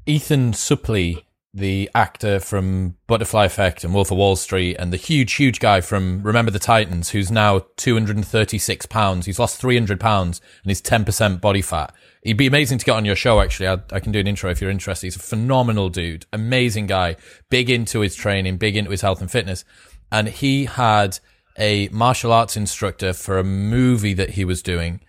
Ethan 0.05 0.51
Suplee 0.51 1.25
the 1.56 1.89
actor 1.96 2.41
from 2.41 2.98
Butterfly 3.08 3.46
Effect 3.46 3.86
and 3.86 3.94
Wolf 3.94 4.12
of 4.12 4.18
Wall 4.18 4.36
Street, 4.36 4.76
and 4.76 4.91
the 4.91 4.98
huge, 4.98 5.34
huge 5.36 5.62
guy 5.62 5.80
from 5.80 6.22
Remember 6.22 6.52
the 6.52 6.60
Titans, 6.60 7.12
who's 7.12 7.32
now 7.32 7.65
236 7.78 8.86
pounds. 8.88 9.26
He's 9.26 9.39
lost 9.39 9.62
300 9.62 9.98
pounds 9.98 10.41
and 10.63 10.70
he's 10.70 10.82
10% 10.82 11.39
body 11.39 11.62
fat. 11.62 11.96
He'd 12.24 12.34
be 12.34 12.48
amazing 12.48 12.80
to 12.80 12.86
get 12.86 12.98
on 12.98 13.06
your 13.06 13.15
show, 13.15 13.39
actually. 13.39 13.70
I, 13.70 13.78
I, 13.94 14.02
can 14.02 14.12
do 14.12 14.20
an 14.20 14.28
intro 14.28 14.52
if 14.52 14.60
you're 14.60 14.70
interested. 14.70 15.08
He's 15.08 15.15
a 15.15 15.20
phenomenal 15.20 15.88
dude, 15.88 16.26
amazing 16.34 16.88
guy, 16.88 17.15
big 17.50 17.70
into 17.70 18.02
his 18.02 18.15
training, 18.15 18.58
big 18.58 18.76
into 18.76 18.91
his 18.91 19.02
health 19.02 19.22
and 19.22 19.32
fitness. 19.32 19.63
And 20.12 20.28
he 20.28 20.65
had 20.65 21.20
a 21.58 21.88
martial 21.88 22.34
arts 22.34 22.58
instructor 22.58 23.13
for 23.13 23.39
a 23.39 23.46
movie 23.46 24.13
that 24.13 24.32
he 24.32 24.44
was 24.44 24.62
doing. 24.62 25.00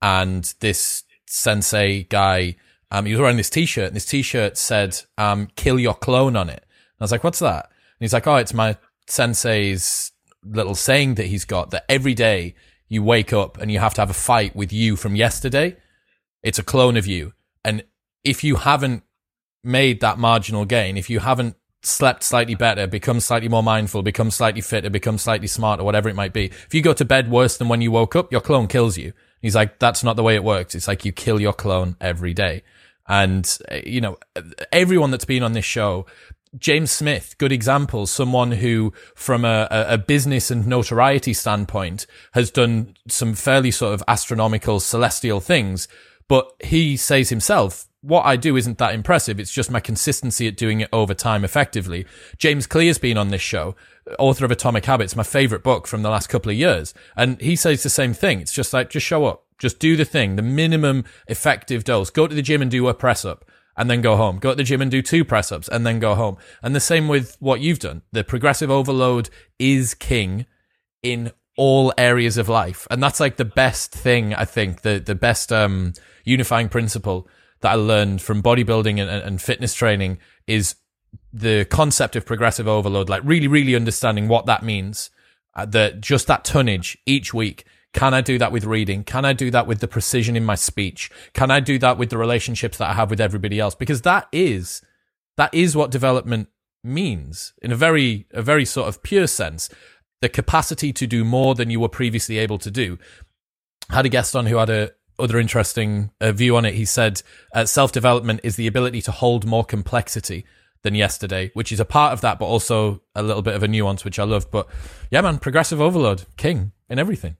And 0.00 0.54
this 0.60 1.02
sensei 1.26 2.04
guy 2.04 2.54
um, 2.90 3.06
he 3.06 3.12
was 3.12 3.20
wearing 3.20 3.36
this 3.36 3.50
t-shirt 3.50 3.88
and 3.88 3.96
this 3.96 4.06
t-shirt 4.06 4.56
said, 4.56 5.00
um, 5.18 5.48
kill 5.56 5.78
your 5.78 5.94
clone 5.94 6.36
on 6.36 6.48
it. 6.48 6.62
And 6.62 7.00
I 7.00 7.04
was 7.04 7.12
like, 7.12 7.24
what's 7.24 7.40
that? 7.40 7.64
And 7.64 8.04
he's 8.04 8.12
like, 8.12 8.26
oh, 8.26 8.36
it's 8.36 8.54
my 8.54 8.76
sensei's 9.06 10.12
little 10.44 10.74
saying 10.74 11.14
that 11.16 11.26
he's 11.26 11.44
got 11.44 11.70
that 11.70 11.84
every 11.88 12.14
day 12.14 12.54
you 12.88 13.02
wake 13.02 13.32
up 13.32 13.58
and 13.58 13.70
you 13.70 13.78
have 13.78 13.94
to 13.94 14.00
have 14.00 14.10
a 14.10 14.14
fight 14.14 14.54
with 14.54 14.72
you 14.72 14.96
from 14.96 15.16
yesterday. 15.16 15.76
It's 16.42 16.58
a 16.58 16.62
clone 16.62 16.96
of 16.96 17.06
you. 17.06 17.32
And 17.64 17.84
if 18.22 18.44
you 18.44 18.56
haven't 18.56 19.02
made 19.64 20.00
that 20.00 20.18
marginal 20.18 20.64
gain, 20.64 20.96
if 20.96 21.10
you 21.10 21.18
haven't 21.18 21.56
slept 21.82 22.22
slightly 22.22 22.54
better, 22.54 22.86
become 22.86 23.20
slightly 23.20 23.48
more 23.48 23.62
mindful, 23.62 24.02
become 24.02 24.30
slightly 24.30 24.60
fitter, 24.60 24.90
become 24.90 25.18
slightly 25.18 25.48
smarter, 25.48 25.82
whatever 25.82 26.08
it 26.08 26.14
might 26.14 26.32
be. 26.32 26.46
If 26.46 26.74
you 26.74 26.82
go 26.82 26.92
to 26.92 27.04
bed 27.04 27.30
worse 27.30 27.56
than 27.56 27.68
when 27.68 27.80
you 27.80 27.90
woke 27.90 28.14
up, 28.14 28.30
your 28.30 28.40
clone 28.40 28.68
kills 28.68 28.96
you. 28.96 29.12
He's 29.40 29.54
like, 29.54 29.78
that's 29.78 30.02
not 30.02 30.16
the 30.16 30.22
way 30.22 30.34
it 30.34 30.44
works. 30.44 30.74
It's 30.74 30.88
like 30.88 31.04
you 31.04 31.12
kill 31.12 31.40
your 31.40 31.52
clone 31.52 31.96
every 32.00 32.34
day. 32.34 32.62
And, 33.08 33.58
uh, 33.70 33.76
you 33.84 34.00
know, 34.00 34.18
everyone 34.72 35.10
that's 35.10 35.24
been 35.24 35.42
on 35.42 35.52
this 35.52 35.64
show, 35.64 36.06
James 36.58 36.90
Smith, 36.90 37.36
good 37.38 37.52
example, 37.52 38.06
someone 38.06 38.52
who, 38.52 38.92
from 39.14 39.44
a, 39.44 39.68
a, 39.70 39.98
business 39.98 40.50
and 40.50 40.66
notoriety 40.66 41.34
standpoint, 41.34 42.06
has 42.32 42.50
done 42.50 42.94
some 43.08 43.34
fairly 43.34 43.70
sort 43.70 43.94
of 43.94 44.02
astronomical, 44.08 44.80
celestial 44.80 45.40
things. 45.40 45.86
But 46.28 46.50
he 46.64 46.96
says 46.96 47.28
himself, 47.28 47.86
what 48.06 48.24
I 48.24 48.36
do 48.36 48.56
isn't 48.56 48.78
that 48.78 48.94
impressive. 48.94 49.40
It's 49.40 49.52
just 49.52 49.70
my 49.70 49.80
consistency 49.80 50.46
at 50.46 50.56
doing 50.56 50.80
it 50.80 50.88
over 50.92 51.12
time 51.12 51.44
effectively. 51.44 52.06
James 52.38 52.66
Clear's 52.66 52.98
been 52.98 53.18
on 53.18 53.28
this 53.28 53.42
show, 53.42 53.74
author 54.18 54.44
of 54.44 54.52
Atomic 54.52 54.84
Habits, 54.84 55.16
my 55.16 55.24
favorite 55.24 55.64
book 55.64 55.88
from 55.88 56.02
the 56.02 56.10
last 56.10 56.28
couple 56.28 56.50
of 56.50 56.56
years. 56.56 56.94
And 57.16 57.40
he 57.40 57.56
says 57.56 57.82
the 57.82 57.90
same 57.90 58.14
thing. 58.14 58.40
It's 58.40 58.52
just 58.52 58.72
like, 58.72 58.90
just 58.90 59.06
show 59.06 59.24
up. 59.24 59.44
Just 59.58 59.78
do 59.78 59.96
the 59.96 60.04
thing, 60.04 60.36
the 60.36 60.42
minimum 60.42 61.04
effective 61.26 61.82
dose. 61.82 62.10
Go 62.10 62.26
to 62.26 62.34
the 62.34 62.42
gym 62.42 62.62
and 62.62 62.70
do 62.70 62.86
a 62.88 62.94
press 62.94 63.24
up 63.24 63.44
and 63.76 63.90
then 63.90 64.02
go 64.02 64.16
home. 64.16 64.38
Go 64.38 64.50
to 64.50 64.56
the 64.56 64.62
gym 64.62 64.82
and 64.82 64.90
do 64.90 65.02
two 65.02 65.24
press 65.24 65.50
ups 65.50 65.68
and 65.68 65.84
then 65.84 65.98
go 65.98 66.14
home. 66.14 66.36
And 66.62 66.76
the 66.76 66.80
same 66.80 67.08
with 67.08 67.36
what 67.40 67.60
you've 67.60 67.78
done. 67.78 68.02
The 68.12 68.22
progressive 68.22 68.70
overload 68.70 69.30
is 69.58 69.94
king 69.94 70.46
in 71.02 71.32
all 71.56 71.92
areas 71.96 72.36
of 72.36 72.48
life. 72.48 72.86
And 72.90 73.02
that's 73.02 73.18
like 73.18 73.36
the 73.36 73.44
best 73.46 73.92
thing, 73.92 74.34
I 74.34 74.44
think, 74.44 74.82
the, 74.82 74.98
the 74.98 75.14
best, 75.14 75.50
um, 75.52 75.94
unifying 76.24 76.68
principle 76.68 77.26
that 77.60 77.72
I 77.72 77.74
learned 77.74 78.22
from 78.22 78.42
bodybuilding 78.42 79.00
and, 79.00 79.10
and 79.10 79.40
fitness 79.40 79.74
training 79.74 80.18
is 80.46 80.76
the 81.32 81.64
concept 81.66 82.16
of 82.16 82.26
progressive 82.26 82.68
overload, 82.68 83.08
like 83.08 83.22
really, 83.24 83.48
really 83.48 83.74
understanding 83.74 84.28
what 84.28 84.46
that 84.46 84.62
means. 84.62 85.10
Uh, 85.54 85.64
that 85.64 86.02
just 86.02 86.26
that 86.26 86.44
tonnage 86.44 86.98
each 87.06 87.32
week 87.32 87.64
can 87.96 88.12
I 88.12 88.20
do 88.20 88.36
that 88.38 88.52
with 88.52 88.64
reading? 88.66 89.04
Can 89.04 89.24
I 89.24 89.32
do 89.32 89.50
that 89.52 89.66
with 89.66 89.80
the 89.80 89.88
precision 89.88 90.36
in 90.36 90.44
my 90.44 90.54
speech? 90.54 91.10
Can 91.32 91.50
I 91.50 91.60
do 91.60 91.78
that 91.78 91.96
with 91.96 92.10
the 92.10 92.18
relationships 92.18 92.76
that 92.76 92.90
I 92.90 92.92
have 92.92 93.08
with 93.08 93.22
everybody 93.22 93.58
else? 93.58 93.74
Because 93.74 94.02
that 94.02 94.28
is, 94.32 94.82
that 95.38 95.52
is 95.54 95.74
what 95.74 95.90
development 95.90 96.48
means 96.84 97.54
in 97.62 97.72
a 97.72 97.76
very, 97.76 98.26
a 98.32 98.42
very 98.42 98.66
sort 98.66 98.88
of 98.88 99.02
pure 99.02 99.26
sense. 99.26 99.70
The 100.20 100.28
capacity 100.28 100.92
to 100.92 101.06
do 101.06 101.24
more 101.24 101.54
than 101.54 101.70
you 101.70 101.80
were 101.80 101.88
previously 101.88 102.36
able 102.36 102.58
to 102.58 102.70
do. 102.70 102.98
I 103.88 103.94
had 103.94 104.06
a 104.06 104.10
guest 104.10 104.36
on 104.36 104.44
who 104.44 104.56
had 104.56 104.68
a, 104.68 104.90
other 105.18 105.38
interesting 105.38 106.10
uh, 106.20 106.32
view 106.32 106.56
on 106.56 106.64
it. 106.64 106.74
He 106.74 106.84
said 106.84 107.22
uh, 107.54 107.64
self 107.64 107.92
development 107.92 108.40
is 108.42 108.56
the 108.56 108.66
ability 108.66 109.02
to 109.02 109.12
hold 109.12 109.46
more 109.46 109.64
complexity 109.64 110.44
than 110.82 110.94
yesterday, 110.94 111.50
which 111.54 111.72
is 111.72 111.80
a 111.80 111.84
part 111.84 112.12
of 112.12 112.20
that, 112.20 112.38
but 112.38 112.46
also 112.46 113.02
a 113.14 113.22
little 113.22 113.42
bit 113.42 113.54
of 113.54 113.62
a 113.62 113.68
nuance, 113.68 114.04
which 114.04 114.18
I 114.18 114.24
love. 114.24 114.50
But 114.50 114.68
yeah, 115.10 115.20
man, 115.20 115.38
progressive 115.38 115.80
overload, 115.80 116.24
king 116.36 116.72
in 116.88 116.98
everything. 116.98 117.36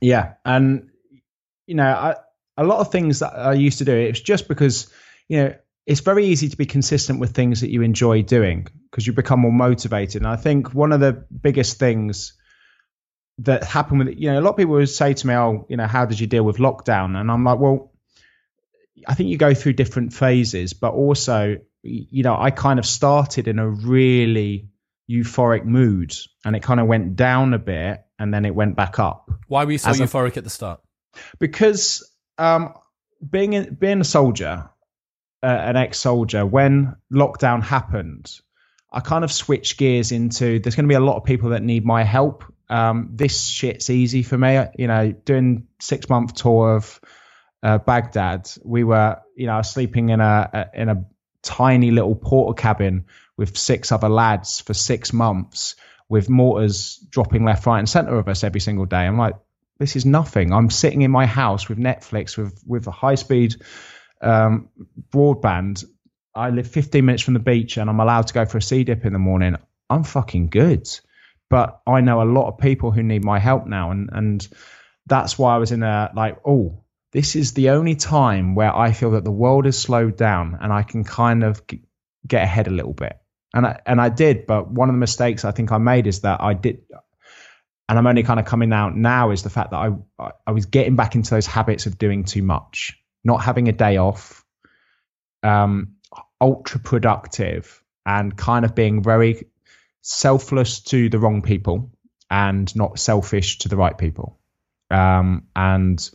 Yeah, 0.00 0.34
and 0.44 0.90
you 1.66 1.74
know, 1.74 1.84
I, 1.84 2.16
a 2.56 2.64
lot 2.64 2.80
of 2.80 2.90
things 2.90 3.18
that 3.20 3.34
I 3.34 3.52
used 3.52 3.78
to 3.78 3.84
do, 3.84 3.94
it's 3.94 4.20
just 4.20 4.48
because 4.48 4.90
you 5.28 5.38
know 5.38 5.54
it's 5.86 6.00
very 6.00 6.26
easy 6.26 6.48
to 6.48 6.56
be 6.56 6.66
consistent 6.66 7.20
with 7.20 7.32
things 7.32 7.60
that 7.60 7.70
you 7.70 7.82
enjoy 7.82 8.22
doing 8.22 8.66
because 8.90 9.06
you 9.06 9.12
become 9.12 9.40
more 9.40 9.52
motivated. 9.52 10.22
And 10.22 10.26
I 10.26 10.36
think 10.36 10.72
one 10.72 10.92
of 10.92 11.00
the 11.00 11.12
biggest 11.12 11.78
things 11.78 12.32
that 13.38 13.64
happened 13.64 14.00
with 14.00 14.18
you 14.18 14.32
know 14.32 14.38
a 14.38 14.42
lot 14.42 14.50
of 14.50 14.56
people 14.56 14.74
would 14.74 14.88
say 14.88 15.14
to 15.14 15.26
me, 15.26 15.34
"Oh, 15.34 15.66
you 15.68 15.76
know, 15.76 15.86
how 15.86 16.06
did 16.06 16.20
you 16.20 16.26
deal 16.26 16.44
with 16.44 16.58
lockdown?" 16.58 17.16
And 17.18 17.30
I'm 17.30 17.44
like, 17.44 17.58
well. 17.58 17.90
I 19.06 19.12
think 19.12 19.28
you 19.28 19.36
go 19.36 19.52
through 19.52 19.74
different 19.74 20.14
phases, 20.14 20.72
but 20.72 20.94
also, 20.94 21.58
you 21.82 22.22
know, 22.22 22.34
I 22.38 22.50
kind 22.50 22.78
of 22.78 22.86
started 22.86 23.48
in 23.48 23.58
a 23.58 23.68
really 23.68 24.68
euphoric 25.10 25.64
mood 25.64 26.14
and 26.44 26.56
it 26.56 26.62
kind 26.62 26.80
of 26.80 26.86
went 26.86 27.16
down 27.16 27.54
a 27.54 27.58
bit 27.58 28.04
and 28.18 28.32
then 28.32 28.44
it 28.44 28.54
went 28.54 28.76
back 28.76 28.98
up. 28.98 29.30
Why 29.48 29.64
were 29.64 29.72
you 29.72 29.78
so 29.78 29.90
As 29.90 30.00
euphoric 30.00 30.34
a, 30.34 30.38
at 30.38 30.44
the 30.44 30.50
start? 30.50 30.80
Because 31.38 32.08
um, 32.38 32.74
being 33.28 33.52
in, 33.52 33.74
being 33.74 34.00
a 34.00 34.04
soldier, 34.04 34.70
uh, 35.42 35.46
an 35.46 35.76
ex-soldier, 35.76 36.46
when 36.46 36.96
lockdown 37.12 37.62
happened, 37.62 38.32
I 38.90 39.00
kind 39.00 39.24
of 39.24 39.32
switched 39.32 39.76
gears 39.76 40.12
into 40.12 40.58
there's 40.60 40.74
going 40.74 40.84
to 40.84 40.88
be 40.88 40.94
a 40.94 41.00
lot 41.00 41.16
of 41.16 41.24
people 41.24 41.50
that 41.50 41.62
need 41.62 41.84
my 41.84 42.04
help. 42.04 42.44
Um, 42.68 43.10
this 43.12 43.46
shit's 43.46 43.90
easy 43.90 44.22
for 44.22 44.38
me. 44.38 44.60
You 44.78 44.86
know, 44.86 45.12
doing 45.12 45.68
six 45.80 46.08
month 46.08 46.34
tour 46.34 46.76
of 46.76 47.00
uh, 47.62 47.78
Baghdad, 47.78 48.50
we 48.64 48.84
were, 48.84 49.18
you 49.36 49.46
know, 49.46 49.62
sleeping 49.62 50.10
in 50.10 50.20
a, 50.20 50.50
a 50.52 50.80
in 50.80 50.88
a 50.88 51.04
tiny 51.42 51.90
little 51.90 52.16
Portakabin 52.16 53.04
with 53.36 53.56
six 53.56 53.92
other 53.92 54.08
lads 54.08 54.60
for 54.60 54.74
six 54.74 55.12
months 55.12 55.76
with 56.08 56.28
mortars 56.28 56.96
dropping 57.10 57.44
left, 57.44 57.66
right, 57.66 57.78
and 57.78 57.88
center 57.88 58.18
of 58.18 58.28
us 58.28 58.44
every 58.44 58.60
single 58.60 58.84
day. 58.84 59.06
I'm 59.06 59.18
like, 59.18 59.34
this 59.78 59.96
is 59.96 60.06
nothing. 60.06 60.52
I'm 60.52 60.70
sitting 60.70 61.02
in 61.02 61.10
my 61.10 61.26
house 61.26 61.68
with 61.68 61.78
Netflix, 61.78 62.36
with 62.36 62.62
with 62.66 62.86
a 62.86 62.92
high 62.92 63.16
speed 63.16 63.56
um, 64.20 64.68
broadband. 65.10 65.84
I 66.34 66.50
live 66.50 66.66
15 66.66 67.04
minutes 67.04 67.22
from 67.22 67.34
the 67.34 67.40
beach, 67.40 67.76
and 67.76 67.88
I'm 67.88 68.00
allowed 68.00 68.26
to 68.28 68.34
go 68.34 68.44
for 68.44 68.58
a 68.58 68.62
sea 68.62 68.84
dip 68.84 69.04
in 69.04 69.12
the 69.12 69.18
morning. 69.18 69.56
I'm 69.90 70.04
fucking 70.04 70.48
good. 70.48 70.88
But 71.50 71.80
I 71.86 72.00
know 72.00 72.22
a 72.22 72.24
lot 72.24 72.48
of 72.48 72.58
people 72.58 72.90
who 72.90 73.02
need 73.02 73.24
my 73.24 73.38
help 73.38 73.66
now, 73.66 73.90
and 73.90 74.10
and 74.12 74.48
that's 75.06 75.38
why 75.38 75.54
I 75.54 75.58
was 75.58 75.72
in 75.72 75.82
a 75.82 76.10
like, 76.14 76.38
oh, 76.44 76.84
this 77.12 77.36
is 77.36 77.52
the 77.52 77.70
only 77.70 77.94
time 77.94 78.54
where 78.54 78.74
I 78.74 78.92
feel 78.92 79.12
that 79.12 79.24
the 79.24 79.30
world 79.30 79.66
has 79.66 79.78
slowed 79.78 80.16
down, 80.16 80.58
and 80.60 80.72
I 80.72 80.82
can 80.82 81.04
kind 81.04 81.44
of 81.44 81.62
get 82.26 82.42
ahead 82.42 82.66
a 82.66 82.70
little 82.70 82.94
bit 82.94 83.18
and 83.54 83.66
I, 83.66 83.80
and 83.86 84.00
I 84.00 84.08
did. 84.10 84.46
But 84.46 84.70
one 84.70 84.90
of 84.90 84.94
the 84.94 84.98
mistakes 84.98 85.44
I 85.44 85.52
think 85.52 85.72
I 85.72 85.78
made 85.78 86.06
is 86.06 86.20
that 86.20 86.42
I 86.42 86.54
did, 86.54 86.82
and 87.88 87.98
I'm 87.98 88.06
only 88.06 88.24
kind 88.24 88.40
of 88.40 88.46
coming 88.46 88.72
out 88.72 88.96
now 88.96 89.30
is 89.30 89.42
the 89.42 89.50
fact 89.50 89.70
that 89.70 89.76
I 90.18 90.32
I 90.46 90.50
was 90.50 90.66
getting 90.66 90.96
back 90.96 91.14
into 91.14 91.30
those 91.30 91.46
habits 91.46 91.86
of 91.86 91.96
doing 91.96 92.24
too 92.24 92.42
much, 92.42 92.98
not 93.22 93.42
having 93.42 93.68
a 93.68 93.72
day 93.72 93.96
off, 93.96 94.44
um, 95.42 95.94
ultra 96.40 96.80
productive, 96.80 97.82
and 98.04 98.36
kind 98.36 98.64
of 98.64 98.74
being 98.74 99.02
very 99.02 99.46
selfless 100.06 100.80
to 100.80 101.08
the 101.08 101.18
wrong 101.18 101.40
people 101.40 101.90
and 102.30 102.76
not 102.76 102.98
selfish 102.98 103.58
to 103.60 103.70
the 103.70 103.76
right 103.76 103.96
people. 103.96 104.38
Um, 104.90 105.48
and 105.56 106.10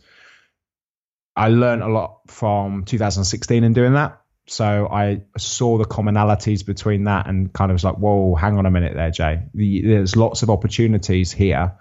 I 1.34 1.48
learned 1.48 1.82
a 1.82 1.88
lot 1.88 2.20
from 2.28 2.84
2016 2.84 3.64
in 3.64 3.72
doing 3.72 3.94
that. 3.94 4.20
So 4.46 4.86
I 4.88 5.22
saw 5.36 5.76
the 5.76 5.84
commonalities 5.84 6.64
between 6.64 7.04
that 7.04 7.26
and 7.26 7.52
kind 7.52 7.72
of 7.72 7.74
was 7.74 7.84
like, 7.84 7.96
whoa, 7.96 8.36
hang 8.36 8.58
on 8.58 8.66
a 8.66 8.70
minute 8.70 8.94
there, 8.94 9.10
Jay. 9.10 9.42
The, 9.54 9.82
there's 9.82 10.14
lots 10.14 10.44
of 10.44 10.50
opportunities 10.50 11.32
here, 11.32 11.72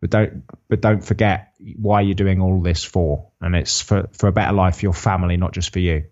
but 0.00 0.08
don't 0.08 0.44
but 0.68 0.80
don't 0.80 1.04
forget 1.04 1.52
why 1.76 2.00
you're 2.00 2.14
doing 2.14 2.40
all 2.40 2.62
this 2.62 2.82
for, 2.82 3.30
and 3.42 3.54
it's 3.54 3.82
for 3.82 4.08
for 4.12 4.26
a 4.26 4.32
better 4.32 4.52
life 4.52 4.76
for 4.76 4.86
your 4.86 4.94
family, 4.94 5.36
not 5.36 5.52
just 5.52 5.72
for 5.72 5.80
you. 5.80 6.04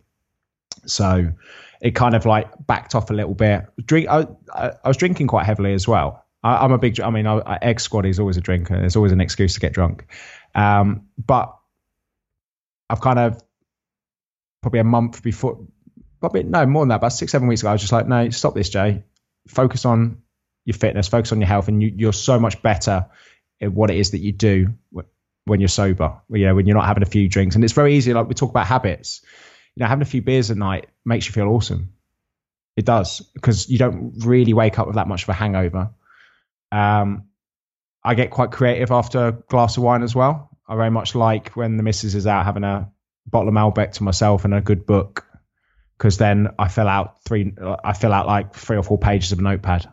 So 0.86 1.32
it 1.80 1.94
kind 1.94 2.14
of 2.14 2.26
like 2.26 2.50
backed 2.66 2.94
off 2.94 3.10
a 3.10 3.14
little 3.14 3.34
bit. 3.34 3.66
Drink. 3.84 4.08
I, 4.08 4.26
I, 4.52 4.72
I 4.84 4.88
was 4.88 4.96
drinking 4.96 5.28
quite 5.28 5.46
heavily 5.46 5.72
as 5.72 5.88
well. 5.88 6.24
I, 6.42 6.64
am 6.64 6.72
a 6.72 6.78
big. 6.78 7.00
I 7.00 7.10
mean, 7.10 7.26
I, 7.26 7.58
egg 7.60 7.80
squad 7.80 8.06
is 8.06 8.18
always 8.18 8.36
a 8.36 8.40
drinker. 8.40 8.78
There's 8.78 8.96
always 8.96 9.12
an 9.12 9.20
excuse 9.20 9.54
to 9.54 9.60
get 9.60 9.72
drunk. 9.72 10.06
Um, 10.54 11.06
but 11.18 11.56
I've 12.88 13.00
kind 13.00 13.18
of 13.18 13.42
probably 14.62 14.80
a 14.80 14.84
month 14.84 15.22
before, 15.22 15.66
probably 16.20 16.42
no 16.42 16.66
more 16.66 16.82
than 16.82 16.90
that, 16.90 16.96
about 16.96 17.12
six 17.12 17.32
seven 17.32 17.48
weeks 17.48 17.62
ago, 17.62 17.70
I 17.70 17.72
was 17.72 17.80
just 17.80 17.92
like, 17.92 18.06
no, 18.06 18.30
stop 18.30 18.54
this, 18.54 18.68
Jay. 18.68 19.04
Focus 19.48 19.84
on 19.84 20.22
your 20.64 20.74
fitness, 20.74 21.08
focus 21.08 21.32
on 21.32 21.40
your 21.40 21.48
health, 21.48 21.68
and 21.68 21.82
you, 21.82 21.92
you're 21.96 22.12
so 22.12 22.38
much 22.38 22.62
better 22.62 23.06
at 23.60 23.72
what 23.72 23.90
it 23.90 23.96
is 23.96 24.10
that 24.10 24.18
you 24.18 24.32
do 24.32 24.74
when 25.44 25.60
you're 25.60 25.68
sober. 25.68 26.20
You 26.30 26.46
know, 26.46 26.54
when 26.54 26.66
you're 26.66 26.76
not 26.76 26.86
having 26.86 27.02
a 27.02 27.06
few 27.06 27.28
drinks, 27.28 27.54
and 27.54 27.64
it's 27.64 27.72
very 27.72 27.94
easy. 27.94 28.12
Like 28.12 28.28
we 28.28 28.34
talk 28.34 28.50
about 28.50 28.66
habits. 28.66 29.22
You 29.76 29.82
know, 29.82 29.86
having 29.86 30.02
a 30.02 30.06
few 30.06 30.22
beers 30.22 30.50
at 30.50 30.56
night 30.56 30.88
makes 31.04 31.26
you 31.26 31.32
feel 31.32 31.48
awesome. 31.48 31.94
It 32.76 32.84
does 32.84 33.20
because 33.34 33.68
you 33.68 33.78
don't 33.78 34.14
really 34.24 34.54
wake 34.54 34.78
up 34.78 34.86
with 34.86 34.96
that 34.96 35.08
much 35.08 35.24
of 35.24 35.28
a 35.28 35.34
hangover. 35.34 35.90
Um, 36.72 37.26
I 38.02 38.14
get 38.14 38.30
quite 38.30 38.52
creative 38.52 38.90
after 38.90 39.28
a 39.28 39.32
glass 39.32 39.76
of 39.76 39.82
wine 39.82 40.02
as 40.02 40.14
well. 40.14 40.50
I 40.66 40.76
very 40.76 40.90
much 40.90 41.14
like 41.14 41.50
when 41.50 41.76
the 41.76 41.82
missus 41.82 42.14
is 42.14 42.26
out 42.26 42.44
having 42.44 42.64
a 42.64 42.90
bottle 43.26 43.48
of 43.48 43.54
Malbec 43.54 43.92
to 43.92 44.04
myself 44.04 44.44
and 44.44 44.54
a 44.54 44.60
good 44.60 44.86
book, 44.86 45.26
because 45.98 46.16
then 46.16 46.48
I 46.58 46.68
fill 46.68 46.88
out 46.88 47.22
three, 47.24 47.52
I 47.84 47.92
fill 47.92 48.12
out 48.12 48.26
like 48.26 48.54
three 48.54 48.76
or 48.76 48.82
four 48.82 48.98
pages 48.98 49.32
of 49.32 49.40
a 49.40 49.42
notepad, 49.42 49.92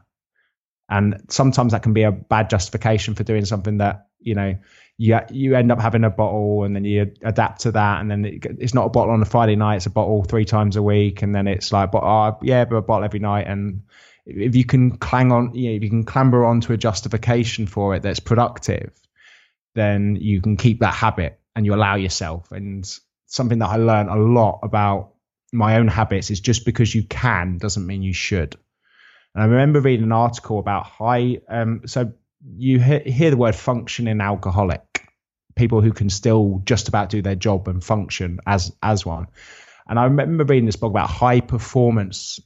and 0.90 1.24
sometimes 1.30 1.74
that 1.74 1.84
can 1.84 1.94
be 1.94 2.04
a 2.04 2.12
bad 2.12 2.50
justification 2.50 3.16
for 3.16 3.24
doing 3.24 3.46
something 3.46 3.80
that 3.80 4.08
you 4.20 4.36
know 4.36 4.58
you 4.98 5.20
you 5.30 5.56
end 5.56 5.72
up 5.72 5.80
having 5.80 6.04
a 6.04 6.10
bottle 6.10 6.64
and 6.64 6.76
then 6.76 6.84
you 6.84 7.12
adapt 7.24 7.62
to 7.62 7.72
that 7.72 8.02
and 8.02 8.10
then 8.10 8.26
it, 8.26 8.46
it's 8.60 8.74
not 8.74 8.86
a 8.86 8.90
bottle 8.90 9.14
on 9.14 9.22
a 9.22 9.26
Friday 9.26 9.56
night 9.56 9.78
it's 9.78 9.86
a 9.86 9.92
bottle 9.92 10.24
three 10.24 10.46
times 10.46 10.76
a 10.76 10.82
week 10.82 11.22
and 11.22 11.36
then 11.36 11.48
it's 11.48 11.72
like 11.72 11.92
but 11.92 12.04
oh, 12.04 12.38
yeah 12.42 12.66
but 12.66 12.76
a 12.76 12.82
bottle 12.82 13.06
every 13.06 13.20
night 13.20 13.48
and 13.48 13.84
if 14.26 14.56
you 14.56 14.66
can 14.66 14.98
clang 14.98 15.32
on 15.32 15.54
you 15.54 15.70
know, 15.70 15.76
if 15.76 15.84
you 15.84 15.90
can 15.90 16.04
clamber 16.04 16.46
onto 16.46 16.74
a 16.74 16.78
justification 16.78 17.68
for 17.68 17.96
it 17.96 18.02
that's 18.02 18.20
productive 18.20 18.92
then 19.78 20.18
you 20.20 20.42
can 20.42 20.58
keep 20.58 20.80
that 20.80 20.94
habit 20.94 21.40
and 21.56 21.66
you 21.66 21.74
allow 21.74 21.96
yourself. 21.96 22.52
And 22.52 22.86
something 23.28 23.60
that 23.60 23.70
I 23.70 23.76
learned 23.78 24.10
a 24.10 24.16
lot 24.16 24.60
about 24.64 25.14
my 25.54 25.78
own 25.78 25.88
habits 25.88 26.32
is 26.32 26.40
just 26.40 26.66
because 26.66 26.94
you 26.94 27.04
can 27.04 27.58
doesn't 27.58 27.86
mean 27.86 28.02
you 28.02 28.14
should. 28.14 28.56
And 29.36 29.44
I 29.44 29.46
remember 29.46 29.80
reading 29.80 30.06
an 30.06 30.12
article 30.12 30.60
about 30.60 30.88
high 30.88 31.40
um 31.48 31.82
so 31.86 32.12
you 32.56 32.80
hear, 32.80 33.32
the 33.32 33.38
word 33.38 33.56
functioning 33.56 34.22
alcoholic 34.22 34.82
people 35.56 35.82
who 35.82 35.92
can 35.92 36.10
still 36.10 36.62
just 36.66 36.88
about 36.88 37.10
do 37.10 37.22
their 37.22 37.36
job 37.36 37.68
and 37.68 37.84
function 37.84 38.40
as 38.46 38.72
as 38.82 39.06
one. 39.06 39.28
And 39.88 39.98
I 39.98 40.06
remember 40.06 40.44
reading 40.44 40.66
this 40.66 40.76
book 40.76 40.92
about 40.92 41.10
high 41.10 41.40
performance 41.40 42.40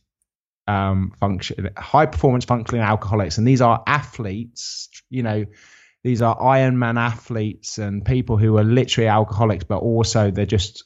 um, 0.67 1.11
function, 1.19 1.69
high 1.77 2.05
performance 2.05 2.45
functioning 2.45 2.83
alcoholics, 2.83 3.37
and 3.37 3.47
these 3.47 3.61
are 3.61 3.83
athletes. 3.85 4.89
You 5.09 5.23
know, 5.23 5.45
these 6.03 6.21
are 6.21 6.37
Ironman 6.37 6.99
athletes 6.99 7.77
and 7.77 8.05
people 8.05 8.37
who 8.37 8.57
are 8.57 8.63
literally 8.63 9.07
alcoholics, 9.07 9.65
but 9.65 9.79
also 9.79 10.31
they're 10.31 10.45
just 10.45 10.85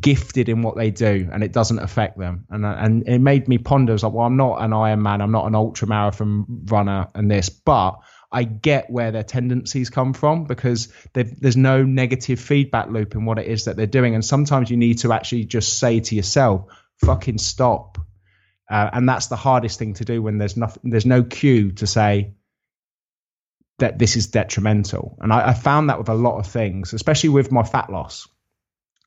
gifted 0.00 0.48
in 0.48 0.62
what 0.62 0.76
they 0.76 0.90
do 0.90 1.28
and 1.32 1.42
it 1.42 1.52
doesn't 1.52 1.80
affect 1.80 2.18
them 2.18 2.46
and 2.50 2.64
and 2.64 3.08
it 3.08 3.18
made 3.18 3.48
me 3.48 3.58
ponder 3.58 3.96
like 3.96 4.12
well 4.12 4.26
I'm 4.26 4.36
not 4.36 4.62
an 4.62 4.70
Ironman 4.70 5.20
I'm 5.20 5.32
not 5.32 5.46
an 5.46 5.56
ultra 5.56 5.88
marathon 5.88 6.46
runner 6.66 7.08
and 7.14 7.30
this 7.30 7.48
but 7.48 7.98
I 8.30 8.44
get 8.44 8.90
where 8.90 9.12
their 9.12 9.22
tendencies 9.22 9.90
come 9.90 10.12
from 10.12 10.44
because 10.44 10.92
there's 11.12 11.56
no 11.56 11.82
negative 11.82 12.40
feedback 12.40 12.88
loop 12.90 13.14
in 13.14 13.24
what 13.24 13.38
it 13.38 13.46
is 13.46 13.64
that 13.64 13.76
they're 13.76 13.86
doing. 13.86 14.14
And 14.14 14.24
sometimes 14.24 14.70
you 14.70 14.76
need 14.76 14.98
to 14.98 15.12
actually 15.12 15.44
just 15.44 15.78
say 15.78 16.00
to 16.00 16.14
yourself, 16.14 16.66
fucking 17.04 17.38
stop. 17.38 17.98
Uh, 18.68 18.90
and 18.92 19.08
that's 19.08 19.28
the 19.28 19.36
hardest 19.36 19.78
thing 19.78 19.94
to 19.94 20.04
do 20.04 20.20
when 20.20 20.38
there's 20.38 20.56
nothing, 20.56 20.90
there's 20.90 21.06
no 21.06 21.22
cue 21.22 21.72
to 21.72 21.86
say 21.86 22.34
that 23.78 23.98
this 23.98 24.16
is 24.16 24.26
detrimental. 24.26 25.16
And 25.20 25.32
I, 25.32 25.50
I 25.50 25.54
found 25.54 25.90
that 25.90 25.98
with 25.98 26.08
a 26.08 26.14
lot 26.14 26.38
of 26.38 26.46
things, 26.46 26.92
especially 26.92 27.28
with 27.28 27.52
my 27.52 27.62
fat 27.62 27.90
loss, 27.90 28.26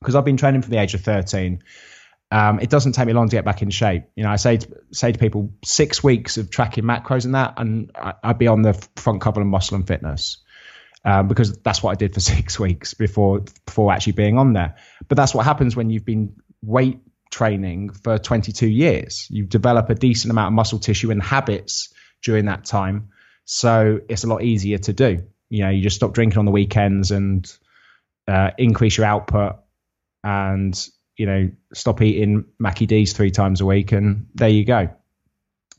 because 0.00 0.14
I've 0.14 0.24
been 0.24 0.36
training 0.36 0.62
from 0.62 0.70
the 0.72 0.78
age 0.78 0.94
of 0.94 1.02
13 1.02 1.62
um, 2.32 2.60
it 2.60 2.70
doesn't 2.70 2.92
take 2.92 3.06
me 3.06 3.12
long 3.12 3.28
to 3.28 3.36
get 3.36 3.44
back 3.44 3.62
in 3.62 3.70
shape. 3.70 4.04
You 4.14 4.22
know, 4.22 4.30
I 4.30 4.36
say 4.36 4.58
to, 4.58 4.80
say 4.92 5.12
to 5.12 5.18
people 5.18 5.52
six 5.64 6.02
weeks 6.02 6.36
of 6.36 6.50
tracking 6.50 6.84
macros 6.84 7.24
and 7.24 7.34
that, 7.34 7.54
and 7.56 7.90
I, 7.94 8.14
would 8.24 8.38
be 8.38 8.46
on 8.46 8.62
the 8.62 8.74
front 8.96 9.20
cover 9.20 9.40
of 9.40 9.46
Muscle 9.48 9.76
and 9.76 9.86
Fitness 9.86 10.38
um, 11.04 11.26
because 11.28 11.58
that's 11.58 11.82
what 11.82 11.90
I 11.90 11.94
did 11.94 12.14
for 12.14 12.20
six 12.36 12.58
weeks 12.58 12.94
before 12.94 13.40
before 13.66 13.92
actually 13.92 14.12
being 14.12 14.38
on 14.38 14.52
there. 14.52 14.76
But 15.08 15.16
that's 15.16 15.34
what 15.34 15.44
happens 15.44 15.74
when 15.74 15.90
you've 15.90 16.04
been 16.04 16.36
weight 16.62 17.00
training 17.30 17.90
for 17.90 18.18
22 18.18 18.68
years. 18.68 19.26
You 19.28 19.46
develop 19.46 19.90
a 19.90 19.94
decent 19.94 20.30
amount 20.30 20.48
of 20.48 20.52
muscle 20.52 20.78
tissue 20.78 21.10
and 21.10 21.22
habits 21.22 21.92
during 22.22 22.44
that 22.46 22.64
time, 22.64 23.08
so 23.44 24.00
it's 24.08 24.22
a 24.22 24.28
lot 24.28 24.42
easier 24.44 24.78
to 24.78 24.92
do. 24.92 25.24
You 25.48 25.64
know, 25.64 25.70
you 25.70 25.82
just 25.82 25.96
stop 25.96 26.12
drinking 26.12 26.38
on 26.38 26.44
the 26.44 26.52
weekends 26.52 27.10
and 27.10 27.50
uh, 28.28 28.50
increase 28.56 28.96
your 28.96 29.06
output 29.06 29.56
and 30.22 30.88
you 31.16 31.26
know, 31.26 31.50
stop 31.74 32.00
eating 32.00 32.46
Mackie 32.58 32.86
D's 32.86 33.12
three 33.12 33.30
times 33.30 33.60
a 33.60 33.66
week, 33.66 33.92
and 33.92 34.28
there 34.34 34.48
you 34.48 34.64
go. 34.64 34.88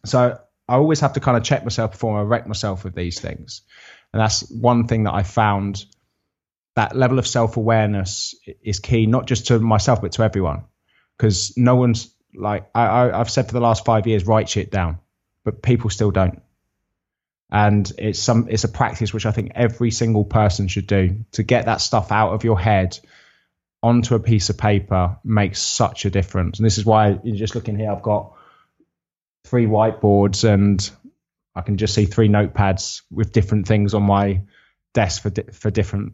So 0.06 0.40
I 0.68 0.76
always 0.76 1.00
have 1.00 1.14
to 1.14 1.20
kind 1.20 1.36
of 1.36 1.44
check 1.44 1.64
myself 1.64 1.94
before 1.94 2.20
I 2.20 2.22
wreck 2.22 2.46
myself 2.46 2.84
with 2.84 2.94
these 2.94 3.20
things, 3.20 3.62
and 4.14 4.22
that's 4.22 4.50
one 4.52 4.88
thing 4.88 5.04
that 5.04 5.14
I 5.14 5.24
found. 5.24 5.86
That 6.76 6.96
level 6.96 7.20
of 7.20 7.28
self 7.28 7.58
awareness 7.58 8.36
is 8.62 8.80
key, 8.80 9.06
not 9.06 9.26
just 9.26 9.48
to 9.48 9.60
myself 9.60 10.02
but 10.02 10.14
to 10.14 10.24
everyone, 10.24 10.66
because 11.18 11.58
no 11.58 11.76
one's 11.76 12.14
like 12.36 12.70
I, 12.76 12.86
I, 12.86 13.20
I've 13.20 13.30
said 13.30 13.48
for 13.48 13.54
the 13.54 13.62
last 13.62 13.84
five 13.84 14.08
years, 14.08 14.26
write 14.26 14.48
shit 14.48 14.72
down, 14.72 15.00
but 15.44 15.62
people 15.62 15.90
still 15.90 16.12
don't 16.12 16.42
and 17.52 17.92
it's 17.98 18.20
some 18.20 18.48
it's 18.50 18.64
a 18.64 18.70
practice 18.70 19.14
which 19.14 19.26
I 19.26 19.32
think 19.32 19.52
every 19.56 19.92
single 19.92 20.24
person 20.24 20.68
should 20.68 20.88
do 20.88 21.26
to 21.34 21.44
get 21.44 21.66
that 21.66 21.82
stuff 21.82 22.12
out 22.12 22.32
of 22.32 22.44
your 22.44 22.58
head 22.58 22.98
onto 23.84 24.16
a 24.16 24.20
piece 24.20 24.50
of 24.50 24.58
paper 24.58 25.18
makes 25.24 25.60
such 25.60 26.06
a 26.06 26.10
difference. 26.10 26.60
And 26.60 26.66
this 26.66 26.78
is 26.78 26.86
why 26.86 27.20
you're 27.24 27.36
just 27.36 27.56
looking 27.56 27.78
here, 27.78 27.92
I've 27.92 28.04
got 28.04 28.34
three 29.46 29.66
whiteboards 29.66 30.48
and 30.48 30.90
I 31.56 31.62
can 31.62 31.78
just 31.78 31.94
see 31.94 32.06
three 32.06 32.30
notepads 32.30 33.02
with 33.12 33.32
different 33.32 33.68
things 33.68 33.94
on 33.94 34.04
my 34.04 34.42
desk 34.94 35.24
for 35.24 35.30
di- 35.30 35.52
for 35.52 35.72
different 35.72 36.14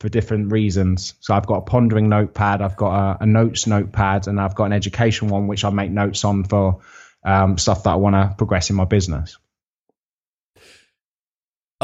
for 0.00 0.08
different 0.08 0.50
reasons. 0.50 1.14
So 1.20 1.34
I've 1.34 1.46
got 1.46 1.58
a 1.58 1.62
pondering 1.62 2.08
notepad, 2.08 2.60
I've 2.60 2.76
got 2.76 3.20
a, 3.20 3.22
a 3.22 3.26
notes 3.26 3.66
notepad, 3.66 4.26
and 4.26 4.40
I've 4.40 4.54
got 4.54 4.64
an 4.64 4.72
education 4.72 5.28
one 5.28 5.46
which 5.46 5.64
I 5.64 5.70
make 5.70 5.90
notes 5.90 6.24
on 6.24 6.44
for 6.44 6.80
um, 7.24 7.56
stuff 7.58 7.84
that 7.84 7.90
I 7.90 7.96
want 7.96 8.16
to 8.16 8.34
progress 8.36 8.70
in 8.70 8.76
my 8.76 8.84
business 8.84 9.38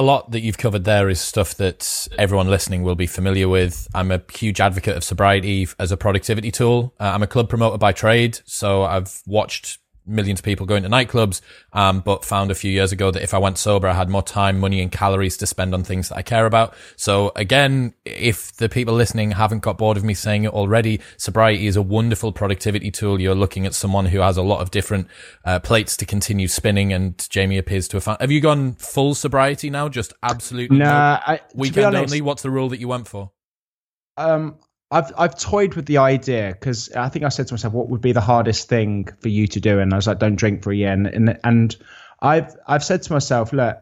a 0.00 0.02
lot 0.02 0.30
that 0.30 0.40
you've 0.40 0.56
covered 0.56 0.84
there 0.84 1.10
is 1.10 1.20
stuff 1.20 1.56
that 1.56 2.08
everyone 2.18 2.48
listening 2.48 2.82
will 2.82 2.94
be 2.94 3.06
familiar 3.06 3.50
with. 3.50 3.86
I'm 3.94 4.10
a 4.10 4.22
huge 4.32 4.58
advocate 4.58 4.96
of 4.96 5.04
sobriety 5.04 5.68
as 5.78 5.92
a 5.92 5.96
productivity 5.98 6.50
tool. 6.50 6.94
Uh, 6.98 7.12
I'm 7.14 7.22
a 7.22 7.26
club 7.26 7.50
promoter 7.50 7.76
by 7.76 7.92
trade, 7.92 8.40
so 8.46 8.82
I've 8.82 9.20
watched 9.26 9.78
millions 10.10 10.40
of 10.40 10.44
people 10.44 10.66
going 10.66 10.82
to 10.82 10.88
nightclubs, 10.88 11.40
um, 11.72 12.00
but 12.00 12.24
found 12.24 12.50
a 12.50 12.54
few 12.54 12.70
years 12.70 12.92
ago 12.92 13.10
that 13.10 13.22
if 13.22 13.32
I 13.32 13.38
went 13.38 13.58
sober, 13.58 13.88
I 13.88 13.94
had 13.94 14.08
more 14.08 14.22
time, 14.22 14.58
money, 14.58 14.80
and 14.80 14.90
calories 14.90 15.36
to 15.38 15.46
spend 15.46 15.74
on 15.74 15.84
things 15.84 16.08
that 16.08 16.16
I 16.16 16.22
care 16.22 16.46
about. 16.46 16.74
So 16.96 17.32
again, 17.36 17.94
if 18.04 18.52
the 18.56 18.68
people 18.68 18.94
listening 18.94 19.30
haven't 19.32 19.60
got 19.60 19.78
bored 19.78 19.96
of 19.96 20.04
me 20.04 20.14
saying 20.14 20.44
it 20.44 20.52
already, 20.52 21.00
sobriety 21.16 21.66
is 21.66 21.76
a 21.76 21.82
wonderful 21.82 22.32
productivity 22.32 22.90
tool. 22.90 23.20
You're 23.20 23.34
looking 23.34 23.66
at 23.66 23.74
someone 23.74 24.06
who 24.06 24.20
has 24.20 24.36
a 24.36 24.42
lot 24.42 24.60
of 24.60 24.70
different 24.70 25.08
uh, 25.44 25.60
plates 25.60 25.96
to 25.98 26.06
continue 26.06 26.48
spinning, 26.48 26.92
and 26.92 27.28
Jamie 27.30 27.58
appears 27.58 27.88
to 27.88 27.96
have 27.96 28.04
found. 28.04 28.20
Have 28.20 28.30
you 28.30 28.40
gone 28.40 28.74
full 28.74 29.14
sobriety 29.14 29.70
now? 29.70 29.88
Just 29.88 30.12
absolutely 30.22 30.78
no, 30.78 30.86
I, 30.86 31.40
weekend 31.54 31.86
honest, 31.86 32.12
only. 32.12 32.20
What's 32.20 32.42
the 32.42 32.50
rule 32.50 32.68
that 32.70 32.80
you 32.80 32.88
went 32.88 33.08
for? 33.08 33.30
Um, 34.16 34.56
I've 34.90 35.12
I've 35.16 35.38
toyed 35.38 35.74
with 35.74 35.86
the 35.86 35.98
idea 35.98 36.50
because 36.52 36.90
I 36.92 37.08
think 37.08 37.24
I 37.24 37.28
said 37.28 37.46
to 37.48 37.54
myself, 37.54 37.72
what 37.72 37.88
would 37.88 38.00
be 38.00 38.12
the 38.12 38.20
hardest 38.20 38.68
thing 38.68 39.08
for 39.20 39.28
you 39.28 39.46
to 39.48 39.60
do? 39.60 39.78
And 39.78 39.92
I 39.92 39.96
was 39.96 40.06
like, 40.06 40.18
don't 40.18 40.36
drink 40.36 40.62
for 40.62 40.72
a 40.72 40.76
year. 40.76 40.92
And 40.92 41.06
and, 41.06 41.38
and 41.44 41.76
I've 42.20 42.56
I've 42.66 42.84
said 42.84 43.02
to 43.02 43.12
myself, 43.12 43.52
look, 43.52 43.76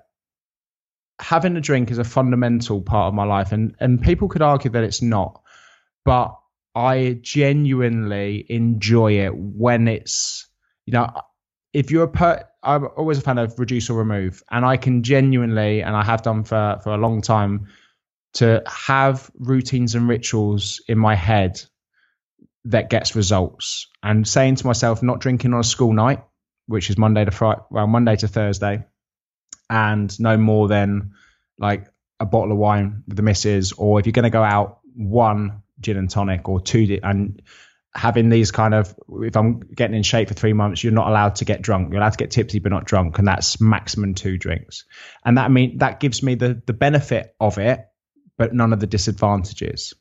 having 1.18 1.56
a 1.56 1.60
drink 1.60 1.90
is 1.90 1.98
a 1.98 2.04
fundamental 2.04 2.82
part 2.82 3.08
of 3.08 3.14
my 3.14 3.24
life, 3.24 3.52
and 3.52 3.74
and 3.80 4.02
people 4.02 4.28
could 4.28 4.42
argue 4.42 4.70
that 4.72 4.84
it's 4.84 5.00
not, 5.00 5.40
but 6.04 6.38
I 6.74 7.18
genuinely 7.22 8.44
enjoy 8.48 9.24
it 9.24 9.34
when 9.34 9.88
it's 9.88 10.46
you 10.84 10.92
know 10.92 11.10
if 11.72 11.90
you're 11.90 12.04
a 12.04 12.08
per 12.08 12.44
I'm 12.62 12.86
always 12.96 13.18
a 13.18 13.22
fan 13.22 13.38
of 13.38 13.58
reduce 13.58 13.88
or 13.88 13.98
remove, 13.98 14.42
and 14.50 14.64
I 14.66 14.76
can 14.76 15.02
genuinely, 15.02 15.82
and 15.82 15.96
I 15.96 16.04
have 16.04 16.20
done 16.20 16.44
for 16.44 16.80
for 16.84 16.92
a 16.92 16.98
long 16.98 17.22
time 17.22 17.68
to 18.34 18.62
have 18.66 19.30
routines 19.38 19.94
and 19.94 20.08
rituals 20.08 20.82
in 20.88 20.98
my 20.98 21.14
head 21.14 21.60
that 22.66 22.90
gets 22.90 23.16
results. 23.16 23.88
And 24.02 24.26
saying 24.26 24.56
to 24.56 24.66
myself 24.66 25.02
not 25.02 25.20
drinking 25.20 25.54
on 25.54 25.60
a 25.60 25.64
school 25.64 25.92
night 25.92 26.22
which 26.68 26.90
is 26.90 26.96
monday 26.96 27.24
to 27.24 27.30
friday 27.32 27.60
well 27.70 27.86
monday 27.86 28.14
to 28.14 28.28
thursday 28.28 28.84
and 29.68 30.20
no 30.20 30.36
more 30.36 30.68
than 30.68 31.12
like 31.58 31.88
a 32.20 32.26
bottle 32.26 32.52
of 32.52 32.58
wine 32.58 33.02
with 33.08 33.16
the 33.16 33.22
missus 33.22 33.72
or 33.72 33.98
if 33.98 34.06
you're 34.06 34.12
going 34.12 34.22
to 34.22 34.30
go 34.30 34.42
out 34.42 34.78
one 34.94 35.62
gin 35.80 35.96
and 35.96 36.10
tonic 36.10 36.48
or 36.48 36.60
two 36.60 37.00
and 37.02 37.42
having 37.94 38.28
these 38.28 38.50
kind 38.50 38.74
of 38.74 38.94
if 39.22 39.36
i'm 39.36 39.60
getting 39.60 39.96
in 39.96 40.02
shape 40.02 40.28
for 40.28 40.34
three 40.34 40.52
months 40.52 40.84
you're 40.84 40.92
not 40.92 41.08
allowed 41.08 41.36
to 41.36 41.44
get 41.44 41.62
drunk. 41.62 41.90
You're 41.90 42.00
allowed 42.00 42.10
to 42.10 42.18
get 42.18 42.30
tipsy 42.30 42.58
but 42.58 42.70
not 42.70 42.84
drunk 42.84 43.18
and 43.18 43.26
that's 43.26 43.60
maximum 43.60 44.14
two 44.14 44.36
drinks. 44.36 44.84
And 45.24 45.38
that 45.38 45.50
mean 45.50 45.78
that 45.78 46.00
gives 46.00 46.22
me 46.22 46.34
the 46.34 46.62
the 46.66 46.74
benefit 46.74 47.34
of 47.40 47.58
it 47.58 47.80
but 48.38 48.54
none 48.54 48.72
of 48.72 48.80
the 48.80 48.86
disadvantages. 48.86 49.92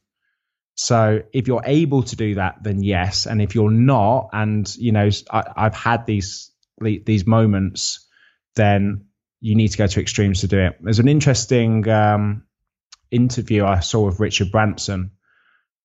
So 0.75 1.23
if 1.33 1.47
you're 1.47 1.63
able 1.65 2.03
to 2.03 2.15
do 2.15 2.35
that, 2.35 2.61
then 2.61 2.83
yes. 2.83 3.25
And 3.25 3.41
if 3.41 3.55
you're 3.55 3.71
not, 3.71 4.29
and 4.31 4.73
you 4.77 4.91
know, 4.91 5.09
I, 5.31 5.43
have 5.57 5.75
had 5.75 6.05
these 6.05 6.51
these 6.79 7.25
moments, 7.25 8.07
then 8.55 9.05
you 9.41 9.55
need 9.55 9.69
to 9.69 9.77
go 9.77 9.87
to 9.87 9.99
extremes 9.99 10.41
to 10.41 10.47
do 10.47 10.59
it. 10.59 10.77
There's 10.79 10.99
an 10.99 11.07
interesting 11.07 11.87
um, 11.89 12.43
interview 13.09 13.65
I 13.65 13.79
saw 13.79 14.05
with 14.05 14.19
Richard 14.19 14.51
Branson, 14.51 15.11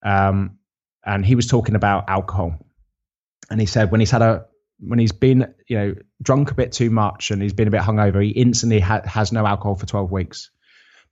um, 0.05 0.59
and 1.05 1.25
he 1.25 1.37
was 1.37 1.47
talking 1.47 1.75
about 1.75 2.11
alcohol, 2.11 2.67
and 3.51 3.59
he 3.59 3.67
said 3.67 3.91
when 3.91 4.01
he's 4.01 4.11
had 4.11 4.23
a 4.23 4.45
when 4.79 4.99
he's 4.99 5.13
been 5.13 5.55
you 5.69 5.79
know 5.79 5.95
drunk 6.21 6.51
a 6.51 6.55
bit 6.55 6.73
too 6.73 6.91
much 6.91 7.31
and 7.31 7.41
he's 7.41 7.55
been 7.55 7.69
a 7.69 7.71
bit 7.71 7.81
hungover, 7.81 8.23
he 8.23 8.31
instantly 8.31 8.81
ha- 8.81 9.07
has 9.07 9.33
no 9.33 9.47
alcohol 9.47 9.75
for 9.75 9.87
12 9.87 10.13
weeks 10.13 10.51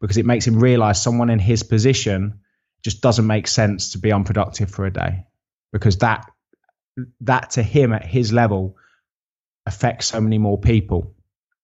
because 0.00 0.16
it 0.16 0.26
makes 0.26 0.46
him 0.46 0.58
realize 0.58 1.02
someone 1.02 1.30
in 1.30 1.38
his 1.38 1.62
position 1.62 2.40
just 2.82 3.02
doesn't 3.02 3.26
make 3.26 3.46
sense 3.46 3.92
to 3.92 3.98
be 3.98 4.12
unproductive 4.12 4.70
for 4.70 4.86
a 4.86 4.92
day. 4.92 5.26
Because 5.72 5.98
that 5.98 6.30
that 7.20 7.50
to 7.50 7.62
him 7.62 7.92
at 7.92 8.04
his 8.04 8.32
level 8.32 8.76
affects 9.66 10.06
so 10.06 10.20
many 10.20 10.38
more 10.38 10.58
people. 10.58 11.14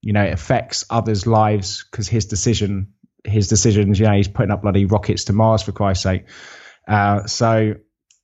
You 0.03 0.12
know 0.12 0.22
it 0.22 0.32
affects 0.32 0.84
others 0.91 1.26
lives 1.26 1.84
because 1.91 2.09
his 2.09 2.26
decision 2.26 2.93
his 3.24 3.49
decisions 3.49 3.99
you 3.99 4.07
know 4.07 4.12
he's 4.12 4.28
putting 4.28 4.53
up 4.53 4.62
bloody 4.62 4.84
rockets 4.84 5.24
to 5.24 5.32
mars 5.32 5.62
for 5.62 5.72
christ's 5.72 6.05
sake. 6.05 6.26
Uh, 6.87 7.26
so 7.26 7.74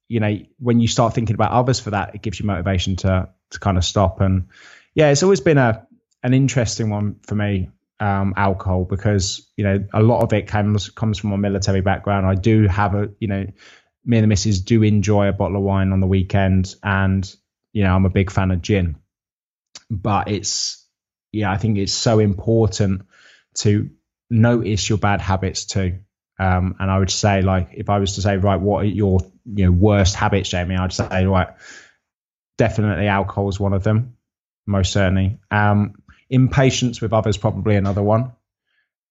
you 0.09 0.21
know 0.21 0.39
when 0.59 0.79
you 0.79 0.87
start 0.87 1.15
thinking 1.15 1.35
about 1.35 1.51
others 1.51 1.81
for 1.81 1.91
that 1.91 2.15
it 2.15 2.23
gives 2.23 2.39
you 2.39 2.47
motivation 2.47 2.97
to 2.97 3.29
to 3.51 3.59
kind 3.59 3.79
of 3.79 3.85
stop. 3.85 4.21
And 4.21 4.49
yeah 4.95 5.09
it's 5.09 5.23
always 5.23 5.41
been 5.41 5.59
a 5.59 5.87
an 6.23 6.35
interesting 6.35 6.91
one 6.91 7.17
for 7.27 7.35
me 7.35 7.71
um, 8.03 8.35
alcohol 8.37 8.85
because 8.85 9.49
you 9.57 9.63
know 9.63 9.85
a 9.95 10.03
lot 10.03 10.25
of 10.25 10.33
it 10.33 10.49
comes 10.49 10.91
comes 10.91 11.19
from 11.19 11.31
my 11.31 11.37
military 11.37 11.83
background. 11.83 12.27
I 12.27 12.35
do 12.35 12.67
have 12.67 12.97
a 12.97 13.11
you 13.21 13.29
know 13.29 13.47
me 14.05 14.17
and 14.17 14.25
the 14.25 14.29
missus 14.29 14.61
do 14.61 14.83
enjoy 14.83 15.29
a 15.29 15.33
bottle 15.33 15.59
of 15.59 15.63
wine 15.63 15.93
on 15.93 16.01
the 16.01 16.09
weekend, 16.09 16.75
and 16.83 17.33
you 17.73 17.85
know 17.85 17.95
I'm 17.95 18.05
a 18.05 18.11
big 18.11 18.33
fan 18.33 18.51
of 18.51 18.61
gin. 18.61 18.97
But 19.89 20.29
it's 20.29 20.85
yeah, 21.31 21.53
I 21.53 21.59
think 21.59 21.79
it's 21.79 21.93
so 21.93 22.19
important 22.19 23.03
to 23.59 23.91
notice 24.29 24.89
your 24.89 24.99
bad 24.99 25.21
habits 25.21 25.65
too. 25.65 26.01
Um, 26.41 26.75
and 26.81 26.91
I 26.91 26.99
would 26.99 27.11
say 27.11 27.41
like 27.43 27.69
if 27.75 27.89
I 27.89 28.01
was 28.01 28.17
to 28.17 28.21
say 28.21 28.37
right, 28.37 28.61
what 28.61 28.83
are 28.83 28.89
your 28.89 29.21
you 29.45 29.67
know 29.67 29.73
worst 29.73 30.17
habits, 30.17 30.49
Jamie? 30.49 30.75
I'd 30.75 30.93
say 30.93 31.25
right, 31.25 31.51
definitely 32.59 33.07
alcohol 33.07 33.49
is 33.49 33.61
one 33.61 33.75
of 33.75 33.85
them, 33.85 34.17
most 34.67 34.93
certainly. 34.93 35.39
Um, 35.53 36.02
Impatience 36.33 37.01
with 37.01 37.13
others, 37.13 37.37
probably 37.37 37.77
another 37.77 38.03
one. 38.03 38.33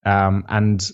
Um, 0.03 0.45
and 0.49 0.91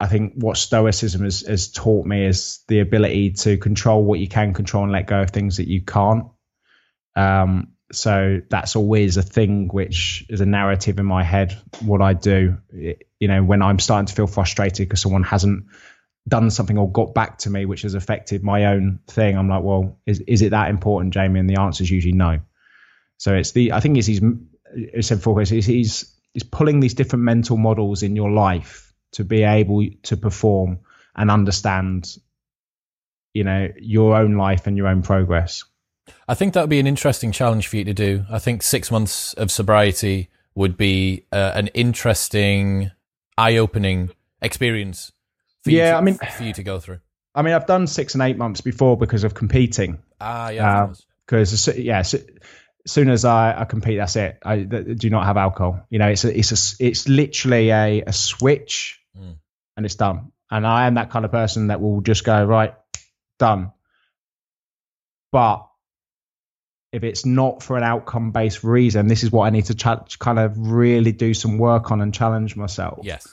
I 0.00 0.06
think 0.06 0.34
what 0.36 0.56
Stoicism 0.56 1.22
has, 1.22 1.42
has 1.42 1.70
taught 1.70 2.06
me 2.06 2.24
is 2.26 2.60
the 2.68 2.80
ability 2.80 3.32
to 3.32 3.56
control 3.58 4.02
what 4.02 4.18
you 4.18 4.28
can 4.28 4.54
control 4.54 4.82
and 4.82 4.92
let 4.92 5.06
go 5.06 5.20
of 5.20 5.30
things 5.30 5.58
that 5.58 5.68
you 5.68 5.82
can't. 5.82 6.26
Um, 7.14 7.74
so 7.92 8.40
that's 8.48 8.76
always 8.76 9.16
a 9.16 9.22
thing 9.22 9.68
which 9.68 10.24
is 10.28 10.40
a 10.40 10.46
narrative 10.46 10.98
in 10.98 11.06
my 11.06 11.22
head. 11.22 11.56
What 11.80 12.02
I 12.02 12.14
do, 12.14 12.58
you 12.72 13.28
know, 13.28 13.42
when 13.44 13.62
I'm 13.62 13.78
starting 13.78 14.06
to 14.06 14.14
feel 14.14 14.26
frustrated 14.26 14.88
because 14.88 15.02
someone 15.02 15.22
hasn't 15.22 15.66
done 16.26 16.50
something 16.50 16.78
or 16.78 16.90
got 16.90 17.14
back 17.14 17.38
to 17.38 17.50
me, 17.50 17.66
which 17.66 17.82
has 17.82 17.94
affected 17.94 18.42
my 18.42 18.66
own 18.66 19.00
thing, 19.06 19.36
I'm 19.36 19.48
like, 19.48 19.62
well, 19.62 20.00
is 20.06 20.20
is 20.20 20.42
it 20.42 20.50
that 20.50 20.70
important, 20.70 21.14
Jamie? 21.14 21.40
And 21.40 21.48
the 21.48 21.60
answer 21.60 21.84
is 21.84 21.90
usually 21.90 22.14
no. 22.14 22.40
So 23.18 23.34
it's 23.34 23.52
the 23.52 23.72
I 23.72 23.80
think 23.80 23.98
it's 23.98 24.06
these 24.06 24.22
said 25.00 25.18
before, 25.18 25.40
is 25.40 25.50
he's 25.50 25.66
he's 26.32 26.42
pulling 26.42 26.80
these 26.80 26.94
different 26.94 27.24
mental 27.24 27.56
models 27.56 28.02
in 28.02 28.16
your 28.16 28.30
life 28.30 28.92
to 29.12 29.24
be 29.24 29.42
able 29.42 29.86
to 30.02 30.16
perform 30.16 30.80
and 31.14 31.30
understand, 31.30 32.16
you 33.32 33.44
know, 33.44 33.68
your 33.78 34.16
own 34.16 34.36
life 34.36 34.66
and 34.66 34.76
your 34.76 34.88
own 34.88 35.02
progress. 35.02 35.64
I 36.28 36.34
think 36.34 36.54
that 36.54 36.62
would 36.62 36.70
be 36.70 36.80
an 36.80 36.86
interesting 36.86 37.32
challenge 37.32 37.68
for 37.68 37.76
you 37.76 37.84
to 37.84 37.94
do. 37.94 38.24
I 38.30 38.38
think 38.38 38.62
six 38.62 38.90
months 38.90 39.32
of 39.34 39.50
sobriety 39.50 40.28
would 40.54 40.76
be 40.76 41.24
uh, 41.32 41.52
an 41.54 41.68
interesting, 41.68 42.90
eye-opening 43.38 44.10
experience. 44.42 45.12
For 45.62 45.70
yeah, 45.70 45.92
to, 45.92 45.96
I 45.96 46.00
mean, 46.00 46.14
for 46.16 46.42
you 46.42 46.52
to 46.52 46.62
go 46.62 46.78
through. 46.78 47.00
I 47.34 47.42
mean, 47.42 47.54
I've 47.54 47.66
done 47.66 47.86
six 47.86 48.14
and 48.14 48.22
eight 48.22 48.36
months 48.36 48.60
before 48.60 48.96
because 48.96 49.24
of 49.24 49.34
competing. 49.34 49.98
Ah, 50.20 50.50
yeah. 50.50 50.92
Because 51.26 51.68
uh, 51.68 51.72
yeah, 51.76 52.02
so, 52.02 52.18
as 52.84 52.92
soon 52.92 53.08
as 53.08 53.24
I, 53.24 53.60
I 53.60 53.64
compete, 53.64 53.98
that's 53.98 54.16
it. 54.16 54.38
I 54.44 54.58
do 54.58 55.10
not 55.10 55.24
have 55.24 55.36
alcohol. 55.36 55.86
You 55.88 55.98
know, 55.98 56.08
it's 56.08 56.24
a, 56.24 56.38
it's 56.38 56.52
a, 56.80 56.84
it's 56.84 57.08
literally 57.08 57.70
a, 57.70 58.02
a 58.02 58.12
switch, 58.12 59.00
mm. 59.18 59.36
and 59.76 59.86
it's 59.86 59.94
done. 59.94 60.32
And 60.50 60.66
I 60.66 60.86
am 60.86 60.94
that 60.94 61.10
kind 61.10 61.24
of 61.24 61.32
person 61.32 61.68
that 61.68 61.80
will 61.80 62.02
just 62.02 62.24
go 62.24 62.44
right, 62.44 62.74
done. 63.38 63.72
But 65.32 65.66
if 66.92 67.02
it's 67.02 67.24
not 67.24 67.62
for 67.62 67.76
an 67.76 67.82
outcome 67.82 68.30
based 68.30 68.62
reason, 68.62 69.08
this 69.08 69.24
is 69.24 69.32
what 69.32 69.46
I 69.46 69.50
need 69.50 69.64
to 69.64 69.74
ch- 69.74 70.18
kind 70.18 70.38
of 70.38 70.56
really 70.56 71.10
do 71.12 71.32
some 71.34 71.58
work 71.58 71.90
on 71.90 72.00
and 72.00 72.12
challenge 72.12 72.54
myself. 72.54 73.00
Yes. 73.02 73.26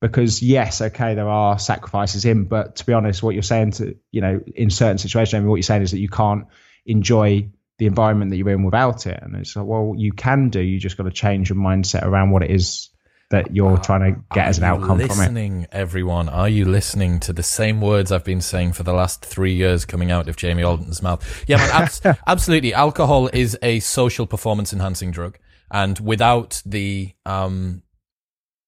Because 0.00 0.42
yes, 0.42 0.80
okay, 0.80 1.14
there 1.14 1.28
are 1.28 1.58
sacrifices 1.58 2.24
in, 2.24 2.44
but 2.44 2.76
to 2.76 2.86
be 2.86 2.92
honest, 2.92 3.22
what 3.22 3.34
you're 3.34 3.42
saying 3.42 3.72
to 3.72 3.96
you 4.12 4.20
know, 4.20 4.40
in 4.54 4.70
certain 4.70 4.98
situations, 4.98 5.34
I 5.34 5.40
mean, 5.40 5.48
what 5.48 5.56
you're 5.56 5.62
saying 5.62 5.82
is 5.82 5.90
that 5.90 5.98
you 5.98 6.08
can't 6.08 6.46
enjoy 6.86 7.50
the 7.82 7.88
environment 7.88 8.30
that 8.30 8.36
you're 8.36 8.50
in 8.50 8.62
without 8.62 9.08
it. 9.08 9.18
And 9.20 9.34
it's 9.34 9.56
like, 9.56 9.66
well, 9.66 9.92
you 9.96 10.12
can 10.12 10.50
do. 10.50 10.60
You 10.60 10.78
just 10.78 10.96
got 10.96 11.02
to 11.02 11.10
change 11.10 11.50
your 11.50 11.58
mindset 11.58 12.04
around 12.04 12.30
what 12.30 12.44
it 12.44 12.52
is 12.52 12.90
that 13.30 13.56
you're 13.56 13.76
trying 13.76 14.14
to 14.14 14.20
get 14.32 14.46
as 14.46 14.58
an 14.58 14.64
outcome 14.64 15.00
from 15.00 15.00
it. 15.00 15.08
Listening, 15.08 15.66
everyone, 15.72 16.28
are 16.28 16.48
you 16.48 16.64
listening 16.64 17.18
to 17.20 17.32
the 17.32 17.42
same 17.42 17.80
words 17.80 18.12
I've 18.12 18.22
been 18.22 18.40
saying 18.40 18.74
for 18.74 18.84
the 18.84 18.92
last 18.92 19.24
three 19.24 19.52
years 19.52 19.84
coming 19.84 20.12
out 20.12 20.28
of 20.28 20.36
Jamie 20.36 20.62
Alderton's 20.62 21.02
mouth? 21.02 21.44
Yeah, 21.48 21.56
man, 21.56 22.16
absolutely. 22.28 22.72
Alcohol 22.72 23.28
is 23.32 23.58
a 23.62 23.80
social 23.80 24.28
performance 24.28 24.72
enhancing 24.72 25.10
drug, 25.10 25.38
and 25.68 25.98
without 25.98 26.62
the 26.64 27.14
um, 27.26 27.82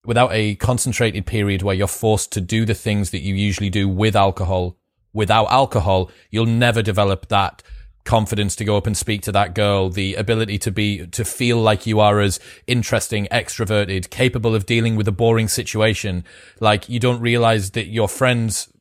without 0.04 0.30
a 0.32 0.56
concentrated 0.56 1.24
period 1.24 1.62
where 1.62 1.76
you're 1.76 1.86
forced 1.86 2.32
to 2.32 2.40
do 2.40 2.64
the 2.64 2.74
things 2.74 3.10
that 3.10 3.20
you 3.20 3.36
usually 3.36 3.70
do 3.70 3.88
with 3.88 4.16
alcohol, 4.16 4.76
without 5.12 5.44
alcohol, 5.52 6.10
you'll 6.30 6.46
never 6.46 6.82
develop 6.82 7.28
that 7.28 7.62
confidence 8.04 8.54
to 8.56 8.64
go 8.64 8.76
up 8.76 8.86
and 8.86 8.96
speak 8.96 9.22
to 9.22 9.32
that 9.32 9.54
girl, 9.54 9.88
the 9.88 10.14
ability 10.14 10.58
to 10.58 10.70
be, 10.70 11.06
to 11.08 11.24
feel 11.24 11.58
like 11.58 11.86
you 11.86 12.00
are 12.00 12.20
as 12.20 12.38
interesting, 12.66 13.26
extroverted, 13.30 14.10
capable 14.10 14.54
of 14.54 14.66
dealing 14.66 14.96
with 14.96 15.08
a 15.08 15.12
boring 15.12 15.48
situation. 15.48 16.24
Like 16.60 16.88
you 16.88 17.00
don't 17.00 17.20
realize 17.20 17.70
that 17.72 17.86
your 17.86 18.08
friends, 18.08 18.72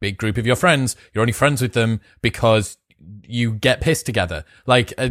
big 0.00 0.16
group 0.16 0.38
of 0.38 0.46
your 0.46 0.56
friends, 0.56 0.96
you're 1.12 1.22
only 1.22 1.32
friends 1.32 1.60
with 1.60 1.72
them 1.72 2.00
because 2.22 2.76
you 3.26 3.52
get 3.52 3.80
pissed 3.80 4.06
together. 4.06 4.44
Like 4.66 4.92
uh, 4.98 5.10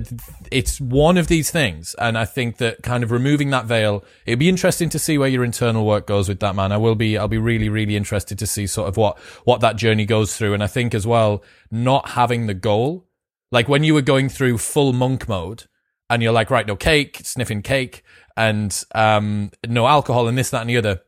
it's 0.52 0.80
one 0.80 1.18
of 1.18 1.28
these 1.28 1.52
things. 1.52 1.96
And 1.96 2.18
I 2.18 2.26
think 2.26 2.58
that 2.58 2.84
kind 2.84 3.04
of 3.04 3.12
removing 3.12 3.50
that 3.50 3.66
veil, 3.66 4.04
it'd 4.26 4.40
be 4.40 4.50
interesting 4.50 4.90
to 4.90 5.00
see 5.00 5.18
where 5.18 5.30
your 5.30 5.44
internal 5.44 5.86
work 5.86 6.06
goes 6.06 6.30
with 6.30 6.40
that, 6.42 6.56
man. 6.56 6.72
I 6.72 6.78
will 6.78 6.96
be, 6.96 7.18
I'll 7.18 7.28
be 7.28 7.38
really, 7.38 7.70
really 7.70 7.96
interested 7.96 8.38
to 8.40 8.48
see 8.48 8.68
sort 8.68 8.88
of 8.88 8.98
what, 8.98 9.18
what 9.44 9.62
that 9.62 9.76
journey 9.76 10.06
goes 10.06 10.36
through. 10.36 10.54
And 10.54 10.64
I 10.64 10.68
think 10.68 10.94
as 10.94 11.08
well, 11.08 11.44
not 11.72 12.10
having 12.10 12.48
the 12.48 12.54
goal 12.54 13.09
like 13.52 13.68
when 13.68 13.84
you 13.84 13.94
were 13.94 14.02
going 14.02 14.30
through 14.30 14.58
full 14.58 14.94
monk 14.94 15.28
mode 15.28 15.66
and 16.10 16.22
you're 16.24 16.32
like, 16.32 16.50
right, 16.50 16.68
no 16.68 16.76
cake, 16.76 17.22
sniffing 17.24 17.62
cake 17.62 18.04
and 18.36 18.84
um, 18.96 19.52
no 19.68 19.88
alcohol 19.88 20.28
and 20.28 20.38
this, 20.38 20.50
that, 20.50 20.62
and 20.62 20.70
the 20.70 20.78
other. 20.78 21.02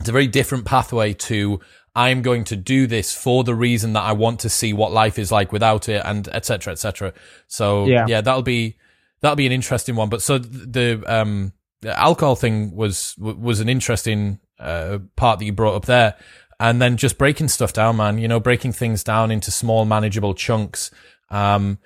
It's 0.00 0.08
a 0.08 0.12
very 0.12 0.28
different 0.28 0.64
pathway 0.64 1.12
to 1.14 1.60
I'm 1.94 2.22
going 2.22 2.44
to 2.44 2.56
do 2.56 2.86
this 2.86 3.12
for 3.12 3.42
the 3.42 3.54
reason 3.54 3.94
that 3.94 4.02
I 4.02 4.12
want 4.12 4.40
to 4.40 4.48
see 4.48 4.72
what 4.72 4.92
life 4.92 5.18
is 5.18 5.32
like 5.32 5.50
without 5.50 5.88
it 5.88 6.00
and 6.04 6.28
etc. 6.28 6.72
etc. 6.72 7.12
So 7.48 7.86
yeah. 7.86 8.06
yeah, 8.06 8.20
that'll 8.20 8.42
be 8.42 8.76
that'll 9.20 9.34
be 9.34 9.46
an 9.46 9.52
interesting 9.52 9.96
one. 9.96 10.08
But 10.08 10.22
so 10.22 10.38
the 10.38 11.02
um 11.08 11.52
the 11.80 11.98
alcohol 11.98 12.36
thing 12.36 12.76
was 12.76 13.16
was 13.18 13.58
an 13.58 13.68
interesting 13.68 14.38
uh, 14.60 14.98
part 15.16 15.40
that 15.40 15.44
you 15.44 15.52
brought 15.52 15.74
up 15.74 15.86
there. 15.86 16.14
And 16.60 16.82
then 16.82 16.96
just 16.96 17.18
breaking 17.18 17.48
stuff 17.48 17.72
down, 17.72 17.98
man, 17.98 18.18
you 18.18 18.26
know, 18.26 18.40
breaking 18.40 18.72
things 18.72 19.04
down 19.04 19.30
into 19.30 19.52
small 19.52 19.84
manageable 19.84 20.34
chunks 20.34 20.90
um, 21.30 21.78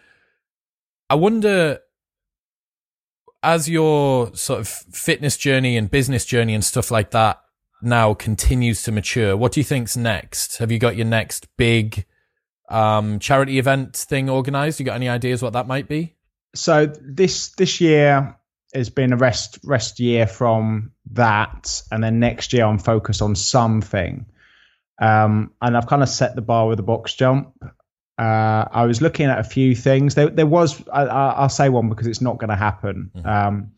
I 1.11 1.15
wonder, 1.15 1.81
as 3.43 3.69
your 3.69 4.35
sort 4.35 4.61
of 4.61 4.69
fitness 4.69 5.37
journey 5.37 5.77
and 5.77 5.91
business 5.91 6.25
journey 6.25 6.55
and 6.55 6.65
stuff 6.65 6.91
like 6.91 7.11
that 7.11 7.41
now 7.83 8.15
continues 8.15 8.83
to 8.85 8.93
mature, 8.93 9.37
what 9.37 9.53
do 9.53 9.61
you 9.61 9.65
think's 9.65 9.97
next? 9.97 10.59
Have 10.59 10.71
you 10.71 10.79
got 10.79 10.97
your 10.97 11.07
next 11.07 11.49
big 11.57 12.07
um, 12.69 13.19
charity 13.19 13.59
event 13.59 13.97
thing 13.97 14.31
organized? 14.31 14.81
You 14.81 14.87
got 14.87 14.97
any 14.97 15.09
ideas 15.09 15.43
what 15.43 15.53
that 15.53 15.67
might 15.67 15.89
be? 15.89 16.17
So 16.55 16.87
this 16.87 17.51
this 17.51 17.81
year 17.81 18.37
has 18.75 18.91
been 18.91 19.13
a 19.13 19.17
rest 19.17 19.59
rest 19.65 20.01
year 20.01 20.27
from 20.27 20.93
that, 21.13 21.83
and 21.91 22.03
then 22.03 22.21
next 22.21 22.53
year 22.53 22.65
I'm 22.65 22.79
focused 22.79 23.23
on 23.23 23.35
something. 23.35 24.27
Um, 25.01 25.53
and 25.61 25.77
I've 25.77 25.87
kind 25.87 26.03
of 26.03 26.09
set 26.09 26.37
the 26.37 26.43
bar 26.43 26.69
with 26.69 26.79
a 26.79 26.85
box 26.85 27.15
jump. 27.15 27.55
Uh, 28.23 28.69
I 28.71 28.87
was 28.87 29.03
looking 29.03 29.27
at 29.27 29.41
a 29.41 29.45
few 29.45 29.75
things. 29.75 30.15
There, 30.15 30.29
there 30.31 30.47
was. 30.47 30.87
I, 30.89 31.43
will 31.43 31.49
say 31.49 31.69
one 31.69 31.89
because 31.89 32.07
it's 32.07 32.21
not 32.21 32.39
going 32.39 32.51
to 32.51 32.57
happen. 32.57 33.11
Mm-hmm. 33.17 33.27
Um, 33.29 33.73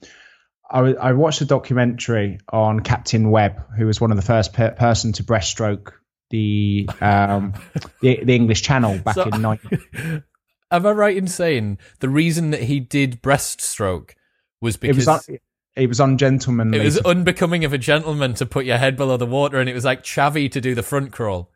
I, 0.71 0.81
I, 0.81 1.13
watched 1.13 1.41
a 1.41 1.47
documentary 1.47 2.41
on 2.51 2.81
Captain 2.81 3.31
Webb, 3.31 3.65
who 3.79 3.87
was 3.87 4.03
one 4.03 4.11
of 4.11 4.17
the 4.17 4.23
first 4.23 4.53
per- 4.53 4.73
person 4.73 5.13
to 5.13 5.23
breaststroke 5.23 5.93
the 6.29 6.89
um, 7.01 7.55
the, 8.03 8.23
the 8.23 8.35
English 8.35 8.61
Channel 8.61 8.99
back 8.99 9.15
So- 9.15 9.23
in 9.23 9.41
90. 9.41 9.79
Am 10.71 10.87
I 10.87 10.91
right 10.91 11.17
in 11.17 11.29
saying 11.29 11.79
the 12.01 12.09
reason 12.09 12.51
that 12.51 12.65
he 12.65 12.81
did 12.81 13.23
breaststroke 13.23 14.11
was 14.61 14.75
It 14.75 14.81
because 14.81 15.07
was 15.07 15.29
un- 15.29 15.39
it 15.77 15.89
was 15.89 16.01
ungentlemanly. 16.01 16.81
it 16.81 16.85
was 16.85 16.99
unbecoming 16.99 17.65
of 17.65 17.73
a 17.73 17.79
gentleman 17.79 18.35
to 18.35 18.47
put 18.47 18.65
your 18.67 18.79
head 18.79 18.97
below 18.97 19.17
the 19.17 19.27
water, 19.27 19.59
and 19.59 19.71
it 19.71 19.75
was 19.75 19.85
like 19.85 20.03
chavvy 20.03 20.51
to 20.51 20.61
do 20.61 20.75
the 20.75 20.83
front 20.83 21.13
crawl. 21.13 21.51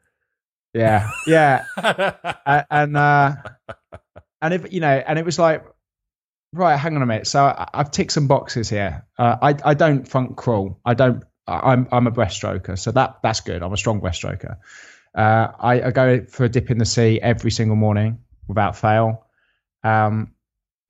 Yeah, 0.75 1.11
yeah, 1.27 1.65
A- 1.77 2.67
and 2.71 2.97
uh, 2.97 3.35
and 4.43 4.55
if 4.55 4.73
you 4.73 4.81
know, 4.81 5.03
and 5.07 5.19
it 5.19 5.25
was 5.25 5.39
like, 5.39 5.65
right, 6.53 6.77
hang 6.77 6.97
on 6.97 7.03
a 7.03 7.07
minute. 7.07 7.27
So 7.27 7.45
I, 7.45 7.69
I've 7.75 7.91
ticked 7.91 8.13
some 8.13 8.27
boxes 8.29 8.69
here. 8.69 9.07
Uh, 9.19 9.37
I 9.43 9.55
I 9.65 9.75
don't 9.75 10.07
funk 10.07 10.37
crawl. 10.37 10.81
I 10.85 10.95
don't. 10.95 11.25
I- 11.47 11.73
I'm 11.73 11.89
I'm 11.91 12.07
a 12.07 12.13
breaststroker, 12.13 12.79
so 12.79 12.93
that 12.93 13.19
that's 13.23 13.41
good. 13.41 13.63
I'm 13.63 13.73
a 13.73 13.77
strong 13.77 14.01
breaststroker. 14.01 14.57
Uh, 15.15 15.49
I, 15.59 15.83
I 15.83 15.91
go 15.91 16.25
for 16.25 16.45
a 16.45 16.49
dip 16.49 16.71
in 16.71 16.79
the 16.79 16.85
sea 16.85 17.19
every 17.21 17.51
single 17.51 17.77
morning 17.77 18.19
without 18.47 18.77
fail. 18.77 19.27
Um, 19.83 20.35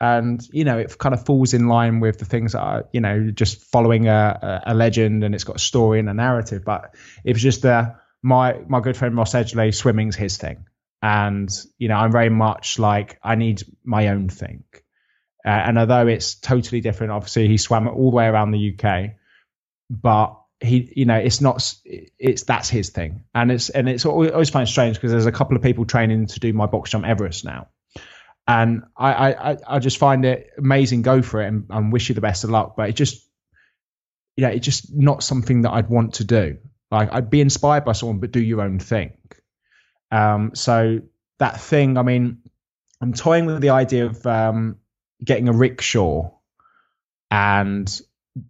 and 0.01 0.47
you 0.53 0.64
know 0.64 0.79
it 0.79 0.97
kind 0.99 1.14
of 1.14 1.24
falls 1.26 1.55
in 1.55 1.66
line 1.68 2.01
with 2.01 2.18
the 2.18 2.24
things 2.24 2.53
that 2.53 2.61
are 2.61 2.89
you 2.93 3.01
know 3.01 3.31
just 3.31 3.62
following 3.62 4.07
a, 4.09 4.62
a, 4.66 4.72
a 4.72 4.74
legend 4.74 5.24
and 5.24 5.35
it's 5.35 5.45
got 5.45 5.57
a 5.57 5.59
story 5.61 5.99
and 5.99 6.09
a 6.09 6.14
narrative 6.14 6.62
but 6.64 6.95
it 7.24 7.33
was 7.33 7.43
just 7.43 7.64
uh, 7.66 7.91
my 8.23 8.61
my 8.69 8.81
good 8.81 8.97
friend 8.97 9.16
Ross 9.16 9.35
Edgley 9.35 9.75
swimming's 9.75 10.16
his 10.16 10.37
thing 10.37 10.66
and 11.03 11.49
you 11.79 11.89
know 11.89 11.97
I'm 11.97 12.12
very 12.12 12.31
much 12.31 12.79
like 12.79 13.19
I 13.23 13.37
need 13.37 13.62
my 13.85 14.09
own 14.09 14.29
thing 14.29 14.64
uh, 15.47 15.51
and 15.51 15.79
although 15.79 16.07
it's 16.07 16.35
totally 16.35 16.81
different 16.81 17.12
obviously 17.12 17.47
he 17.49 17.57
swam 17.59 17.87
all 17.89 18.11
the 18.11 18.16
way 18.16 18.27
around 18.27 18.51
the 18.51 18.75
UK 18.77 19.12
but 19.91 20.41
he 20.61 20.93
you 20.97 21.05
know 21.05 21.14
it's 21.16 21.41
not 21.41 21.75
it's 21.85 22.43
that's 22.43 22.69
his 22.69 22.91
thing 22.91 23.25
and 23.35 23.53
it's 23.53 23.71
and 23.71 23.89
it's 23.89 24.05
always, 24.05 24.33
always 24.33 24.51
find 24.51 24.69
strange 24.69 24.97
because 24.97 25.12
there's 25.12 25.27
a 25.27 25.33
couple 25.33 25.57
of 25.57 25.62
people 25.62 25.85
training 25.85 26.27
to 26.27 26.41
do 26.41 26.53
my 26.53 26.66
box 26.66 26.91
jump 26.91 27.07
Everest 27.07 27.45
now 27.45 27.69
and 28.49 28.83
I, 28.97 29.12
I, 29.35 29.57
I- 29.69 29.79
just 29.79 29.99
find 29.99 30.25
it 30.25 30.51
amazing. 30.57 31.03
Go 31.03 31.21
for 31.21 31.43
it 31.43 31.49
and, 31.49 31.66
and 31.69 31.93
wish 31.93 32.09
you 32.09 32.14
the 32.14 32.23
best 32.23 32.45
of 32.45 32.51
luck. 32.51 32.77
But 32.79 32.89
it 32.89 32.97
just, 32.97 33.23
you 34.37 34.43
know, 34.43 34.49
it's 34.51 34.64
just 34.64 34.91
not 34.91 35.23
something 35.23 35.62
that 35.62 35.73
I'd 35.73 35.91
want 35.91 36.14
to 36.14 36.25
do. 36.25 36.57
Like 36.91 37.12
I'd 37.12 37.30
be 37.30 37.41
inspired 37.41 37.84
by 37.84 37.93
someone, 37.93 38.18
but 38.18 38.32
do 38.32 38.41
your 38.41 38.61
own 38.62 38.78
thing. 38.78 39.12
Um, 40.11 40.53
so 40.55 41.01
that 41.39 41.61
thing, 41.61 41.99
I 41.99 42.03
mean, 42.03 42.39
I'm 43.01 43.12
toying 43.12 43.47
with 43.47 43.61
the 43.61 43.70
idea 43.70 44.07
of 44.07 44.26
um, 44.26 44.76
getting 45.22 45.49
a 45.49 45.53
rickshaw 45.53 46.30
and 47.30 48.01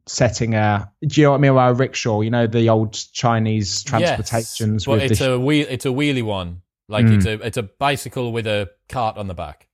setting 0.07 0.55
a. 0.55 0.91
Do 1.07 1.21
you 1.21 1.27
know 1.27 1.33
what 1.33 1.39
I 1.39 1.41
mean 1.41 1.55
by 1.55 1.69
a 1.69 1.75
rickshaw? 1.75 2.21
You 2.21 2.31
know 2.31 2.47
the 2.47 2.69
old 2.69 2.93
Chinese 3.13 3.83
transportations 3.83 4.87
yes, 4.87 4.87
but 4.87 5.03
it's 5.03 5.19
the 5.19 5.33
a 5.33 5.39
wheel. 5.39 5.67
It's 5.69 5.85
a 5.87 5.91
wheelie 5.91 6.23
one. 6.23 6.63
Like 6.89 7.05
Mm. 7.07 7.17
it's 7.17 7.27
a 7.27 7.33
it's 7.47 7.57
a 7.57 7.63
bicycle 7.65 8.33
with 8.33 8.47
a 8.47 8.71
cart 8.89 9.19
on 9.19 9.27
the 9.27 9.35
back. 9.35 9.69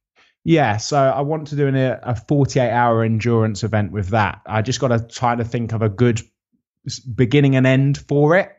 Yeah, 0.47 0.77
so 0.77 0.99
I 0.99 1.23
want 1.23 1.49
to 1.49 1.57
do 1.57 1.69
an, 1.69 1.77
a 1.77 2.15
48 2.29 2.71
hour 2.71 3.03
endurance 3.03 3.63
event 3.63 3.93
with 3.93 4.09
that. 4.09 4.43
I 4.45 4.61
just 4.61 4.79
got 4.79 4.89
to 4.89 5.01
try 5.01 5.35
to 5.35 5.45
think 5.45 5.73
of 5.73 5.81
a 5.81 5.89
good 5.89 6.21
beginning 7.15 7.57
and 7.57 7.67
end 7.67 7.99
for 7.99 8.37
it. 8.37 8.51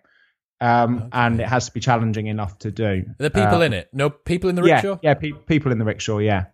Um, 0.61 0.97
Okay. 0.97 1.09
And 1.11 1.39
it 1.41 1.47
has 1.47 1.65
to 1.67 1.73
be 1.73 1.79
challenging 1.79 2.27
enough 2.27 2.57
to 2.59 2.71
do. 2.71 2.85
Are 2.85 3.15
there 3.19 3.29
people 3.29 3.57
Uh, 3.61 3.65
in 3.65 3.73
it? 3.73 3.89
No 3.93 4.09
people 4.09 4.49
in 4.49 4.55
the 4.55 4.63
yeah, 4.63 4.75
rickshaw. 4.75 4.97
Yeah, 5.03 5.13
pe- 5.15 5.31
people 5.45 5.71
in 5.71 5.79
the 5.79 5.85
rickshaw, 5.85 6.19
yeah. 6.19 6.45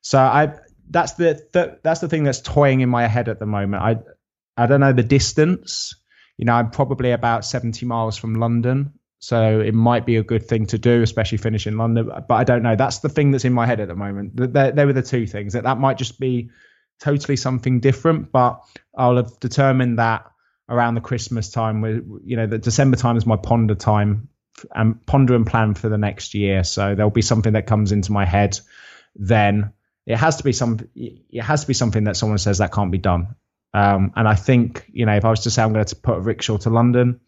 So 0.00 0.18
I 0.18 0.54
that's 0.90 1.12
the, 1.14 1.40
the 1.52 1.78
that's 1.82 2.00
the 2.00 2.08
thing 2.08 2.24
that's 2.24 2.40
toying 2.40 2.80
in 2.80 2.88
my 2.88 3.06
head 3.06 3.28
at 3.28 3.38
the 3.38 3.46
moment. 3.46 3.82
I 3.82 3.96
I 4.62 4.66
don't 4.66 4.80
know 4.80 4.92
the 4.92 5.02
distance. 5.02 5.94
You 6.38 6.44
know, 6.44 6.54
I'm 6.54 6.70
probably 6.70 7.12
about 7.12 7.44
70 7.44 7.86
miles 7.86 8.16
from 8.16 8.34
London. 8.34 8.92
So 9.18 9.60
it 9.60 9.72
might 9.74 10.04
be 10.06 10.16
a 10.16 10.22
good 10.22 10.46
thing 10.46 10.66
to 10.66 10.78
do, 10.78 11.02
especially 11.02 11.38
finish 11.38 11.66
in 11.66 11.78
London. 11.78 12.06
But 12.28 12.34
I 12.34 12.44
don't 12.44 12.62
know. 12.62 12.76
That's 12.76 12.98
the 12.98 13.08
thing 13.08 13.30
that's 13.30 13.44
in 13.46 13.52
my 13.54 13.64
head 13.66 13.80
at 13.80 13.88
the 13.88 13.94
moment. 13.94 14.36
Th- 14.36 14.50
There, 14.50 14.72
there 14.72 14.86
were 14.86 14.92
the 14.92 15.02
two 15.02 15.26
things. 15.26 15.54
That 15.54 15.64
that 15.64 15.78
might 15.78 15.98
just 15.98 16.20
be 16.20 16.50
totally 17.00 17.36
something 17.36 17.80
different, 17.80 18.30
but 18.32 18.60
I'll 18.96 19.16
have 19.16 19.40
determined 19.40 19.98
that 19.98 20.26
around 20.68 20.94
the 20.94 21.00
Christmas 21.00 21.50
time. 21.50 21.80
Where 21.80 22.00
you 22.24 22.36
know, 22.36 22.46
the 22.46 22.58
December 22.58 22.96
time 22.96 23.16
is 23.16 23.26
my 23.26 23.36
ponder 23.36 23.74
time 23.74 24.28
and 24.74 25.04
ponder 25.06 25.34
and 25.34 25.46
plan 25.46 25.74
for 25.74 25.88
the 25.88 25.98
next 25.98 26.34
year. 26.34 26.64
So 26.64 26.94
there'll 26.94 27.10
be 27.10 27.22
something 27.22 27.52
that 27.54 27.66
comes 27.66 27.92
into 27.92 28.12
my 28.12 28.24
head. 28.24 28.58
Then 29.14 29.72
it 30.06 30.16
has 30.16 30.36
to 30.36 30.44
be 30.44 30.52
some. 30.52 30.78
It 30.94 31.42
has 31.42 31.62
to 31.62 31.66
be 31.66 31.74
something 31.74 32.04
that 32.04 32.16
someone 32.16 32.38
says 32.38 32.58
that 32.58 32.72
can't 32.72 32.92
be 32.92 32.98
done. 32.98 33.36
Um, 33.74 34.12
and 34.16 34.26
I 34.26 34.34
think 34.34 34.86
you 34.92 35.06
know, 35.06 35.14
if 35.16 35.24
I 35.24 35.30
was 35.30 35.40
to 35.40 35.50
say 35.50 35.62
I'm 35.62 35.72
going 35.72 35.84
to 35.84 35.96
put 35.96 36.16
a 36.18 36.20
rickshaw 36.20 36.56
to 36.58 36.70
London, 36.70 37.20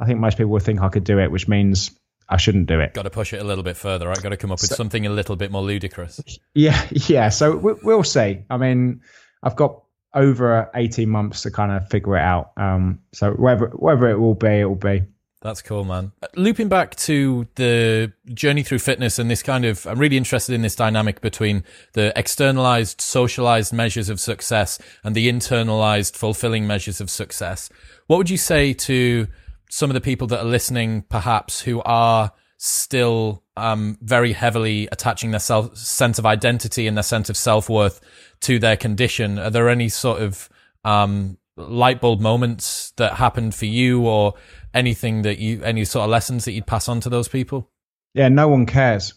I 0.00 0.06
think 0.06 0.18
most 0.18 0.36
people 0.36 0.50
would 0.52 0.62
think 0.62 0.80
I 0.80 0.88
could 0.88 1.04
do 1.04 1.18
it, 1.20 1.30
which 1.30 1.46
means 1.48 1.90
I 2.28 2.38
shouldn't 2.38 2.66
do 2.66 2.80
it. 2.80 2.94
Got 2.94 3.02
to 3.02 3.10
push 3.10 3.32
it 3.34 3.40
a 3.42 3.44
little 3.44 3.62
bit 3.64 3.76
further. 3.76 4.06
I 4.06 4.10
right? 4.10 4.22
got 4.22 4.30
to 4.30 4.36
come 4.36 4.50
up 4.50 4.60
with 4.60 4.70
So- 4.70 4.76
something 4.76 5.06
a 5.06 5.10
little 5.10 5.36
bit 5.36 5.50
more 5.52 5.62
ludicrous. 5.62 6.20
Yeah, 6.54 6.80
yeah. 6.90 7.28
So 7.28 7.56
we, 7.56 7.74
we'll 7.82 8.04
see. 8.04 8.44
I 8.48 8.56
mean, 8.56 9.02
I've 9.42 9.56
got 9.56 9.82
over 10.14 10.70
18 10.74 11.08
months 11.08 11.42
to 11.42 11.50
kind 11.50 11.72
of 11.72 11.88
figure 11.88 12.16
it 12.16 12.22
out. 12.22 12.52
Um, 12.56 13.00
so 13.12 13.32
whether 13.32 13.66
whether 13.68 14.08
it 14.08 14.18
will 14.18 14.34
be, 14.34 14.60
it 14.60 14.64
will 14.64 14.74
be. 14.74 15.02
That's 15.42 15.60
cool, 15.60 15.84
man. 15.84 16.12
Uh, 16.22 16.28
Looping 16.36 16.68
back 16.68 16.94
to 16.96 17.48
the 17.56 18.12
journey 18.32 18.62
through 18.62 18.78
fitness 18.78 19.18
and 19.18 19.28
this 19.28 19.42
kind 19.42 19.64
of, 19.64 19.84
I'm 19.86 19.98
really 19.98 20.16
interested 20.16 20.54
in 20.54 20.62
this 20.62 20.76
dynamic 20.76 21.20
between 21.20 21.64
the 21.94 22.12
externalized, 22.16 23.00
socialized 23.00 23.72
measures 23.72 24.08
of 24.08 24.20
success 24.20 24.78
and 25.02 25.16
the 25.16 25.28
internalized, 25.28 26.14
fulfilling 26.16 26.66
measures 26.66 27.00
of 27.00 27.10
success. 27.10 27.68
What 28.06 28.18
would 28.18 28.30
you 28.30 28.36
say 28.36 28.72
to 28.72 29.26
some 29.68 29.90
of 29.90 29.94
the 29.94 30.00
people 30.00 30.28
that 30.28 30.40
are 30.40 30.48
listening, 30.48 31.02
perhaps, 31.08 31.62
who 31.62 31.82
are 31.82 32.30
still 32.56 33.41
um, 33.56 33.98
very 34.00 34.32
heavily 34.32 34.88
attaching 34.92 35.30
their 35.30 35.40
self 35.40 35.76
sense 35.76 36.18
of 36.18 36.26
identity 36.26 36.86
and 36.86 36.96
their 36.96 37.02
sense 37.02 37.28
of 37.28 37.36
self 37.36 37.68
worth 37.68 38.00
to 38.40 38.58
their 38.58 38.76
condition? 38.76 39.38
Are 39.38 39.50
there 39.50 39.68
any 39.68 39.88
sort 39.88 40.22
of 40.22 40.48
um, 40.84 41.38
light 41.56 42.00
bulb 42.00 42.20
moments 42.20 42.92
that 42.96 43.14
happened 43.14 43.54
for 43.54 43.66
you, 43.66 44.06
or 44.06 44.34
anything 44.74 45.22
that 45.22 45.38
you, 45.38 45.62
any 45.62 45.84
sort 45.84 46.04
of 46.04 46.10
lessons 46.10 46.44
that 46.44 46.52
you'd 46.52 46.66
pass 46.66 46.88
on 46.88 47.00
to 47.00 47.08
those 47.08 47.28
people? 47.28 47.70
Yeah, 48.14 48.28
no 48.28 48.48
one 48.48 48.66
cares. 48.66 49.14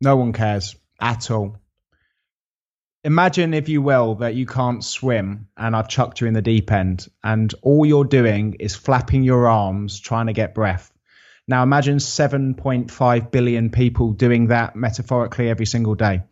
No 0.00 0.16
one 0.16 0.32
cares 0.32 0.76
at 1.00 1.30
all. 1.30 1.56
Imagine, 3.02 3.54
if 3.54 3.68
you 3.68 3.80
will, 3.80 4.16
that 4.16 4.34
you 4.34 4.44
can't 4.44 4.84
swim 4.84 5.48
and 5.56 5.74
I've 5.74 5.88
chucked 5.88 6.20
you 6.20 6.26
in 6.26 6.34
the 6.34 6.42
deep 6.42 6.70
end, 6.70 7.08
and 7.24 7.52
all 7.62 7.86
you're 7.86 8.04
doing 8.04 8.56
is 8.60 8.76
flapping 8.76 9.22
your 9.22 9.48
arms 9.48 9.98
trying 9.98 10.26
to 10.26 10.34
get 10.34 10.54
breath. 10.54 10.92
Now, 11.50 11.64
imagine 11.64 11.96
7.5 11.96 13.30
billion 13.32 13.70
people 13.70 14.12
doing 14.12 14.46
that 14.46 14.76
metaphorically 14.76 15.50
every 15.50 15.66
single 15.66 15.96
day. 15.96 16.22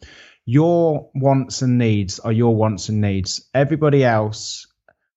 Your 0.45 1.11
wants 1.13 1.61
and 1.61 1.77
needs 1.77 2.21
are 2.21 2.31
your 2.31 2.55
wants 2.55 2.89
and 2.89 3.01
needs. 3.01 3.45
Everybody 3.53 4.05
else 4.05 4.69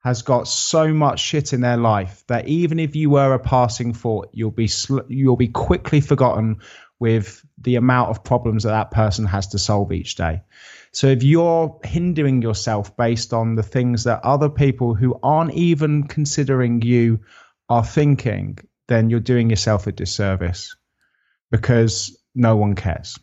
has 0.04 0.24
got 0.24 0.48
so 0.48 0.92
much 0.92 1.20
shit 1.20 1.54
in 1.54 1.62
their 1.62 1.78
life 1.78 2.24
that 2.26 2.48
even 2.48 2.80
if 2.80 2.96
you 2.96 3.12
were 3.12 3.36
a 3.36 3.38
passing 3.38 3.94
thought, 3.94 4.30
you'll 4.34 4.50
be 4.50 4.68
sl- 4.68 5.08
you'll 5.08 5.36
be 5.36 5.50
quickly 5.50 6.02
forgotten 6.02 6.62
with 7.00 7.46
the 7.60 7.76
amount 7.76 8.10
of 8.10 8.24
problems 8.24 8.64
that 8.64 8.72
that 8.72 8.90
person 8.90 9.26
has 9.26 9.50
to 9.50 9.60
solve 9.60 9.92
each 9.92 10.16
day. 10.16 10.42
So 10.94 11.10
if 11.10 11.22
you're 11.22 11.80
hindering 11.84 12.42
yourself 12.42 12.98
based 12.98 13.34
on 13.34 13.54
the 13.54 13.62
things 13.62 14.06
that 14.06 14.26
other 14.26 14.50
people 14.50 14.96
who 14.96 15.20
aren't 15.22 15.54
even 15.54 16.08
considering 16.08 16.82
you 16.82 17.20
are 17.70 17.86
thinking, 17.86 18.58
then 18.88 19.10
you're 19.10 19.20
doing 19.20 19.50
yourself 19.50 19.88
a 19.88 19.92
disservice 19.92 20.76
because 21.52 22.18
no 22.36 22.56
one 22.56 22.76
cares. 22.76 23.18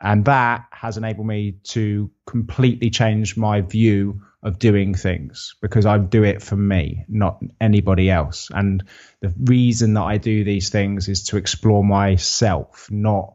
And 0.00 0.24
that 0.26 0.66
has 0.70 0.96
enabled 0.96 1.26
me 1.26 1.58
to 1.64 2.10
completely 2.26 2.90
change 2.90 3.36
my 3.36 3.62
view 3.62 4.22
of 4.42 4.58
doing 4.58 4.94
things 4.94 5.56
because 5.60 5.86
I 5.86 5.98
do 5.98 6.22
it 6.22 6.40
for 6.40 6.54
me, 6.56 7.04
not 7.08 7.42
anybody 7.60 8.08
else. 8.08 8.48
And 8.54 8.84
the 9.20 9.34
reason 9.36 9.94
that 9.94 10.04
I 10.04 10.18
do 10.18 10.44
these 10.44 10.68
things 10.68 11.08
is 11.08 11.24
to 11.24 11.36
explore 11.36 11.82
myself, 11.82 12.88
not 12.90 13.34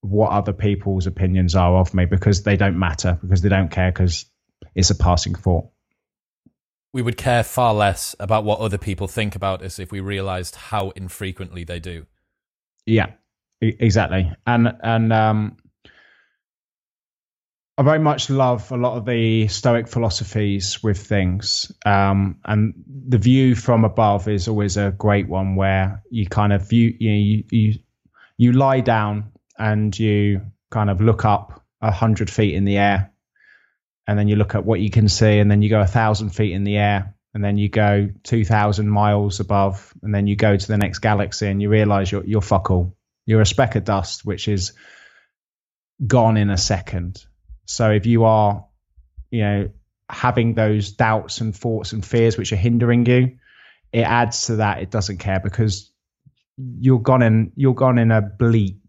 what 0.00 0.30
other 0.30 0.54
people's 0.54 1.06
opinions 1.06 1.54
are 1.54 1.76
of 1.76 1.92
me 1.92 2.06
because 2.06 2.42
they 2.42 2.56
don't 2.56 2.78
matter, 2.78 3.18
because 3.20 3.42
they 3.42 3.50
don't 3.50 3.70
care, 3.70 3.92
because 3.92 4.24
it's 4.74 4.90
a 4.90 4.94
passing 4.94 5.34
thought. 5.34 5.66
We 6.92 7.02
would 7.02 7.16
care 7.16 7.42
far 7.42 7.72
less 7.72 8.14
about 8.20 8.44
what 8.44 8.60
other 8.60 8.78
people 8.78 9.08
think 9.08 9.34
about 9.34 9.62
us 9.62 9.78
if 9.78 9.90
we 9.90 10.00
realized 10.00 10.56
how 10.56 10.90
infrequently 10.90 11.64
they 11.64 11.80
do. 11.80 12.06
Yeah, 12.84 13.12
exactly. 13.60 14.30
And 14.46 14.74
and 14.82 15.12
um, 15.12 15.56
I 17.78 17.82
very 17.82 17.98
much 17.98 18.28
love 18.28 18.70
a 18.70 18.76
lot 18.76 18.98
of 18.98 19.06
the 19.06 19.48
Stoic 19.48 19.88
philosophies 19.88 20.82
with 20.82 20.98
things. 20.98 21.72
Um, 21.86 22.38
and 22.44 22.74
the 23.08 23.18
view 23.18 23.54
from 23.54 23.84
above 23.84 24.28
is 24.28 24.46
always 24.46 24.76
a 24.76 24.90
great 24.90 25.28
one, 25.28 25.56
where 25.56 26.02
you 26.10 26.26
kind 26.26 26.52
of 26.52 26.68
view 26.68 26.94
you 26.98 27.10
know, 27.10 27.16
you, 27.16 27.44
you 27.50 27.74
you 28.36 28.52
lie 28.52 28.80
down 28.80 29.32
and 29.58 29.98
you 29.98 30.42
kind 30.70 30.90
of 30.90 31.00
look 31.00 31.24
up 31.24 31.64
a 31.80 31.90
hundred 31.90 32.28
feet 32.28 32.54
in 32.54 32.64
the 32.64 32.76
air, 32.78 33.11
and 34.06 34.18
then 34.18 34.28
you 34.28 34.36
look 34.36 34.54
at 34.54 34.64
what 34.64 34.80
you 34.80 34.90
can 34.90 35.08
see, 35.08 35.38
and 35.38 35.50
then 35.50 35.62
you 35.62 35.68
go 35.68 35.80
a 35.80 35.86
thousand 35.86 36.30
feet 36.30 36.52
in 36.52 36.64
the 36.64 36.76
air, 36.76 37.14
and 37.34 37.42
then 37.42 37.56
you 37.56 37.68
go 37.68 38.08
2000 38.24 38.88
miles 38.88 39.40
above 39.40 39.92
and 40.02 40.14
then 40.14 40.26
you 40.26 40.36
go 40.36 40.56
to 40.56 40.68
the 40.68 40.76
next 40.76 40.98
galaxy 40.98 41.46
and 41.46 41.62
you 41.62 41.70
realize 41.70 42.12
you're, 42.12 42.24
you're 42.24 42.42
fuck 42.42 42.70
all. 42.70 42.94
You're 43.24 43.40
a 43.40 43.46
speck 43.46 43.74
of 43.74 43.84
dust 43.84 44.24
which 44.24 44.48
is 44.48 44.72
gone 46.06 46.36
in 46.36 46.50
a 46.50 46.58
second. 46.58 47.24
So 47.64 47.90
if 47.90 48.06
you 48.06 48.24
are 48.24 48.66
you 49.30 49.40
know 49.40 49.70
having 50.10 50.54
those 50.54 50.92
doubts 50.92 51.40
and 51.40 51.56
thoughts 51.56 51.92
and 51.92 52.04
fears 52.04 52.36
which 52.36 52.52
are 52.52 52.56
hindering 52.56 53.06
you 53.06 53.38
it 53.92 54.02
adds 54.02 54.46
to 54.46 54.56
that. 54.56 54.82
It 54.82 54.90
doesn't 54.90 55.18
care 55.18 55.40
because 55.40 55.90
you're 56.56 57.00
gone 57.00 57.22
in 57.22 57.52
you're 57.56 57.74
gone 57.74 57.98
in 57.98 58.10
a 58.10 58.22
bleep 58.22 58.80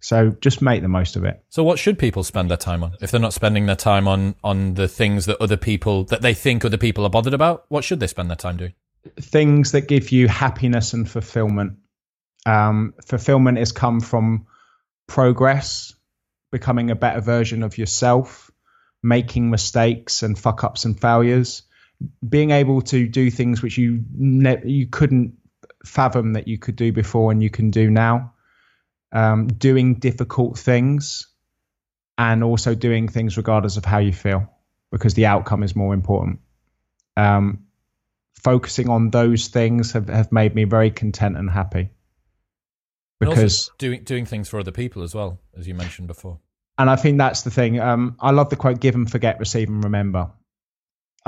so 0.00 0.30
just 0.40 0.62
make 0.62 0.80
the 0.80 0.88
most 0.88 1.16
of 1.16 1.24
it. 1.24 1.44
So 1.50 1.62
what 1.62 1.78
should 1.78 1.98
people 1.98 2.24
spend 2.24 2.50
their 2.50 2.56
time 2.56 2.82
on? 2.82 2.92
If 3.00 3.10
they're 3.10 3.20
not 3.20 3.34
spending 3.34 3.66
their 3.66 3.76
time 3.76 4.08
on 4.08 4.34
on 4.42 4.74
the 4.74 4.88
things 4.88 5.26
that 5.26 5.40
other 5.40 5.58
people 5.58 6.04
that 6.04 6.22
they 6.22 6.34
think 6.34 6.64
other 6.64 6.78
people 6.78 7.04
are 7.04 7.10
bothered 7.10 7.34
about, 7.34 7.66
what 7.68 7.84
should 7.84 8.00
they 8.00 8.06
spend 8.06 8.30
their 8.30 8.36
time 8.36 8.56
doing? 8.56 8.74
Things 9.20 9.72
that 9.72 9.82
give 9.82 10.10
you 10.10 10.26
happiness 10.26 10.94
and 10.94 11.08
fulfillment. 11.08 11.74
Um, 12.46 12.94
fulfillment 13.04 13.58
has 13.58 13.72
come 13.72 14.00
from 14.00 14.46
progress, 15.06 15.94
becoming 16.50 16.90
a 16.90 16.96
better 16.96 17.20
version 17.20 17.62
of 17.62 17.76
yourself, 17.76 18.50
making 19.02 19.50
mistakes 19.50 20.22
and 20.22 20.38
fuck 20.38 20.64
ups 20.64 20.86
and 20.86 20.98
failures, 20.98 21.62
being 22.26 22.50
able 22.50 22.80
to 22.82 23.06
do 23.06 23.30
things 23.30 23.62
which 23.62 23.76
you 23.76 24.02
ne- 24.14 24.64
you 24.64 24.86
couldn't 24.86 25.34
fathom 25.84 26.32
that 26.32 26.48
you 26.48 26.58
could 26.58 26.76
do 26.76 26.90
before 26.90 27.30
and 27.32 27.42
you 27.42 27.50
can 27.50 27.70
do 27.70 27.90
now 27.90 28.32
um, 29.12 29.48
doing 29.48 29.94
difficult 29.94 30.58
things 30.58 31.28
and 32.18 32.44
also 32.44 32.74
doing 32.74 33.08
things 33.08 33.36
regardless 33.36 33.76
of 33.76 33.84
how 33.84 33.98
you 33.98 34.12
feel 34.12 34.48
because 34.90 35.14
the 35.14 35.26
outcome 35.26 35.62
is 35.62 35.74
more 35.74 35.94
important. 35.94 36.40
Um, 37.16 37.66
focusing 38.34 38.88
on 38.88 39.10
those 39.10 39.48
things 39.48 39.92
have, 39.92 40.08
have 40.08 40.32
made 40.32 40.54
me 40.54 40.64
very 40.64 40.90
content 40.90 41.36
and 41.36 41.50
happy. 41.50 41.90
Because 43.18 43.70
doing 43.76 44.02
doing 44.04 44.24
things 44.24 44.48
for 44.48 44.58
other 44.58 44.72
people 44.72 45.02
as 45.02 45.14
well, 45.14 45.40
as 45.54 45.68
you 45.68 45.74
mentioned 45.74 46.08
before. 46.08 46.40
And 46.78 46.88
I 46.88 46.96
think 46.96 47.18
that's 47.18 47.42
the 47.42 47.50
thing. 47.50 47.78
Um, 47.78 48.16
I 48.18 48.30
love 48.30 48.48
the 48.48 48.56
quote: 48.56 48.80
"Give 48.80 48.94
and 48.94 49.10
forget, 49.10 49.38
receive 49.38 49.68
and 49.68 49.84
remember." 49.84 50.30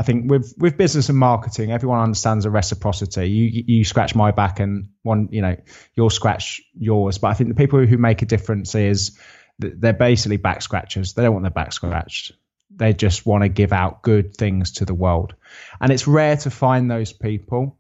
I 0.03 0.05
think 0.05 0.29
with 0.29 0.53
with 0.59 0.77
business 0.77 1.11
and 1.11 1.17
marketing, 1.17 1.71
everyone 1.71 2.01
understands 2.01 2.45
a 2.45 2.51
reciprocity. 2.51 3.31
You 3.31 3.63
you 3.69 3.85
scratch 3.85 4.17
my 4.17 4.33
back, 4.33 4.59
and 4.59 4.89
one 5.05 5.29
you 5.31 5.43
know 5.43 5.57
you'll 5.95 6.11
scratch 6.11 6.61
yours. 6.75 7.19
But 7.19 7.29
I 7.29 7.35
think 7.35 7.51
the 7.51 7.55
people 7.55 7.87
who 7.87 7.99
make 7.99 8.21
a 8.21 8.27
difference 8.27 8.75
is 8.75 9.17
they're 9.61 9.93
basically 9.93 10.39
back 10.39 10.61
scratchers. 10.61 11.13
They 11.13 11.23
don't 11.23 11.35
want 11.35 11.45
their 11.45 11.53
back 11.53 11.73
scratched. 11.73 12.33
They 12.75 12.95
just 12.95 13.27
want 13.27 13.45
to 13.45 13.49
give 13.49 13.73
out 13.73 14.03
good 14.03 14.37
things 14.37 14.73
to 14.73 14.85
the 14.85 14.93
world, 14.95 15.37
and 15.81 15.93
it's 15.93 16.09
rare 16.09 16.37
to 16.39 16.51
find 16.51 16.91
those 16.91 17.13
people. 17.13 17.79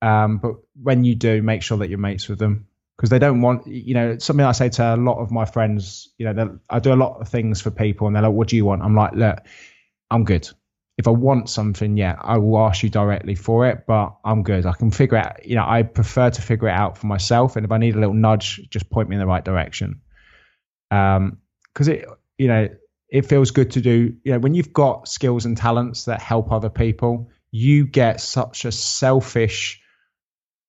Um, 0.00 0.38
but 0.38 0.54
when 0.80 1.02
you 1.02 1.16
do, 1.16 1.42
make 1.42 1.64
sure 1.64 1.78
that 1.78 1.88
you're 1.88 1.98
mates 1.98 2.28
with 2.28 2.38
them 2.38 2.68
because 2.96 3.10
they 3.10 3.18
don't 3.18 3.40
want 3.40 3.66
you 3.66 3.94
know 3.94 4.18
something 4.18 4.46
I 4.46 4.52
say 4.52 4.68
to 4.68 4.94
a 4.94 4.96
lot 4.96 5.18
of 5.18 5.32
my 5.32 5.46
friends. 5.46 6.14
You 6.16 6.32
know, 6.32 6.60
I 6.70 6.78
do 6.78 6.92
a 6.92 6.94
lot 6.94 7.20
of 7.20 7.28
things 7.28 7.60
for 7.60 7.72
people, 7.72 8.06
and 8.06 8.14
they're 8.14 8.22
like, 8.22 8.34
"What 8.34 8.46
do 8.46 8.54
you 8.54 8.64
want?" 8.64 8.82
I'm 8.82 8.94
like, 8.94 9.14
"Look, 9.14 9.38
I'm 10.12 10.22
good." 10.22 10.48
If 10.98 11.06
I 11.06 11.10
want 11.10 11.50
something, 11.50 11.96
yeah, 11.96 12.16
I 12.20 12.38
will 12.38 12.58
ask 12.58 12.82
you 12.82 12.88
directly 12.88 13.34
for 13.34 13.66
it, 13.66 13.84
but 13.86 14.16
I'm 14.24 14.42
good. 14.42 14.64
I 14.64 14.72
can 14.72 14.90
figure 14.90 15.18
out, 15.18 15.44
you 15.44 15.54
know, 15.54 15.64
I 15.66 15.82
prefer 15.82 16.30
to 16.30 16.42
figure 16.42 16.68
it 16.68 16.72
out 16.72 16.96
for 16.96 17.06
myself. 17.06 17.56
And 17.56 17.66
if 17.66 17.72
I 17.72 17.76
need 17.78 17.96
a 17.96 17.98
little 17.98 18.14
nudge, 18.14 18.60
just 18.70 18.88
point 18.88 19.08
me 19.08 19.16
in 19.16 19.20
the 19.20 19.26
right 19.26 19.44
direction. 19.44 20.00
Um, 20.90 21.38
cause 21.74 21.88
it, 21.88 22.06
you 22.38 22.48
know, 22.48 22.68
it 23.10 23.26
feels 23.26 23.50
good 23.50 23.72
to 23.72 23.80
do, 23.82 24.14
you 24.24 24.32
know, 24.32 24.38
when 24.38 24.54
you've 24.54 24.72
got 24.72 25.06
skills 25.06 25.44
and 25.44 25.56
talents 25.56 26.06
that 26.06 26.22
help 26.22 26.50
other 26.50 26.70
people, 26.70 27.30
you 27.50 27.86
get 27.86 28.20
such 28.20 28.64
a 28.64 28.72
selfish 28.72 29.80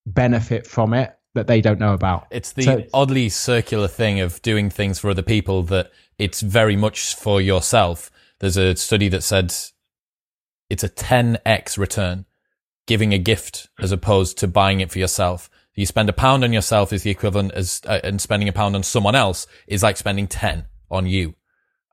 benefit 0.06 0.68
from 0.68 0.94
it 0.94 1.18
that 1.36 1.48
they 1.48 1.62
don't 1.62 1.80
know 1.80 1.94
about. 1.94 2.28
It's 2.32 2.52
the 2.52 2.64
so, 2.64 2.84
oddly 2.94 3.30
circular 3.30 3.88
thing 3.88 4.20
of 4.20 4.42
doing 4.42 4.70
things 4.70 5.00
for 5.00 5.10
other 5.10 5.22
people 5.22 5.64
that 5.64 5.92
it's 6.18 6.42
very 6.42 6.76
much 6.76 7.16
for 7.16 7.40
yourself. 7.40 8.12
There's 8.40 8.58
a 8.58 8.76
study 8.76 9.08
that 9.10 9.24
said 9.24 9.54
it's 10.70 10.84
a 10.84 10.90
10x 10.90 11.78
return 11.78 12.26
giving 12.86 13.14
a 13.14 13.18
gift 13.18 13.70
as 13.80 13.92
opposed 13.92 14.38
to 14.40 14.48
buying 14.48 14.80
it 14.80 14.92
for 14.92 15.00
yourself. 15.00 15.50
You 15.76 15.86
spend 15.86 16.10
a 16.10 16.14
pound 16.14 16.44
on 16.44 16.54
yourself 16.54 16.92
is 16.92 17.04
the 17.04 17.12
equivalent 17.12 17.52
as 17.54 17.82
uh, 17.86 18.00
and 18.04 18.20
spending 18.20 18.50
a 18.50 18.54
pound 18.54 18.76
on 18.76 18.82
someone 18.82 19.14
else 19.14 19.46
is 19.68 19.84
like 19.84 19.98
spending 19.98 20.28
10 20.28 20.66
on 20.90 21.06
you. 21.06 21.36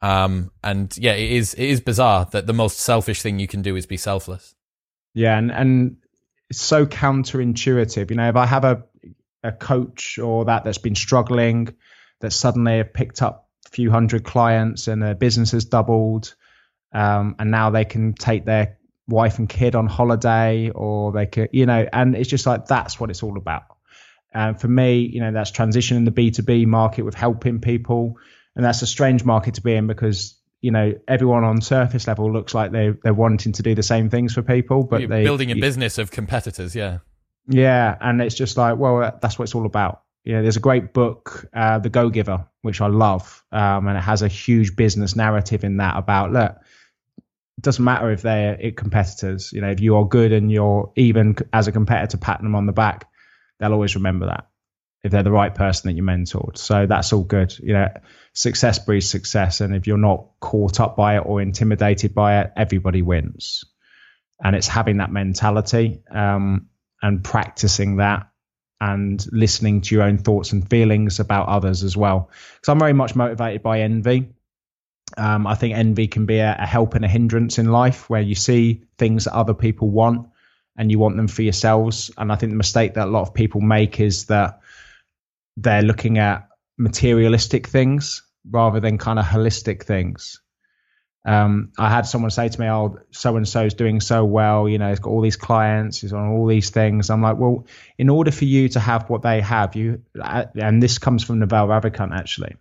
Um, 0.01 0.51
and 0.62 0.97
yeah, 0.97 1.12
it 1.12 1.31
is, 1.33 1.55
it 1.55 1.64
is 1.64 1.81
bizarre 1.81 2.27
that 2.33 2.47
the 2.47 2.53
most 2.53 2.79
selfish 2.79 3.22
thing 3.22 3.39
you 3.39 3.49
can 3.49 3.62
do 3.62 3.77
is 3.77 3.87
be 3.87 3.97
selfless. 3.97 4.55
Yeah. 5.12 5.37
And, 5.37 5.51
and 5.51 5.97
it's 6.49 6.62
so 6.62 6.87
counterintuitive. 6.87 8.11
You 8.11 8.16
know, 8.16 8.29
if 8.29 8.37
I 8.37 8.47
have 8.47 8.64
a, 8.64 8.85
a 9.43 9.53
coach 9.53 10.18
or 10.18 10.47
that 10.47 10.64
that's 10.64 10.79
been 10.79 10.95
struggling, 10.95 11.75
that 12.20 12.33
suddenly 12.33 12.79
have 12.79 12.95
picked 12.95 13.20
up 13.20 13.49
a 13.66 13.70
few 13.70 13.91
hundred 13.91 14.25
clients 14.25 14.89
and 14.89 15.03
their 15.03 15.14
business 15.14 15.51
has 15.51 15.66
doubled, 15.66 16.35
um, 16.95 17.35
and 17.39 17.51
now 17.51 17.71
they 17.71 17.85
can 17.85 18.15
take 18.15 18.45
their 18.45 18.79
wife 19.07 19.39
and 19.39 19.49
kid 19.49 19.75
on 19.75 19.87
holiday 19.87 20.71
or 20.71 21.13
they 21.13 21.27
could 21.27 21.51
you 21.53 21.67
know 21.67 21.87
and 21.93 22.17
it's 22.17 22.29
just 22.29 22.47
like 22.47 22.67
that's 22.67 22.99
what 22.99 23.11
it's 23.11 23.23
all 23.23 23.37
about. 23.37 23.65
And 24.33 24.59
for 24.59 24.69
me 24.69 25.01
you 25.01 25.21
know 25.21 25.33
that's 25.33 25.51
transitioning 25.51 26.05
the 26.05 26.11
b2b 26.11 26.67
market 26.67 27.03
with 27.03 27.15
helping 27.15 27.61
people. 27.61 28.17
And 28.57 28.65
that's 28.65 28.83
a 28.83 28.87
strange 28.87 29.25
market 29.25 29.55
to 29.55 29.61
be 29.61 29.75
in 29.75 29.87
because 29.87 30.41
you 30.63 30.71
know 30.71 30.95
everyone 31.09 31.45
on 31.45 31.61
surface 31.61 32.07
level 32.07 32.33
looks 32.33 32.55
like 32.55 32.73
they 32.73 32.95
they're 33.03 33.13
wanting 33.13 33.53
to 33.53 33.63
do 33.63 33.75
the 33.75 33.83
same 33.83 34.09
things 34.09 34.33
for 34.33 34.43
people 34.43 34.85
but 34.85 35.07
they 35.09 35.25
building 35.25 35.51
a 35.51 35.57
you, 35.57 35.61
business 35.61 35.99
of 35.99 36.11
competitors 36.11 36.75
yeah. 36.75 36.99
Yeah 37.47 37.99
and 38.01 38.23
it's 38.23 38.35
just 38.35 38.57
like 38.57 38.79
well 38.79 39.19
that's 39.21 39.39
what 39.39 39.45
it's 39.45 39.55
all 39.55 39.67
about. 39.67 40.05
You 40.25 40.33
know, 40.33 40.43
there's 40.43 40.57
a 40.57 40.61
great 40.61 40.95
book, 40.95 41.47
uh, 41.53 41.79
The 41.79 41.91
Go 41.91 42.09
Giver, 42.09 42.47
which 42.63 42.81
I 42.81 42.87
love, 42.87 43.45
um, 43.53 43.87
and 43.87 43.99
it 43.99 44.01
has 44.01 44.23
a 44.23 44.29
huge 44.29 44.75
business 44.75 45.15
narrative 45.15 45.65
in 45.65 45.77
that 45.77 45.99
about 45.99 46.33
look, 46.33 46.57
doesn't 47.61 47.85
matter 47.85 48.11
if 48.11 48.23
they're 48.23 48.73
competitors. 48.73 49.53
You 49.53 49.61
know, 49.61 49.71
if 49.71 49.81
you 49.81 49.97
are 49.97 50.07
good 50.07 50.33
and 50.33 50.51
you're 50.51 50.93
even 50.97 51.37
as 51.53 51.69
a 51.69 51.73
competitor 51.73 52.17
patting 52.19 52.45
them 52.45 52.55
on 52.55 52.67
the 52.67 52.73
back, 52.73 53.09
they'll 53.59 53.73
always 53.73 53.95
remember 53.95 54.27
that 54.27 54.49
if 55.05 55.13
they're 55.13 55.23
the 55.23 55.31
right 55.31 55.55
person 55.55 55.89
that 55.89 55.97
you 55.97 56.03
mentored. 56.03 56.57
So 56.57 56.87
that's 56.87 57.13
all 57.13 57.23
good. 57.23 57.57
You 57.59 57.75
know, 57.75 57.89
success 58.33 58.79
breeds 58.79 59.09
success. 59.09 59.61
And 59.61 59.77
if 59.77 59.87
you're 59.87 59.99
not 59.99 60.29
caught 60.41 60.81
up 60.81 60.97
by 60.97 61.17
it 61.17 61.21
or 61.21 61.43
intimidated 61.43 62.15
by 62.15 62.41
it, 62.41 62.53
everybody 62.57 63.03
wins. 63.03 63.65
And 64.43 64.57
it's 64.57 64.67
having 64.67 64.97
that 64.97 65.13
mentality 65.13 66.03
um, 66.11 66.69
and 67.03 67.23
practicing 67.23 67.97
that 67.97 68.31
and 68.81 69.25
listening 69.31 69.83
to 69.83 69.95
your 69.95 70.05
own 70.05 70.19
thoughts 70.19 70.53
and 70.53 70.69
feelings 70.69 71.21
about 71.21 71.49
others 71.49 71.85
as 71.85 71.97
well. 71.97 72.31
Because 72.55 72.71
I'm 72.71 72.79
very 72.79 72.93
much 72.95 73.15
motivated 73.15 73.63
by 73.63 73.81
envy. 73.81 74.33
Um, 75.17 75.47
I 75.47 75.55
think 75.55 75.75
envy 75.75 76.09
can 76.09 76.27
be 76.27 76.39
a, 76.39 76.57
a, 76.59 76.67
help 76.67 76.95
and 76.95 77.05
a 77.05 77.09
hindrance 77.09 77.59
in 77.59 77.71
life 77.71 78.11
where 78.11 78.21
you 78.21 78.35
see 78.35 78.83
things 78.99 79.25
that 79.25 79.35
other 79.35 79.55
people 79.55 79.89
want 79.89 80.29
and 80.77 80.91
you 80.91 80.99
want 80.99 81.17
them 81.17 81.29
for 81.29 81.43
yourselves. 81.43 82.11
And 82.17 82.33
I 82.33 82.37
think 82.37 82.51
the 82.51 82.57
mistake 82.57 82.95
that 82.95 83.09
a 83.09 83.11
lot 83.11 83.23
of 83.23 83.35
people 83.35 83.61
make 83.61 84.01
is 84.01 84.27
that 84.27 84.61
they're 85.57 85.83
looking 85.83 86.19
at 86.19 86.49
materialistic 86.77 87.69
things 87.69 88.23
rather 88.51 88.81
than 88.81 88.99
kind 88.99 89.19
of 89.19 89.25
holistic 89.25 89.85
things. 89.85 90.41
Um, 91.27 91.73
I 91.79 91.89
had 91.89 92.07
someone 92.07 92.31
say 92.31 92.49
to 92.49 92.61
me, 92.61 92.67
"Oh, 92.69 92.99
so 93.11 93.37
and 93.37 93.49
so 93.49 93.65
is 93.65 93.73
doing 93.73 94.01
so 94.01 94.25
well. 94.27 94.69
You 94.69 94.79
know, 94.79 94.91
he's 94.91 94.99
got 94.99 95.11
all 95.11 95.23
these 95.23 95.37
clients. 95.37 96.03
He's 96.03 96.12
on 96.12 96.29
all 96.29 96.47
these 96.47 96.69
things." 96.69 97.09
I'm 97.09 97.23
like, 97.23 97.39
"Well, 97.39 97.67
in 97.97 98.11
order 98.11 98.31
for 98.31 98.45
you 98.45 98.69
to 98.71 98.81
have 98.81 99.09
what 99.09 99.23
they 99.23 99.41
have, 99.41 99.75
you 99.75 100.03
and 100.23 100.83
this 100.83 100.99
comes 100.99 101.25
from 101.25 101.39
Naval 101.39 101.69
Ravikant 101.69 102.15
actually 102.15 102.57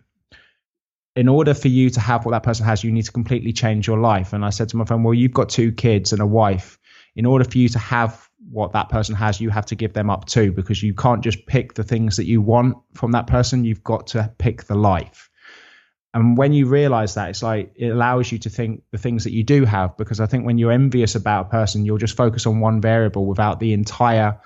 in 1.16 1.28
order 1.28 1.54
for 1.54 1.68
you 1.68 1.90
to 1.90 2.00
have 2.00 2.24
what 2.24 2.32
that 2.32 2.42
person 2.42 2.66
has, 2.66 2.82
you 2.82 2.90
need 2.90 3.04
to 3.04 3.12
completely 3.12 3.52
change 3.52 3.86
your 3.86 3.98
life. 3.98 4.32
And 4.32 4.44
I 4.44 4.50
said 4.50 4.68
to 4.70 4.76
my 4.76 4.84
friend, 4.84 5.04
well, 5.04 5.14
you've 5.14 5.32
got 5.32 5.48
two 5.48 5.70
kids 5.72 6.12
and 6.12 6.20
a 6.20 6.26
wife. 6.26 6.78
In 7.14 7.26
order 7.26 7.44
for 7.44 7.58
you 7.58 7.68
to 7.68 7.78
have 7.78 8.28
what 8.50 8.72
that 8.72 8.88
person 8.88 9.14
has, 9.14 9.40
you 9.40 9.48
have 9.50 9.66
to 9.66 9.76
give 9.76 9.92
them 9.92 10.10
up 10.10 10.24
too, 10.24 10.50
because 10.50 10.82
you 10.82 10.92
can't 10.92 11.22
just 11.22 11.46
pick 11.46 11.74
the 11.74 11.84
things 11.84 12.16
that 12.16 12.26
you 12.26 12.42
want 12.42 12.76
from 12.94 13.12
that 13.12 13.28
person. 13.28 13.64
You've 13.64 13.84
got 13.84 14.08
to 14.08 14.32
pick 14.38 14.64
the 14.64 14.74
life. 14.74 15.30
And 16.12 16.36
when 16.36 16.52
you 16.52 16.66
realize 16.66 17.14
that, 17.14 17.30
it's 17.30 17.42
like 17.42 17.72
it 17.76 17.88
allows 17.88 18.30
you 18.30 18.38
to 18.38 18.50
think 18.50 18.82
the 18.90 18.98
things 18.98 19.24
that 19.24 19.32
you 19.32 19.44
do 19.44 19.64
have. 19.64 19.96
Because 19.96 20.20
I 20.20 20.26
think 20.26 20.44
when 20.44 20.58
you're 20.58 20.72
envious 20.72 21.14
about 21.14 21.46
a 21.46 21.48
person, 21.50 21.84
you'll 21.84 21.98
just 21.98 22.16
focus 22.16 22.46
on 22.46 22.60
one 22.60 22.80
variable 22.80 23.26
without 23.26 23.60
the 23.60 23.72
entire 23.72 24.40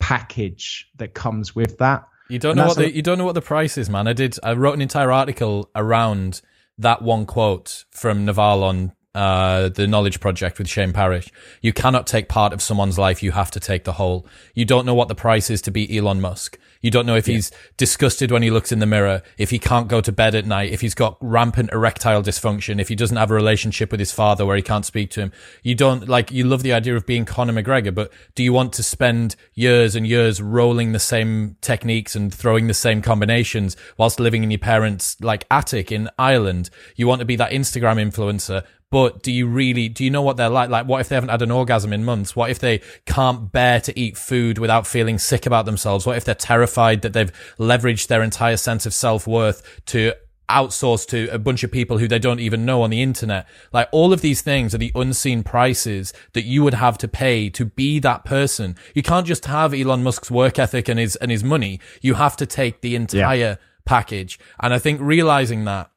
package 0.00 0.90
that 0.96 1.14
comes 1.14 1.54
with 1.54 1.78
that. 1.78 2.06
You 2.28 2.38
don't 2.38 2.56
know 2.56 2.66
what 2.66 2.76
the, 2.76 2.94
you 2.94 3.02
don't 3.02 3.18
know 3.18 3.24
what 3.24 3.34
the 3.34 3.42
price 3.42 3.78
is, 3.78 3.88
man. 3.88 4.08
I 4.08 4.12
did. 4.12 4.38
I 4.42 4.52
wrote 4.54 4.74
an 4.74 4.82
entire 4.82 5.12
article 5.12 5.70
around 5.74 6.40
that 6.78 7.02
one 7.02 7.26
quote 7.26 7.84
from 7.90 8.24
Naval 8.24 8.64
on 8.64 8.92
uh, 9.14 9.70
the 9.70 9.86
Knowledge 9.86 10.20
Project 10.20 10.58
with 10.58 10.68
Shane 10.68 10.92
Parrish. 10.92 11.30
You 11.62 11.72
cannot 11.72 12.06
take 12.06 12.28
part 12.28 12.52
of 12.52 12.60
someone's 12.60 12.98
life. 12.98 13.22
You 13.22 13.32
have 13.32 13.50
to 13.52 13.60
take 13.60 13.84
the 13.84 13.92
whole. 13.92 14.26
You 14.54 14.64
don't 14.64 14.84
know 14.84 14.94
what 14.94 15.08
the 15.08 15.14
price 15.14 15.48
is 15.50 15.62
to 15.62 15.70
be 15.70 15.96
Elon 15.96 16.20
Musk. 16.20 16.58
You 16.80 16.90
don't 16.90 17.06
know 17.06 17.16
if 17.16 17.28
yeah. 17.28 17.36
he's 17.36 17.50
disgusted 17.76 18.30
when 18.30 18.42
he 18.42 18.50
looks 18.50 18.72
in 18.72 18.78
the 18.78 18.86
mirror, 18.86 19.22
if 19.38 19.50
he 19.50 19.58
can't 19.58 19.88
go 19.88 20.00
to 20.00 20.12
bed 20.12 20.34
at 20.34 20.46
night, 20.46 20.72
if 20.72 20.80
he's 20.80 20.94
got 20.94 21.16
rampant 21.20 21.70
erectile 21.72 22.22
dysfunction, 22.22 22.80
if 22.80 22.88
he 22.88 22.94
doesn't 22.94 23.16
have 23.16 23.30
a 23.30 23.34
relationship 23.34 23.90
with 23.90 24.00
his 24.00 24.12
father 24.12 24.46
where 24.46 24.56
he 24.56 24.62
can't 24.62 24.84
speak 24.84 25.10
to 25.10 25.20
him. 25.20 25.32
You 25.62 25.74
don't 25.74 26.08
like, 26.08 26.30
you 26.30 26.44
love 26.44 26.62
the 26.62 26.72
idea 26.72 26.96
of 26.96 27.06
being 27.06 27.24
Conor 27.24 27.52
McGregor, 27.52 27.94
but 27.94 28.12
do 28.34 28.42
you 28.42 28.52
want 28.52 28.72
to 28.74 28.82
spend 28.82 29.36
years 29.54 29.94
and 29.94 30.06
years 30.06 30.40
rolling 30.40 30.92
the 30.92 30.98
same 30.98 31.56
techniques 31.60 32.14
and 32.14 32.32
throwing 32.32 32.66
the 32.66 32.74
same 32.74 33.02
combinations 33.02 33.76
whilst 33.96 34.20
living 34.20 34.42
in 34.42 34.50
your 34.50 34.58
parents' 34.58 35.16
like 35.20 35.46
attic 35.50 35.90
in 35.90 36.08
Ireland? 36.18 36.70
You 36.96 37.06
want 37.06 37.20
to 37.20 37.24
be 37.24 37.36
that 37.36 37.52
Instagram 37.52 37.96
influencer 37.96 38.64
but 38.90 39.22
do 39.22 39.32
you 39.32 39.46
really 39.46 39.88
do 39.88 40.04
you 40.04 40.10
know 40.10 40.22
what 40.22 40.36
they're 40.36 40.48
like 40.48 40.70
like 40.70 40.86
what 40.86 41.00
if 41.00 41.08
they 41.08 41.14
haven't 41.14 41.30
had 41.30 41.42
an 41.42 41.50
orgasm 41.50 41.92
in 41.92 42.04
months 42.04 42.36
what 42.36 42.50
if 42.50 42.58
they 42.58 42.80
can't 43.04 43.50
bear 43.50 43.80
to 43.80 43.98
eat 43.98 44.16
food 44.16 44.58
without 44.58 44.86
feeling 44.86 45.18
sick 45.18 45.46
about 45.46 45.66
themselves 45.66 46.06
what 46.06 46.16
if 46.16 46.24
they're 46.24 46.34
terrified 46.34 46.65
that 47.02 47.12
they've 47.12 47.32
leveraged 47.58 48.08
their 48.08 48.22
entire 48.22 48.56
sense 48.56 48.86
of 48.86 48.94
self-worth 48.94 49.84
to 49.86 50.12
outsource 50.48 51.06
to 51.08 51.28
a 51.32 51.38
bunch 51.38 51.64
of 51.64 51.72
people 51.72 51.98
who 51.98 52.06
they 52.06 52.18
don't 52.18 52.40
even 52.40 52.64
know 52.64 52.82
on 52.82 52.90
the 52.90 53.02
internet. 53.02 53.48
Like 53.72 53.88
all 53.92 54.12
of 54.12 54.20
these 54.20 54.42
things 54.42 54.74
are 54.74 54.78
the 54.78 54.92
unseen 54.94 55.42
prices 55.42 56.12
that 56.34 56.44
you 56.44 56.62
would 56.62 56.74
have 56.74 56.98
to 56.98 57.08
pay 57.08 57.50
to 57.50 57.64
be 57.64 57.98
that 58.00 58.24
person. 58.24 58.76
You 58.94 59.02
can't 59.02 59.26
just 59.26 59.46
have 59.46 59.74
Elon 59.74 60.02
Musk's 60.02 60.30
work 60.30 60.58
ethic 60.58 60.88
and 60.88 61.00
his 61.00 61.16
and 61.16 61.30
his 61.30 61.42
money. 61.42 61.80
You 62.00 62.14
have 62.14 62.36
to 62.36 62.46
take 62.46 62.80
the 62.80 62.94
entire 62.94 63.36
yeah. 63.36 63.56
package. 63.84 64.38
And 64.60 64.72
I 64.72 64.78
think 64.78 65.00
realizing 65.00 65.64
that 65.64 65.90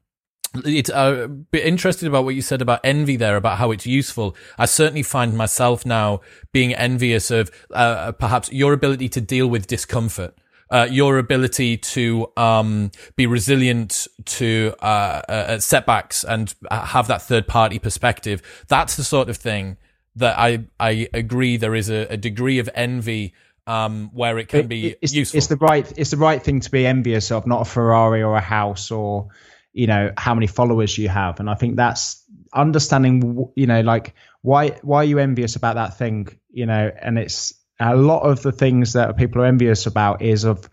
it's 0.65 0.89
uh, 0.89 1.27
bit 1.27 1.63
interested 1.63 2.07
about 2.07 2.25
what 2.25 2.33
you 2.33 2.41
said 2.41 2.59
about 2.59 2.79
envy 2.83 3.15
there, 3.15 3.35
about 3.35 3.59
how 3.59 3.69
it's 3.69 3.85
useful. 3.85 4.35
I 4.57 4.65
certainly 4.65 5.03
find 5.03 5.37
myself 5.37 5.85
now 5.85 6.21
being 6.51 6.73
envious 6.73 7.29
of 7.29 7.51
uh, 7.71 8.13
perhaps 8.13 8.51
your 8.51 8.73
ability 8.73 9.09
to 9.09 9.21
deal 9.21 9.47
with 9.47 9.67
discomfort. 9.67 10.35
Uh, 10.71 10.87
your 10.89 11.17
ability 11.17 11.77
to 11.77 12.31
um, 12.37 12.91
be 13.15 13.25
resilient 13.25 14.07
to 14.23 14.71
uh, 14.83 14.85
uh, 15.27 15.59
setbacks 15.59 16.23
and 16.23 16.53
have 16.69 17.07
that 17.07 17.23
third 17.23 17.47
party 17.47 17.79
perspective. 17.79 18.39
That's 18.67 18.95
the 18.95 19.03
sort 19.03 19.29
of 19.29 19.37
thing 19.37 19.77
that 20.15 20.37
I 20.37 20.65
I 20.79 21.07
agree 21.11 21.57
there 21.57 21.73
is 21.73 21.89
a, 21.89 22.05
a 22.11 22.17
degree 22.17 22.59
of 22.59 22.69
envy 22.75 23.33
um, 23.65 24.11
where 24.13 24.37
it 24.37 24.47
can 24.47 24.67
be 24.67 24.95
it's, 25.01 25.13
useful. 25.13 25.39
It's 25.39 25.47
the 25.47 25.57
right 25.57 25.91
it's 25.97 26.11
the 26.11 26.17
right 26.17 26.41
thing 26.41 26.59
to 26.59 26.69
be 26.69 26.85
envious 26.85 27.31
of, 27.31 27.47
not 27.47 27.61
a 27.61 27.65
Ferrari 27.65 28.21
or 28.21 28.35
a 28.35 28.41
house 28.41 28.91
or 28.91 29.29
you 29.73 29.87
know 29.87 30.11
how 30.17 30.33
many 30.33 30.47
followers 30.47 30.97
you 30.97 31.07
have 31.09 31.39
and 31.39 31.49
i 31.49 31.53
think 31.53 31.75
that's 31.75 32.23
understanding 32.53 33.49
you 33.55 33.67
know 33.67 33.81
like 33.81 34.15
why 34.41 34.69
why 34.81 34.97
are 34.97 35.05
you 35.05 35.19
envious 35.19 35.55
about 35.55 35.75
that 35.75 35.97
thing 35.97 36.27
you 36.51 36.65
know 36.65 36.91
and 37.01 37.19
it's 37.19 37.53
a 37.79 37.95
lot 37.95 38.21
of 38.21 38.41
the 38.41 38.51
things 38.51 38.93
that 38.93 39.17
people 39.17 39.41
are 39.41 39.45
envious 39.45 39.85
about 39.85 40.21
is 40.21 40.43
of 40.43 40.69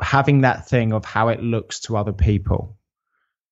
having 0.00 0.42
that 0.42 0.68
thing 0.68 0.92
of 0.92 1.04
how 1.04 1.28
it 1.28 1.42
looks 1.42 1.80
to 1.80 1.96
other 1.96 2.12
people 2.12 2.76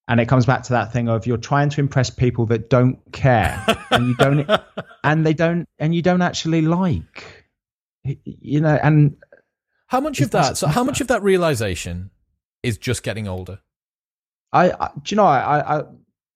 and 0.09 0.21
it 0.21 0.29
comes 0.29 0.47
back 0.47 0.63
to 0.63 0.73
that 0.73 0.93
thing 0.93 1.09
of 1.09 1.27
you're 1.27 1.37
trying 1.37 1.69
to 1.69 1.81
impress 1.81 2.09
people 2.09 2.47
that 2.47 2.71
don't 2.71 2.99
care 3.13 3.63
and 3.91 4.09
you 4.09 4.15
don't 4.17 4.49
and 5.05 5.27
they 5.27 5.35
don't 5.35 5.67
and 5.79 5.95
you 5.95 6.01
don't 6.01 6.23
actually 6.23 6.63
like 6.63 7.45
you 8.25 8.61
know 8.61 8.79
and 8.83 9.17
how 9.87 10.01
much 10.01 10.21
of 10.21 10.31
that 10.31 10.57
so 10.57 10.67
how 10.67 10.83
much 10.83 11.01
of 11.01 11.09
that 11.09 11.23
realization 11.23 12.11
is 12.63 12.79
just 12.79 13.03
getting 13.03 13.29
older 13.29 13.61
I, 14.53 14.71
I 14.71 14.91
do 15.03 15.15
you 15.15 15.17
know 15.17 15.27
I 15.27 15.79
I 15.79 15.83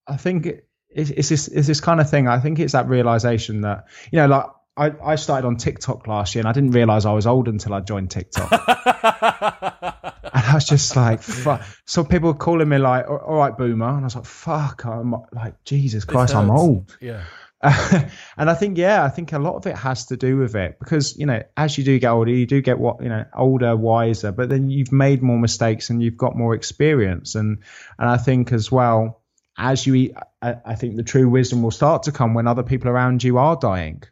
I 0.07 0.17
think 0.17 0.49
it's, 0.95 1.11
it's 1.11 1.29
this 1.29 1.49
it's 1.49 1.67
this 1.67 1.81
kind 1.81 2.01
of 2.01 2.11
thing. 2.11 2.29
I 2.29 2.39
think 2.39 2.59
it's 2.59 2.73
that 2.73 2.89
realization 2.89 3.63
that 3.63 3.87
you 4.11 4.19
know 4.19 4.27
like. 4.27 4.47
I, 4.77 4.93
I 5.05 5.17
started 5.17 5.47
on 5.47 5.57
TikTok 5.57 6.07
last 6.07 6.35
year 6.35 6.41
and 6.41 6.49
I 6.49 6.53
didn't 6.53 6.71
realize 6.71 7.05
I 7.05 7.13
was 7.13 7.27
old 7.27 7.49
until 7.49 7.75
I 7.75 7.81
joined 7.81 8.11
TikTok. 8.11 8.51
and 8.53 10.45
I 10.45 10.55
was 10.55 10.65
just 10.65 10.97
like, 10.97 11.23
fuck. 11.23 11.63
So 11.85 12.05
people 12.05 12.33
were 12.33 12.39
calling 12.39 12.69
me 12.69 12.79
like, 12.79 13.09
all 13.09 13.37
right, 13.37 13.57
boomer. 13.57 13.89
And 13.89 14.01
I 14.01 14.05
was 14.05 14.17
like, 14.17 14.25
fuck, 14.25 14.87
I'm 14.87 15.15
like, 15.33 15.63
Jesus 15.65 16.05
Christ, 16.05 16.35
I'm 16.35 16.51
old. 16.51 16.97
Yeah. 17.01 17.25
and 17.63 18.51
I 18.51 18.55
think, 18.55 18.79
yeah, 18.79 19.05
I 19.05 19.11
think 19.11 19.33
a 19.33 19.39
lot 19.39 19.57
of 19.57 19.67
it 19.67 19.77
has 19.77 20.07
to 20.07 20.17
do 20.17 20.39
with 20.39 20.57
it 20.57 20.79
because, 20.79 21.17
you 21.19 21.27
know, 21.27 21.43
as 21.57 21.77
you 21.77 21.85
do 21.85 21.99
get 21.99 22.11
older, 22.11 22.31
you 22.31 22.47
do 22.47 22.63
get 22.63 22.79
what, 22.79 23.03
you 23.03 23.11
know, 23.11 23.27
older, 23.37 23.77
wiser, 23.77 24.33
but 24.33 24.49
then 24.49 24.71
you've 24.71 24.91
made 24.91 25.23
more 25.23 25.39
mistakes 25.39 25.91
and 25.91 26.03
you've 26.03 26.17
got 26.17 26.35
more 26.35 26.55
experience. 26.55 27.35
And, 27.35 27.59
and 27.99 28.09
I 28.09 28.17
think 28.17 28.53
as 28.53 28.73
well, 28.73 29.21
as 29.57 29.87
you 29.87 29.95
eat, 29.95 30.15
I, 30.41 30.57
I 30.65 30.75
think 30.77 30.97
the 30.97 31.03
true 31.03 31.29
wisdom 31.29 31.63
will 31.63 31.71
start 31.71 32.05
to 32.05 32.13
come 32.13 32.33
when 32.33 32.49
other 32.49 32.63
people 32.63 32.89
around 32.89 33.23
you 33.23 33.37
are 33.37 33.55
dying 33.55 34.03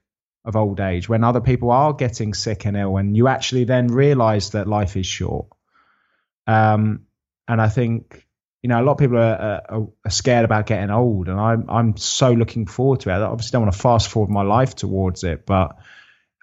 of 0.45 0.57
old 0.57 0.81
age, 0.81 1.09
when 1.09 1.25
other 1.25 1.41
people 1.41 1.71
are 1.71 1.93
getting 1.93 2.35
sick 2.35 2.65
and 2.65 2.77
ill, 2.77 2.97
and 2.97 3.17
you 3.17 3.29
actually 3.29 3.65
then 3.65 3.89
realize 3.89 4.51
that 4.51 4.67
life 4.67 4.97
is 4.97 5.07
short. 5.07 5.47
Um, 6.47 7.07
and 7.47 7.61
I 7.61 7.69
think 7.69 8.27
you 8.63 8.69
know, 8.69 8.81
a 8.81 8.85
lot 8.85 8.93
of 8.93 8.99
people 8.99 9.17
are, 9.17 9.63
are, 9.69 9.89
are, 10.05 10.11
scared 10.11 10.45
about 10.45 10.67
getting 10.67 10.91
old, 10.91 11.29
and 11.29 11.41
I'm 11.41 11.71
I'm 11.71 11.97
so 11.97 12.33
looking 12.33 12.67
forward 12.67 13.01
to 13.01 13.11
it. 13.11 13.15
I 13.15 13.23
obviously 13.23 13.53
don't 13.53 13.63
want 13.63 13.75
to 13.75 13.81
fast 13.81 14.09
forward 14.09 14.31
my 14.31 14.43
life 14.43 14.75
towards 14.75 15.25
it, 15.25 15.47
but 15.47 15.77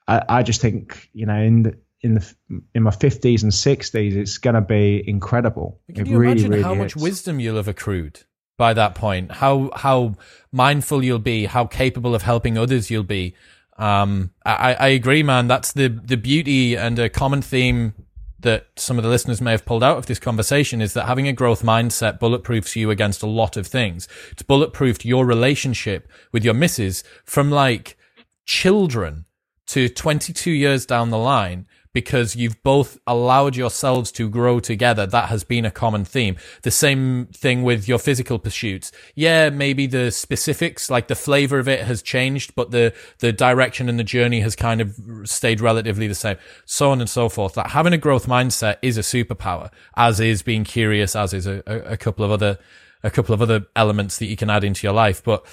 I, 0.07 0.23
I 0.27 0.43
just 0.43 0.59
think 0.59 1.09
you 1.13 1.27
know 1.27 1.39
in 1.39 1.63
the 1.63 1.77
in 2.01 2.15
the 2.15 2.33
in 2.73 2.83
my 2.83 2.91
fifties 2.91 3.43
and 3.43 3.53
sixties, 3.53 4.15
it's 4.15 4.39
going 4.39 4.55
to 4.55 4.61
be 4.61 5.03
incredible. 5.07 5.79
Can 5.93 6.07
it 6.07 6.09
you 6.09 6.17
really, 6.17 6.31
imagine 6.31 6.51
really 6.51 6.63
how 6.63 6.73
much 6.73 6.95
wisdom 6.95 7.39
you'll 7.39 7.57
have 7.57 7.67
accrued 7.67 8.23
by 8.57 8.73
that 8.73 8.95
point? 8.95 9.31
How 9.31 9.69
how 9.75 10.15
mindful 10.51 11.03
you'll 11.03 11.19
be, 11.19 11.45
how 11.45 11.65
capable 11.65 12.15
of 12.15 12.23
helping 12.23 12.57
others 12.57 12.89
you'll 12.89 13.03
be. 13.03 13.35
Um, 13.77 14.31
I, 14.45 14.73
I 14.73 14.87
agree, 14.87 15.23
man. 15.23 15.47
That's 15.47 15.71
the 15.71 15.87
the 15.87 16.17
beauty 16.17 16.75
and 16.75 16.97
a 16.97 17.09
common 17.09 17.41
theme 17.41 17.93
that 18.39 18.67
some 18.75 18.97
of 18.97 19.03
the 19.03 19.09
listeners 19.09 19.41
may 19.41 19.51
have 19.51 19.65
pulled 19.65 19.83
out 19.83 19.97
of 19.97 20.05
this 20.05 20.19
conversation 20.19 20.79
is 20.81 20.93
that 20.93 21.07
having 21.07 21.27
a 21.27 21.33
growth 21.33 21.63
mindset 21.63 22.19
bulletproofs 22.19 22.75
you 22.75 22.91
against 22.91 23.23
a 23.23 23.27
lot 23.27 23.57
of 23.57 23.65
things. 23.65 24.07
It's 24.31 24.43
bulletproofed 24.43 25.05
your 25.05 25.25
relationship 25.25 26.07
with 26.31 26.45
your 26.45 26.53
missus 26.53 27.03
from 27.25 27.49
like 27.49 27.97
children 28.45 29.25
to 29.67 29.89
22 29.89 30.51
years 30.51 30.85
down 30.85 31.09
the 31.09 31.17
line 31.17 31.67
because 31.93 32.35
you've 32.35 32.61
both 32.63 32.97
allowed 33.07 33.55
yourselves 33.55 34.11
to 34.13 34.29
grow 34.29 34.59
together. 34.59 35.05
That 35.05 35.29
has 35.29 35.43
been 35.43 35.65
a 35.65 35.71
common 35.71 36.05
theme. 36.05 36.37
The 36.61 36.71
same 36.71 37.27
thing 37.27 37.63
with 37.63 37.87
your 37.87 37.99
physical 37.99 38.39
pursuits. 38.39 38.91
Yeah, 39.15 39.49
maybe 39.49 39.87
the 39.87 40.11
specifics, 40.11 40.89
like 40.89 41.07
the 41.07 41.15
flavor 41.15 41.59
of 41.59 41.67
it 41.67 41.81
has 41.81 42.01
changed, 42.01 42.55
but 42.55 42.71
the, 42.71 42.93
the 43.19 43.33
direction 43.33 43.89
and 43.89 43.99
the 43.99 44.03
journey 44.03 44.41
has 44.41 44.55
kind 44.55 44.81
of 44.81 44.95
stayed 45.25 45.61
relatively 45.61 46.07
the 46.07 46.15
same. 46.15 46.37
So 46.65 46.91
on 46.91 47.01
and 47.01 47.09
so 47.09 47.29
forth. 47.29 47.53
That 47.53 47.71
having 47.71 47.93
a 47.93 47.97
growth 47.97 48.27
mindset 48.27 48.77
is 48.81 48.97
a 48.97 49.01
superpower, 49.01 49.71
as 49.95 50.19
is 50.19 50.41
being 50.41 50.63
curious, 50.63 51.15
as 51.15 51.33
is 51.33 51.47
a, 51.47 51.63
a, 51.65 51.93
a 51.93 51.97
couple 51.97 52.23
of 52.23 52.31
other, 52.31 52.57
a 53.03 53.11
couple 53.11 53.33
of 53.33 53.41
other 53.41 53.65
elements 53.75 54.19
that 54.19 54.27
you 54.27 54.35
can 54.35 54.49
add 54.49 54.63
into 54.63 54.85
your 54.85 54.93
life. 54.93 55.23
But 55.23 55.45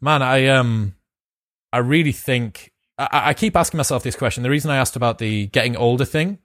man, 0.00 0.22
I, 0.22 0.48
um, 0.48 0.94
I 1.72 1.78
really 1.78 2.12
think 2.12 2.72
I, 2.98 3.30
I 3.30 3.34
keep 3.34 3.56
asking 3.56 3.78
myself 3.78 4.02
this 4.02 4.16
question. 4.16 4.42
The 4.42 4.50
reason 4.50 4.70
I 4.70 4.76
asked 4.76 4.96
about 4.96 5.18
the 5.18 5.46
getting 5.48 5.76
older 5.76 6.04
thing 6.04 6.38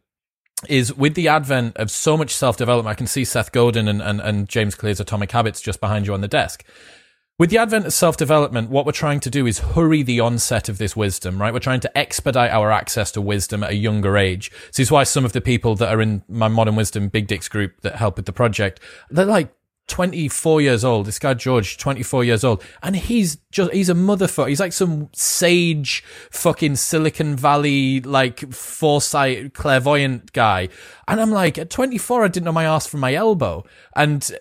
is 0.68 0.94
with 0.94 1.14
the 1.16 1.28
advent 1.28 1.78
of 1.78 1.90
so 1.90 2.18
much 2.18 2.32
self 2.32 2.58
development. 2.58 2.92
I 2.92 2.98
can 2.98 3.08
see 3.08 3.24
Seth 3.24 3.52
Godin 3.52 3.88
and, 3.88 4.02
and, 4.02 4.20
and 4.20 4.50
James 4.50 4.76
Clear's 4.76 5.00
Atomic 5.00 5.32
Habits 5.32 5.62
just 5.62 5.80
behind 5.80 6.08
you 6.08 6.14
on 6.14 6.22
the 6.22 6.28
desk. 6.28 6.66
With 7.38 7.52
the 7.52 7.58
advent 7.58 7.86
of 7.86 7.94
self 7.94 8.18
development, 8.18 8.70
what 8.70 8.86
we're 8.86 8.92
trying 8.92 9.22
to 9.22 9.30
do 9.30 9.48
is 9.48 9.60
hurry 9.60 10.04
the 10.04 10.20
onset 10.20 10.68
of 10.68 10.78
this 10.78 10.96
wisdom, 10.96 11.40
right? 11.40 11.54
We're 11.54 11.60
trying 11.60 11.80
to 11.82 11.98
expedite 11.98 12.52
our 12.52 12.70
access 12.70 13.12
to 13.14 13.22
wisdom 13.22 13.64
at 13.64 13.70
a 13.70 13.76
younger 13.76 14.18
age. 14.18 14.52
This 14.68 14.80
is 14.80 14.92
why 14.92 15.04
some 15.04 15.24
of 15.24 15.32
the 15.32 15.40
people 15.40 15.76
that 15.76 15.94
are 15.94 16.02
in 16.02 16.24
my 16.28 16.50
Modern 16.50 16.76
Wisdom 16.76 17.08
Big 17.08 17.28
Dicks 17.28 17.48
group 17.48 17.80
that 17.82 17.96
help 17.96 18.18
with 18.18 18.26
the 18.26 18.34
project, 18.34 18.82
they're 19.10 19.26
like 19.26 19.54
24 19.90 20.62
years 20.62 20.86
old. 20.86 21.08
This 21.08 21.20
guy 21.20 21.34
George, 21.34 21.78
24 21.78 22.24
years 22.24 22.44
old, 22.44 22.64
and 22.82 22.96
he's 22.96 23.38
just 23.52 23.74
he's 23.74 23.90
a 23.90 23.94
motherfucker. 23.94 24.48
He's 24.48 24.60
like 24.60 24.72
some 24.72 25.10
sage 25.14 26.04
fucking 26.32 26.78
Silicon 26.78 27.36
Valley 27.36 28.00
like 28.00 28.54
foresight 28.54 29.54
clairvoyant 29.54 30.32
guy. 30.32 30.70
And 31.08 31.20
I'm 31.20 31.32
like, 31.32 31.58
at 31.58 31.70
24, 31.70 32.24
I 32.24 32.28
didn't 32.28 32.46
know 32.46 32.52
my 32.52 32.66
ass 32.66 32.88
from 32.88 33.02
my 33.02 33.14
elbow. 33.14 33.66
And 33.96 34.32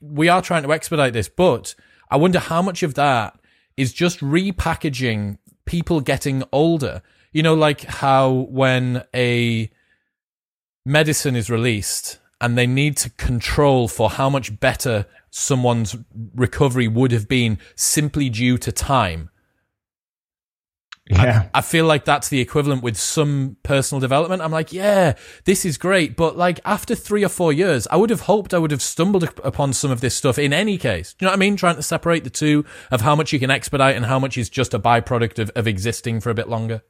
we 0.00 0.28
are 0.28 0.42
trying 0.42 0.64
to 0.64 0.72
expedite 0.72 1.12
this, 1.12 1.28
but 1.28 1.74
I 2.10 2.16
wonder 2.16 2.38
how 2.38 2.62
much 2.62 2.82
of 2.82 2.94
that 2.94 3.38
is 3.76 3.92
just 3.92 4.20
repackaging 4.20 5.38
people 5.66 6.00
getting 6.00 6.42
older. 6.50 7.02
You 7.32 7.42
know, 7.42 7.54
like 7.54 7.82
how 7.82 8.46
when 8.50 9.04
a 9.14 9.70
medicine 10.86 11.36
is 11.36 11.50
released 11.50 12.18
and 12.40 12.58
they 12.58 12.66
need 12.66 12.96
to 12.98 13.10
control 13.10 13.88
for 13.88 14.10
how 14.10 14.28
much 14.28 14.58
better 14.60 15.06
someone's 15.30 15.96
recovery 16.34 16.88
would 16.88 17.12
have 17.12 17.28
been 17.28 17.58
simply 17.74 18.28
due 18.28 18.58
to 18.58 18.70
time. 18.70 19.30
Yeah. 21.10 21.48
I, 21.52 21.58
I, 21.58 21.60
feel 21.60 21.84
like 21.84 22.06
that's 22.06 22.28
the 22.28 22.40
equivalent 22.40 22.82
with 22.82 22.96
some 22.96 23.58
personal 23.62 24.00
development. 24.00 24.40
I'm 24.40 24.50
like, 24.50 24.72
yeah, 24.72 25.14
this 25.44 25.66
is 25.66 25.76
great. 25.76 26.16
But 26.16 26.38
like 26.38 26.60
after 26.64 26.94
three 26.94 27.22
or 27.22 27.28
four 27.28 27.52
years, 27.52 27.86
I 27.90 27.96
would 27.96 28.08
have 28.08 28.22
hoped 28.22 28.54
I 28.54 28.58
would 28.58 28.70
have 28.70 28.80
stumbled 28.80 29.24
upon 29.44 29.74
some 29.74 29.90
of 29.90 30.00
this 30.00 30.14
stuff 30.14 30.38
in 30.38 30.54
any 30.54 30.78
case. 30.78 31.12
Do 31.12 31.24
you 31.24 31.26
know 31.26 31.32
what 31.32 31.38
I 31.38 31.40
mean? 31.40 31.56
Trying 31.56 31.76
to 31.76 31.82
separate 31.82 32.24
the 32.24 32.30
two 32.30 32.64
of 32.90 33.02
how 33.02 33.14
much 33.14 33.34
you 33.34 33.38
can 33.38 33.50
expedite 33.50 33.96
and 33.96 34.06
how 34.06 34.18
much 34.18 34.38
is 34.38 34.48
just 34.48 34.72
a 34.72 34.78
byproduct 34.78 35.38
of, 35.38 35.50
of 35.50 35.66
existing 35.66 36.20
for 36.20 36.30
a 36.30 36.34
bit 36.34 36.48
longer. 36.48 36.82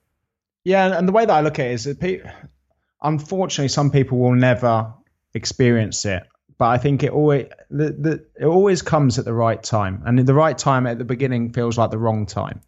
Yeah. 0.62 0.96
And 0.96 1.08
the 1.08 1.12
way 1.12 1.26
that 1.26 1.34
I 1.34 1.40
look 1.40 1.58
at 1.58 1.66
it 1.66 1.72
is 1.72 1.84
that 1.84 1.98
people, 1.98 2.30
unfortunately, 3.02 3.68
some 3.68 3.90
people 3.90 4.18
will 4.18 4.34
never 4.34 4.94
experience 5.34 6.04
it 6.04 6.22
but 6.58 6.66
I 6.66 6.78
think 6.78 7.02
it 7.02 7.10
always 7.10 7.46
the, 7.70 7.90
the, 7.90 8.26
it 8.38 8.46
always 8.46 8.82
comes 8.82 9.18
at 9.18 9.24
the 9.24 9.34
right 9.34 9.60
time, 9.62 10.02
and 10.06 10.18
the 10.18 10.34
right 10.34 10.56
time 10.56 10.86
at 10.86 10.98
the 10.98 11.04
beginning 11.04 11.52
feels 11.52 11.76
like 11.76 11.90
the 11.90 11.98
wrong 11.98 12.26
time 12.26 12.60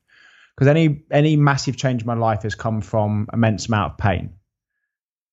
because 0.56 0.68
any 0.68 1.04
any 1.10 1.36
massive 1.36 1.76
change 1.76 2.02
in 2.02 2.06
my 2.06 2.14
life 2.14 2.42
has 2.42 2.54
come 2.54 2.80
from 2.80 3.28
immense 3.32 3.66
amount 3.68 3.92
of 3.92 3.98
pain. 3.98 4.34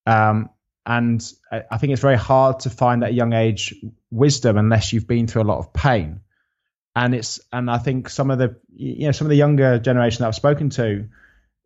Um, 0.06 0.50
and 0.86 1.24
I 1.52 1.78
think 1.78 1.94
it's 1.94 2.02
very 2.02 2.18
hard 2.18 2.60
to 2.62 2.70
find 2.70 3.04
at 3.04 3.12
a 3.12 3.14
young 3.14 3.32
age 3.32 3.74
wisdom 4.12 4.58
unless 4.58 4.92
you've 4.92 5.08
been 5.08 5.28
through 5.28 5.44
a 5.44 5.46
lot 5.46 5.60
of 5.60 5.72
pain. 5.74 6.20
And 6.96 7.16
it's 7.16 7.40
and 7.52 7.72
I 7.72 7.78
think 7.78 8.10
some 8.10 8.30
of 8.30 8.38
the 8.38 8.58
you 8.76 9.06
know 9.06 9.14
some 9.14 9.26
of 9.26 9.30
the 9.30 9.38
younger 9.38 9.80
generation 9.80 10.22
that 10.22 10.28
I've 10.28 10.36
spoken 10.36 10.70
to, 10.72 11.08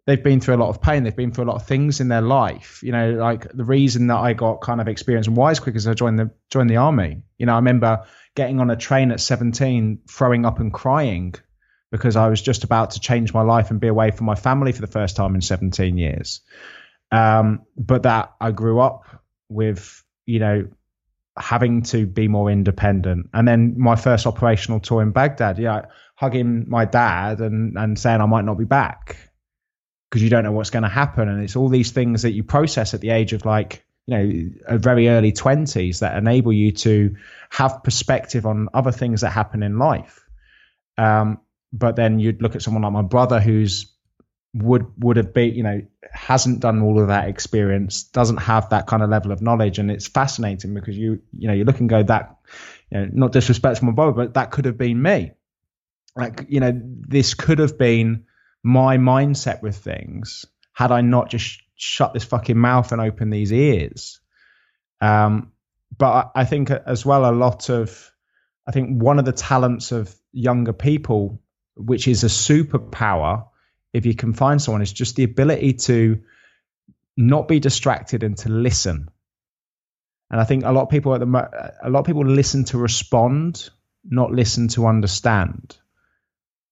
they've 0.08 0.24
been 0.24 0.40
through 0.40 0.56
a 0.56 0.58
lot 0.58 0.70
of 0.70 0.82
pain. 0.82 1.04
They've 1.04 1.16
been 1.16 1.32
through 1.32 1.44
a 1.44 1.52
lot 1.52 1.58
of 1.58 1.68
things 1.68 2.00
in 2.00 2.08
their 2.08 2.22
life. 2.22 2.82
You 2.82 2.94
know, 2.94 3.12
like 3.12 3.52
the 3.52 3.66
reason 3.66 4.08
that 4.08 4.18
I 4.18 4.34
got 4.34 4.62
kind 4.62 4.82
of 4.82 4.88
experience 4.88 5.28
and 5.28 5.36
wise 5.36 5.60
quick 5.60 5.76
is 5.76 5.86
I 5.88 5.94
joined 5.94 6.18
the 6.18 6.32
joined 6.50 6.70
the 6.70 6.78
army. 6.78 7.22
You 7.38 7.46
know, 7.46 7.54
I 7.54 7.58
remember 7.58 8.06
getting 8.34 8.60
on 8.60 8.72
a 8.72 8.76
train 8.76 9.12
at 9.12 9.20
17, 9.20 10.00
throwing 10.10 10.46
up 10.46 10.60
and 10.60 10.74
crying 10.74 11.36
because 11.92 12.16
I 12.16 12.30
was 12.30 12.42
just 12.42 12.64
about 12.64 12.92
to 12.92 13.00
change 13.00 13.34
my 13.34 13.42
life 13.42 13.70
and 13.70 13.80
be 13.80 13.88
away 13.88 14.12
from 14.12 14.26
my 14.26 14.36
family 14.36 14.72
for 14.72 14.82
the 14.82 14.88
first 14.88 15.16
time 15.16 15.36
in 15.36 15.42
17 15.42 15.98
years. 15.98 16.42
Um, 17.12 17.64
but 17.78 18.04
that 18.04 18.34
I 18.40 18.52
grew 18.52 18.80
up 18.80 19.24
with, 19.50 20.04
you 20.26 20.40
know, 20.40 20.68
having 21.38 21.84
to 21.84 22.06
be 22.06 22.28
more 22.28 22.50
independent. 22.50 23.30
And 23.34 23.48
then 23.48 23.76
my 23.78 23.96
first 23.96 24.26
operational 24.26 24.80
tour 24.80 25.02
in 25.02 25.12
Baghdad, 25.12 25.60
yeah, 25.60 25.86
hugging 26.16 26.66
my 26.68 26.86
dad 26.86 27.40
and, 27.40 27.78
and 27.78 27.98
saying 27.98 28.22
I 28.22 28.26
might 28.26 28.46
not 28.46 28.58
be 28.58 28.66
back 28.66 29.18
because 30.10 30.24
you 30.24 30.30
don't 30.30 30.44
know 30.44 30.52
what's 30.52 30.70
going 30.70 30.84
to 30.84 30.90
happen. 30.90 31.28
And 31.28 31.44
it's 31.44 31.56
all 31.56 31.70
these 31.70 31.92
things 31.92 32.22
that 32.22 32.32
you 32.32 32.44
process 32.44 32.94
at 32.94 33.02
the 33.02 33.10
age 33.10 33.34
of 33.34 33.46
like, 33.46 33.86
you 34.06 34.18
know, 34.18 34.50
a 34.68 34.78
very 34.78 35.10
early 35.10 35.32
20s 35.32 36.00
that 36.00 36.18
enable 36.18 36.54
you 36.54 36.72
to 36.72 37.16
have 37.50 37.84
perspective 37.84 38.46
on 38.46 38.70
other 38.74 38.92
things 38.92 39.22
that 39.22 39.32
happen 39.32 39.64
in 39.64 39.78
life. 39.78 40.26
Um, 40.98 41.40
but 41.74 41.96
then 41.96 42.20
you'd 42.20 42.42
look 42.42 42.56
at 42.56 42.62
someone 42.62 42.84
like 42.84 42.94
my 42.94 43.02
brother 43.02 43.40
who's 43.40 43.94
would 44.54 44.86
would 45.04 45.18
have 45.18 45.34
been 45.34 45.54
you 45.54 45.64
know 45.64 45.82
hasn't 46.12 46.62
done 46.62 46.82
all 46.82 47.00
of 47.00 47.10
that 47.10 47.28
experience 47.28 48.04
doesn't 48.04 48.38
have 48.38 48.70
that 48.70 48.88
kind 48.88 49.04
of 49.04 49.10
level 49.10 49.32
of 49.32 49.42
knowledge 49.42 49.78
and 49.78 49.92
it's 49.92 50.08
fascinating 50.08 50.74
because 50.74 50.98
you 50.98 51.22
you 51.38 51.48
know 51.48 51.54
you 51.54 51.66
look 51.66 51.80
and 51.80 51.90
go 51.90 52.02
that 52.02 52.38
you 52.90 52.98
know 52.98 53.10
not 53.12 53.32
disrespect 53.34 53.78
to 53.78 53.86
my 53.86 53.92
brother 53.92 54.14
but 54.14 54.34
that 54.34 54.50
could 54.50 54.66
have 54.66 54.78
been 54.78 55.00
me 55.00 55.32
like 56.16 56.46
you 56.48 56.60
know 56.60 56.72
this 56.74 57.34
could 57.34 57.60
have 57.60 57.78
been 57.78 58.26
my 58.68 58.98
mindset 58.98 59.62
with 59.62 59.78
things 59.78 60.46
had 60.74 60.92
i 60.92 61.00
not 61.00 61.30
just 61.30 61.62
shut 61.76 62.14
this 62.14 62.26
fucking 62.26 62.58
mouth 62.58 62.92
and 62.92 63.00
open 63.00 63.30
these 63.30 63.54
ears. 63.54 64.20
Um 65.00 65.54
but 65.98 66.32
i 66.36 66.44
think 66.44 66.70
as 66.70 67.06
well 67.06 67.30
a 67.30 67.32
lot 67.32 67.70
of 67.70 68.12
i 68.68 68.72
think 68.72 69.02
one 69.02 69.20
of 69.20 69.26
the 69.26 69.32
talents 69.32 69.94
of 69.94 70.14
younger 70.34 70.74
people 70.74 71.42
which 71.76 72.10
is 72.10 72.26
a 72.26 72.28
superpower 72.28 73.48
if 73.94 74.06
you 74.06 74.14
can 74.14 74.34
find 74.34 74.62
someone 74.62 74.82
is 74.82 74.92
just 74.92 75.16
the 75.16 75.24
ability 75.24 75.74
to 75.74 76.22
not 77.16 77.48
be 77.48 77.60
distracted 77.60 78.22
and 78.24 78.38
to 78.38 78.50
listen. 78.50 79.10
And 80.30 80.42
i 80.42 80.44
think 80.44 80.66
a 80.66 80.74
lot 80.74 80.84
of 80.84 80.90
people 80.90 81.16
at 81.16 81.22
the 81.22 81.28
a 81.84 81.90
lot 81.90 82.02
of 82.02 82.06
people 82.06 82.26
listen 82.26 82.66
to 82.66 82.78
respond 82.78 83.70
not 84.04 84.32
listen 84.32 84.68
to 84.68 84.88
understand 84.88 85.78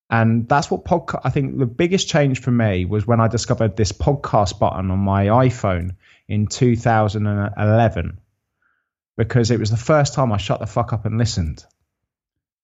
and 0.09 0.47
that's 0.47 0.69
what 0.69 0.85
podcast 0.85 1.21
i 1.23 1.29
think 1.29 1.57
the 1.57 1.65
biggest 1.65 2.07
change 2.07 2.41
for 2.41 2.51
me 2.51 2.85
was 2.85 3.07
when 3.07 3.19
i 3.19 3.27
discovered 3.27 3.75
this 3.75 3.91
podcast 3.91 4.59
button 4.59 4.91
on 4.91 4.99
my 4.99 5.25
iphone 5.25 5.95
in 6.27 6.47
2011 6.47 8.19
because 9.17 9.51
it 9.51 9.59
was 9.59 9.71
the 9.71 9.77
first 9.77 10.13
time 10.13 10.31
i 10.31 10.37
shut 10.37 10.59
the 10.59 10.67
fuck 10.67 10.93
up 10.93 11.05
and 11.05 11.17
listened 11.17 11.65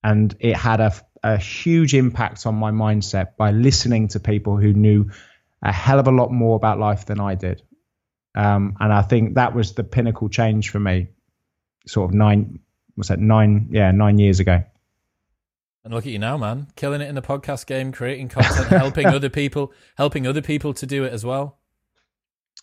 and 0.04 0.36
it 0.40 0.56
had 0.56 0.80
a 0.80 0.94
a 1.24 1.38
huge 1.38 1.94
impact 1.94 2.46
on 2.46 2.56
my 2.56 2.72
mindset 2.72 3.36
by 3.38 3.52
listening 3.52 4.08
to 4.10 4.20
people 4.20 4.58
who 4.58 4.74
knew 4.74 5.12
a 5.62 5.72
hell 5.72 6.00
of 6.00 6.08
a 6.08 6.12
lot 6.12 6.32
more 6.32 6.56
about 6.56 6.80
life 6.80 7.06
than 7.06 7.20
I 7.20 7.36
did. 7.36 7.62
Um, 8.34 8.78
and 8.80 8.92
I 8.92 9.02
think 9.02 9.36
that 9.36 9.54
was 9.54 9.74
the 9.74 9.84
pinnacle 9.84 10.30
change 10.30 10.70
for 10.70 10.80
me, 10.80 11.10
sort 11.86 12.10
of 12.10 12.16
nine, 12.16 12.60
was 12.98 13.10
that 13.10 13.20
nine? 13.20 13.70
Yeah, 13.72 13.92
nine 13.92 14.18
years 14.18 14.40
ago. 14.40 14.64
And 15.84 15.94
look 15.94 16.06
at 16.06 16.12
you 16.12 16.20
now, 16.20 16.38
man, 16.38 16.68
killing 16.76 17.02
it 17.02 17.10
in 17.10 17.16
the 17.16 17.22
podcast 17.24 17.66
game, 17.66 17.92
creating 17.92 18.30
content, 18.30 18.68
helping 18.68 19.06
other 19.08 19.30
people, 19.30 19.74
helping 19.98 20.28
other 20.28 20.42
people 20.42 20.74
to 20.76 20.86
do 20.86 21.04
it 21.04 21.12
as 21.12 21.26
well. 21.26 21.58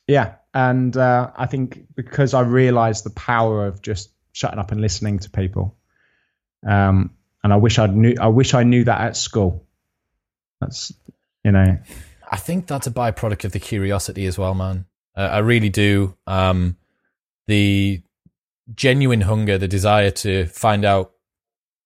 Yeah, 0.06 0.36
and 0.54 0.96
uh, 0.96 1.30
I 1.36 1.46
think 1.46 1.94
because 1.94 2.32
I 2.32 2.40
realised 2.40 3.04
the 3.04 3.10
power 3.10 3.66
of 3.66 3.82
just 3.82 4.10
shutting 4.32 4.58
up 4.58 4.70
and 4.70 4.80
listening 4.80 5.18
to 5.20 5.30
people, 5.30 5.76
um, 6.66 7.10
and 7.42 7.52
I 7.52 7.56
wish 7.56 7.78
I 7.78 7.86
knew. 7.86 8.14
I 8.20 8.28
wish 8.28 8.54
I 8.54 8.62
knew 8.62 8.84
that 8.84 9.00
at 9.00 9.16
school. 9.16 9.66
That's 10.60 10.92
you 11.44 11.52
know. 11.52 11.78
I 12.30 12.36
think 12.36 12.66
that's 12.66 12.86
a 12.86 12.90
byproduct 12.90 13.44
of 13.44 13.52
the 13.52 13.60
curiosity 13.60 14.26
as 14.26 14.38
well, 14.38 14.54
man. 14.54 14.84
Uh, 15.16 15.22
I 15.22 15.38
really 15.38 15.70
do. 15.70 16.14
Um, 16.26 16.76
the 17.46 18.02
genuine 18.74 19.22
hunger, 19.22 19.58
the 19.58 19.68
desire 19.68 20.10
to 20.10 20.46
find 20.46 20.84
out 20.84 21.12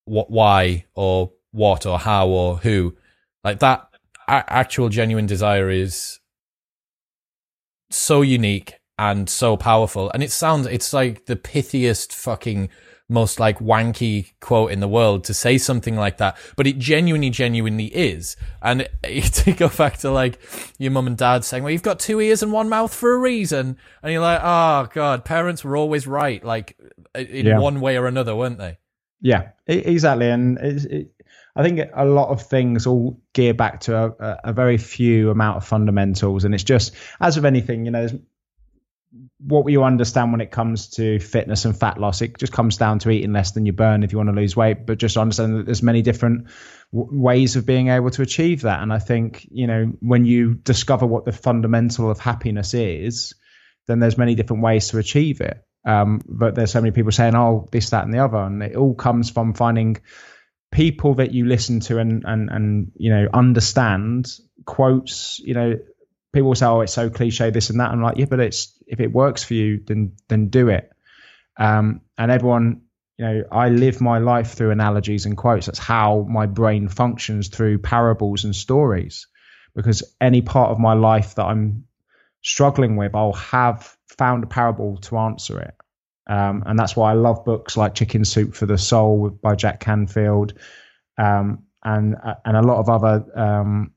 what, 0.05 0.31
why, 0.31 0.87
or 0.95 1.33
what, 1.51 1.87
or 1.87 1.99
how, 1.99 2.29
or 2.29 2.57
who, 2.59 2.97
like 3.45 3.61
that. 3.61 3.89
Actual 4.29 4.89
genuine 4.89 5.27
desire 5.27 5.69
is 5.69 6.21
so 7.91 8.23
unique 8.23 8.79
and 8.97 9.29
so 9.29 9.57
powerful, 9.57 10.11
and 10.13 10.23
it 10.23 10.31
sounds. 10.31 10.67
It's 10.67 10.93
like 10.93 11.27
the 11.27 11.37
pithiest 11.37 12.13
fucking 12.13 12.71
most 13.13 13.39
like 13.39 13.59
wanky 13.59 14.33
quote 14.41 14.73
in 14.73 14.81
the 14.81 14.89
world 14.89 15.25
to 15.25 15.35
say 15.35 15.59
something 15.59 15.97
like 15.97 16.17
that, 16.17 16.37
but 16.57 16.67
it 16.67 16.79
genuinely, 16.79 17.31
genuinely 17.31 17.87
is. 17.87 18.37
And 18.61 18.89
to 19.03 19.53
go 19.53 19.69
back 19.69 19.99
to 19.99 20.11
like 20.11 20.41
your 20.79 20.91
mum 20.91 21.07
and 21.07 21.17
dad 21.17 21.45
saying, 21.45 21.63
well, 21.63 21.73
you've 21.73 21.83
got 21.83 22.01
two 22.01 22.21
ears 22.21 22.43
and 22.43 22.53
one 22.53 22.69
mouth 22.69 22.93
for 22.93 23.13
a 23.13 23.19
reason. 23.19 23.77
And 24.03 24.13
you're 24.13 24.23
like, 24.23 24.41
oh 24.43 24.89
God, 24.93 25.25
parents 25.25 25.63
were 25.63 25.77
always 25.77 26.07
right, 26.07 26.43
like 26.43 26.77
in 27.15 27.47
yeah. 27.47 27.59
one 27.59 27.81
way 27.81 27.97
or 27.97 28.07
another, 28.07 28.35
weren't 28.35 28.59
they? 28.59 28.79
Yeah, 29.23 29.51
exactly. 29.67 30.29
And 30.29 30.59
it, 30.59 31.15
I 31.55 31.63
think 31.63 31.81
a 31.95 32.05
lot 32.05 32.31
of 32.31 32.43
things 32.43 32.87
all 32.87 33.21
gear 33.33 33.55
back 33.55 33.81
to 33.83 33.97
a, 33.97 34.41
a, 34.45 34.53
very 34.53 34.79
few 34.79 35.31
amount 35.31 35.59
of 35.59 35.65
fundamentals. 35.65 36.45
And 36.45 36.55
it's 36.55 36.65
just, 36.65 36.93
as 37.21 37.37
with 37.37 37.47
anything, 37.47 37.85
you 37.85 37.93
know, 37.93 38.09
what 39.39 39.71
you 39.71 39.85
understand 39.85 40.33
when 40.33 40.41
it 40.41 40.51
comes 40.51 40.89
to 40.91 41.21
fitness 41.21 41.65
and 41.65 41.79
fat 41.79 41.99
loss, 41.99 42.21
it 42.21 42.37
just 42.37 42.53
comes 42.53 42.79
down 42.79 42.99
to 43.01 43.11
eating 43.11 43.33
less 43.33 43.53
than 43.53 43.65
you 43.65 43.73
burn 43.73 44.03
if 44.03 44.11
you 44.11 44.19
want 44.19 44.31
to 44.31 44.35
lose 44.35 44.57
weight. 44.57 44.87
But 44.87 44.99
just 44.99 45.17
understand 45.17 45.57
that 45.57 45.67
there's 45.67 45.83
many 45.83 46.03
different 46.03 46.49
w- 46.93 47.21
ways 47.21 47.55
of 47.55 47.65
being 47.65 47.89
able 47.89 48.11
to 48.11 48.23
achieve 48.23 48.63
that. 48.63 48.83
And 48.83 48.93
I 48.93 48.99
think 48.99 49.47
you 49.51 49.67
know 49.67 49.93
when 50.01 50.25
you 50.25 50.55
discover 50.55 51.07
what 51.07 51.27
the 51.27 51.33
fundamental 51.33 52.11
of 52.11 52.19
happiness 52.19 52.75
is, 52.75 53.35
then 53.87 54.01
there's 54.01 54.19
many 54.19 54.35
different 54.35 54.63
ways 54.63 54.89
to 54.89 54.99
achieve 54.99 55.41
it. 55.41 55.63
Um, 55.85 56.21
but 56.27 56.55
there's 56.55 56.71
so 56.73 56.81
many 56.81 56.93
people 56.93 57.13
saying, 57.13 57.35
"Oh, 57.35 57.69
this, 57.73 57.91
that, 57.91 58.05
and 58.05 58.15
the 58.15 58.25
other," 58.25 58.39
and 58.39 58.63
it 58.63 58.77
all 58.77 58.95
comes 58.95 59.31
from 59.31 59.55
finding 59.55 59.99
people 60.71 61.15
that 61.15 61.33
you 61.33 61.45
listen 61.47 61.81
to 61.81 61.99
and 61.99 62.25
and 62.25 62.51
and 62.51 62.93
you 62.97 63.11
know 63.11 63.29
understand 63.33 64.33
quotes. 64.65 65.41
You 65.41 65.55
know, 65.55 65.79
people 66.33 66.55
say, 66.55 66.67
"Oh, 66.67 66.81
it's 66.81 66.93
so 66.93 67.11
cliche, 67.11 67.51
this 67.51 67.71
and 67.71 67.81
that." 67.81 67.91
I'm 67.91 68.03
like, 68.03 68.17
yeah, 68.17 68.27
but 68.27 68.41
it's 68.41 68.73
if 68.87 69.01
it 69.01 69.13
works 69.13 69.43
for 69.43 69.55
you, 69.55 69.83
then 69.85 70.13
then 70.29 70.49
do 70.49 70.69
it. 70.69 70.91
Um, 71.59 72.01
and 72.17 72.31
everyone, 72.31 72.83
you 73.19 73.25
know, 73.25 73.45
I 73.51 73.69
live 73.69 74.01
my 74.01 74.19
life 74.19 74.53
through 74.53 74.71
analogies 74.71 75.27
and 75.27 75.37
quotes. 75.37 75.67
That's 75.67 75.79
how 75.79 76.27
my 76.29 76.47
brain 76.47 76.89
functions 76.89 77.49
through 77.49 77.79
parables 77.79 78.45
and 78.45 78.55
stories. 78.55 79.27
Because 79.75 80.03
any 80.21 80.43
part 80.43 80.71
of 80.71 80.79
my 80.79 80.93
life 80.93 81.37
that 81.37 81.45
I'm 81.45 81.85
struggling 82.43 82.97
with, 82.97 83.15
I'll 83.15 83.33
have 83.33 83.97
found 84.19 84.45
a 84.45 84.47
parable 84.47 84.99
to 84.99 85.19
answer 85.19 85.61
it. 85.61 85.75
Um, 86.27 86.63
and 86.67 86.79
that's 86.79 86.95
why 86.95 87.11
I 87.11 87.15
love 87.15 87.45
books 87.45 87.77
like 87.77 87.95
Chicken 87.95 88.25
Soup 88.25 88.55
for 88.55 88.67
the 88.67 88.79
Soul 88.79 89.31
by 89.31 89.55
Jack 89.55 89.81
Canfield, 89.81 90.55
um, 91.19 91.65
and 91.83 92.17
and 92.45 92.57
a 92.57 92.63
lot 92.63 92.79
of 92.79 92.89
other 92.89 93.25
um, 93.39 93.93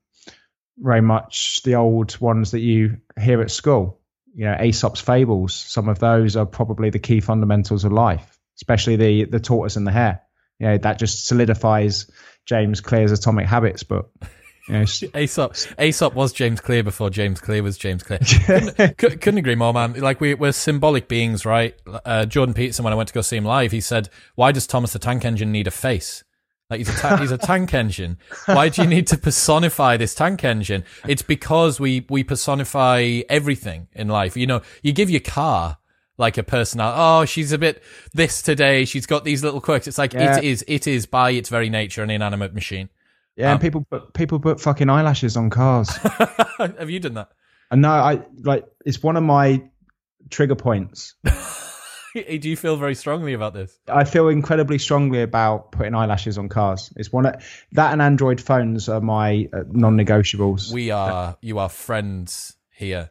very 0.78 1.02
much 1.02 1.62
the 1.64 1.76
old 1.76 2.20
ones 2.20 2.52
that 2.52 2.62
you 2.62 2.98
hear 3.20 3.41
at 3.41 3.52
school. 3.52 4.02
You 4.34 4.46
know, 4.46 4.58
Aesop's 4.60 5.00
fables. 5.00 5.54
Some 5.54 5.88
of 5.88 6.00
those 6.00 6.36
are 6.36 6.46
probably 6.46 6.89
the 6.89 7.00
key 7.00 7.22
fundamentals 7.22 7.86
of 7.86 7.91
life, 7.91 8.38
especially 8.58 8.96
the 8.96 9.26
the 9.26 9.39
tortoise 9.39 9.76
and 9.76 9.86
the 9.86 9.91
hare. 9.91 10.22
You 10.60 10.68
know, 10.68 10.78
that 10.80 10.98
just 10.98 11.28
solidifies 11.28 12.10
James 12.46 12.82
Clear's 12.82 13.12
Atomic 13.12 13.46
Habits 13.46 13.84
book. 13.84 14.12
Know, 14.68 14.82
Aesop, 15.16 15.55
Aesop 15.80 16.13
was 16.16 16.34
James 16.34 16.59
Clear 16.59 16.84
before 16.84 17.09
James 17.09 17.39
Clear 17.39 17.61
was 17.61 17.78
James 17.78 18.01
Clear. 18.03 18.20
couldn't, 18.97 19.22
couldn't 19.22 19.38
agree 19.38 19.55
more, 19.55 19.74
man. 19.74 19.93
Like 19.93 20.20
we, 20.20 20.34
we're 20.34 20.51
symbolic 20.51 21.07
beings, 21.07 21.45
right? 21.45 21.76
Uh, 22.05 22.26
Jordan 22.26 22.53
Peterson, 22.55 22.84
when 22.84 22.93
I 22.93 22.95
went 22.95 23.07
to 23.09 23.13
go 23.13 23.22
see 23.22 23.38
him 23.38 23.45
live, 23.45 23.72
he 23.72 23.82
said, 23.82 24.09
"Why 24.36 24.51
does 24.51 24.66
Thomas 24.68 24.93
the 24.93 24.99
Tank 24.99 25.24
Engine 25.26 25.51
need 25.51 25.68
a 25.68 25.72
face? 25.72 26.24
Like 26.70 26.80
he's 26.80 26.89
a 26.89 26.93
ta- 26.97 27.18
he's 27.18 27.30
a 27.32 27.38
tank 27.38 27.76
engine. 27.76 28.18
Why 28.47 28.70
do 28.70 28.82
you 28.82 28.88
need 28.88 29.05
to 29.07 29.18
personify 29.20 29.97
this 29.97 30.16
tank 30.16 30.43
engine? 30.43 30.84
It's 31.07 31.22
because 31.22 31.80
we 31.80 32.07
we 32.09 32.24
personify 32.24 33.22
everything 33.30 33.88
in 33.93 34.07
life. 34.07 34.36
You 34.36 34.47
know, 34.47 34.61
you 34.82 34.91
give 34.93 35.09
your 35.09 35.22
car." 35.22 35.78
Like 36.18 36.38
a 36.38 36.43
personality. 36.43 36.97
Oh, 36.97 37.26
she's 37.26 37.51
a 37.51 37.57
bit 37.57 37.84
this 38.13 38.41
today. 38.41 38.86
She's 38.86 39.05
got 39.05 39.26
these 39.26 39.43
little 39.43 39.59
quirks. 39.59 39.86
It's 39.86 39.97
like 39.97 40.13
Yeah. 40.13 40.38
it 40.38 40.45
is. 40.45 40.63
It 40.66 40.88
is 40.88 41.05
by 41.05 41.32
its 41.32 41.49
very 41.49 41.70
nature 41.70 42.03
an 42.03 42.09
inanimate 42.09 42.53
machine. 42.53 42.88
Yeah, 43.36 43.51
and 43.51 43.61
people 43.61 43.86
put 43.89 44.13
people 44.13 44.39
put 44.39 44.59
fucking 44.59 44.89
eyelashes 44.89 45.38
on 45.38 45.49
cars. 45.49 45.89
Have 46.57 46.89
you 46.89 46.99
done 46.99 47.15
that? 47.15 47.29
and 47.71 47.81
no, 47.81 47.89
I 47.89 48.21
like 48.41 48.65
it's 48.86 49.01
one 49.01 49.17
of 49.17 49.23
my 49.23 49.63
trigger 50.29 50.55
points. 50.55 51.15
Do 52.13 52.49
you 52.49 52.55
feel 52.55 52.77
very 52.77 52.95
strongly 52.95 53.33
about 53.33 53.53
this? 53.53 53.77
I 53.89 54.05
feel 54.05 54.29
incredibly 54.29 54.77
strongly 54.77 55.21
about 55.21 55.73
putting 55.73 55.93
eyelashes 55.93 56.38
on 56.38 56.47
cars. 56.47 56.93
It's 56.95 57.11
one 57.11 57.25
of 57.25 57.36
that 57.73 57.91
and 57.91 58.01
Android 58.01 58.39
phones 58.39 58.88
are 58.88 59.01
my 59.01 59.49
uh, 59.51 59.63
non-negotiables. 59.69 60.71
We 60.71 60.91
are. 60.91 61.36
You 61.41 61.59
are 61.59 61.67
friends 61.67 62.55
here. 62.71 63.09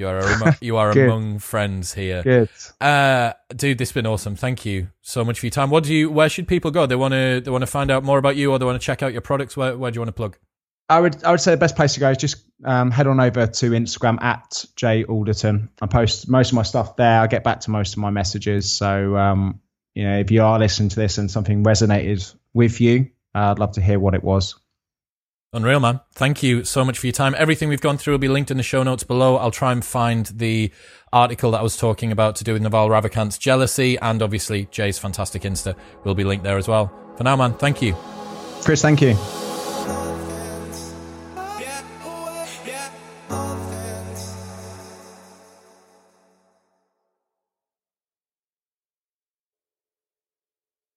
You 0.00 0.08
are. 0.08 0.18
A, 0.18 0.58
you 0.62 0.76
are 0.78 0.90
among 0.90 1.40
friends 1.40 1.92
here. 1.92 2.22
Good. 2.22 2.48
Uh, 2.80 3.34
dude, 3.54 3.76
this 3.76 3.90
has 3.90 3.94
been 3.94 4.06
awesome. 4.06 4.34
Thank 4.34 4.64
you 4.64 4.88
so 5.02 5.24
much 5.26 5.40
for 5.40 5.46
your 5.46 5.50
time. 5.50 5.68
What 5.68 5.84
do 5.84 5.94
you? 5.94 6.10
Where 6.10 6.30
should 6.30 6.48
people 6.48 6.70
go? 6.70 6.86
They 6.86 6.96
want 6.96 7.12
to. 7.12 7.42
They 7.42 7.50
want 7.50 7.62
to 7.62 7.66
find 7.66 7.90
out 7.90 8.02
more 8.02 8.16
about 8.16 8.36
you, 8.36 8.50
or 8.50 8.58
they 8.58 8.64
want 8.64 8.80
to 8.80 8.84
check 8.84 9.02
out 9.02 9.12
your 9.12 9.20
products. 9.20 9.58
Where, 9.58 9.76
where 9.76 9.90
do 9.90 9.96
you 9.96 10.00
want 10.00 10.08
to 10.08 10.12
plug? 10.12 10.38
I 10.88 11.00
would 11.00 11.22
I 11.22 11.32
would 11.32 11.40
say 11.40 11.50
the 11.50 11.58
best 11.58 11.76
place 11.76 11.94
to 11.94 12.00
go 12.00 12.10
is 12.10 12.16
just 12.16 12.42
um, 12.64 12.90
head 12.90 13.06
on 13.06 13.20
over 13.20 13.46
to 13.46 13.70
Instagram 13.72 14.22
at 14.22 14.64
J 14.74 15.04
Alderton. 15.04 15.68
I 15.82 15.86
post 15.86 16.30
most 16.30 16.48
of 16.48 16.54
my 16.54 16.62
stuff 16.62 16.96
there. 16.96 17.20
I 17.20 17.26
get 17.26 17.44
back 17.44 17.60
to 17.60 17.70
most 17.70 17.92
of 17.92 17.98
my 17.98 18.10
messages. 18.10 18.72
So 18.72 19.16
um, 19.18 19.60
you 19.94 20.04
know, 20.04 20.18
if 20.18 20.30
you 20.30 20.42
are 20.42 20.58
listening 20.58 20.88
to 20.88 20.96
this 20.96 21.18
and 21.18 21.30
something 21.30 21.62
resonated 21.62 22.34
with 22.54 22.80
you, 22.80 23.10
uh, 23.34 23.50
I'd 23.50 23.58
love 23.58 23.72
to 23.72 23.82
hear 23.82 24.00
what 24.00 24.14
it 24.14 24.24
was. 24.24 24.56
Unreal, 25.52 25.80
man. 25.80 25.98
Thank 26.12 26.44
you 26.44 26.62
so 26.62 26.84
much 26.84 26.98
for 26.98 27.06
your 27.06 27.12
time. 27.12 27.34
Everything 27.36 27.68
we've 27.68 27.80
gone 27.80 27.98
through 27.98 28.14
will 28.14 28.18
be 28.18 28.28
linked 28.28 28.52
in 28.52 28.56
the 28.56 28.62
show 28.62 28.84
notes 28.84 29.02
below. 29.02 29.36
I'll 29.36 29.50
try 29.50 29.72
and 29.72 29.84
find 29.84 30.26
the 30.26 30.70
article 31.12 31.50
that 31.50 31.58
I 31.58 31.62
was 31.62 31.76
talking 31.76 32.12
about 32.12 32.36
to 32.36 32.44
do 32.44 32.52
with 32.52 32.62
Naval 32.62 32.88
Ravikant's 32.88 33.36
jealousy, 33.36 33.98
and 33.98 34.22
obviously 34.22 34.66
Jay's 34.66 35.00
fantastic 35.00 35.42
Insta 35.42 35.74
will 36.04 36.14
be 36.14 36.22
linked 36.22 36.44
there 36.44 36.56
as 36.56 36.68
well. 36.68 36.92
For 37.16 37.24
now, 37.24 37.34
man, 37.34 37.54
thank 37.54 37.82
you. 37.82 37.96
Chris, 38.62 38.80
thank 38.80 39.02
you. 39.02 39.16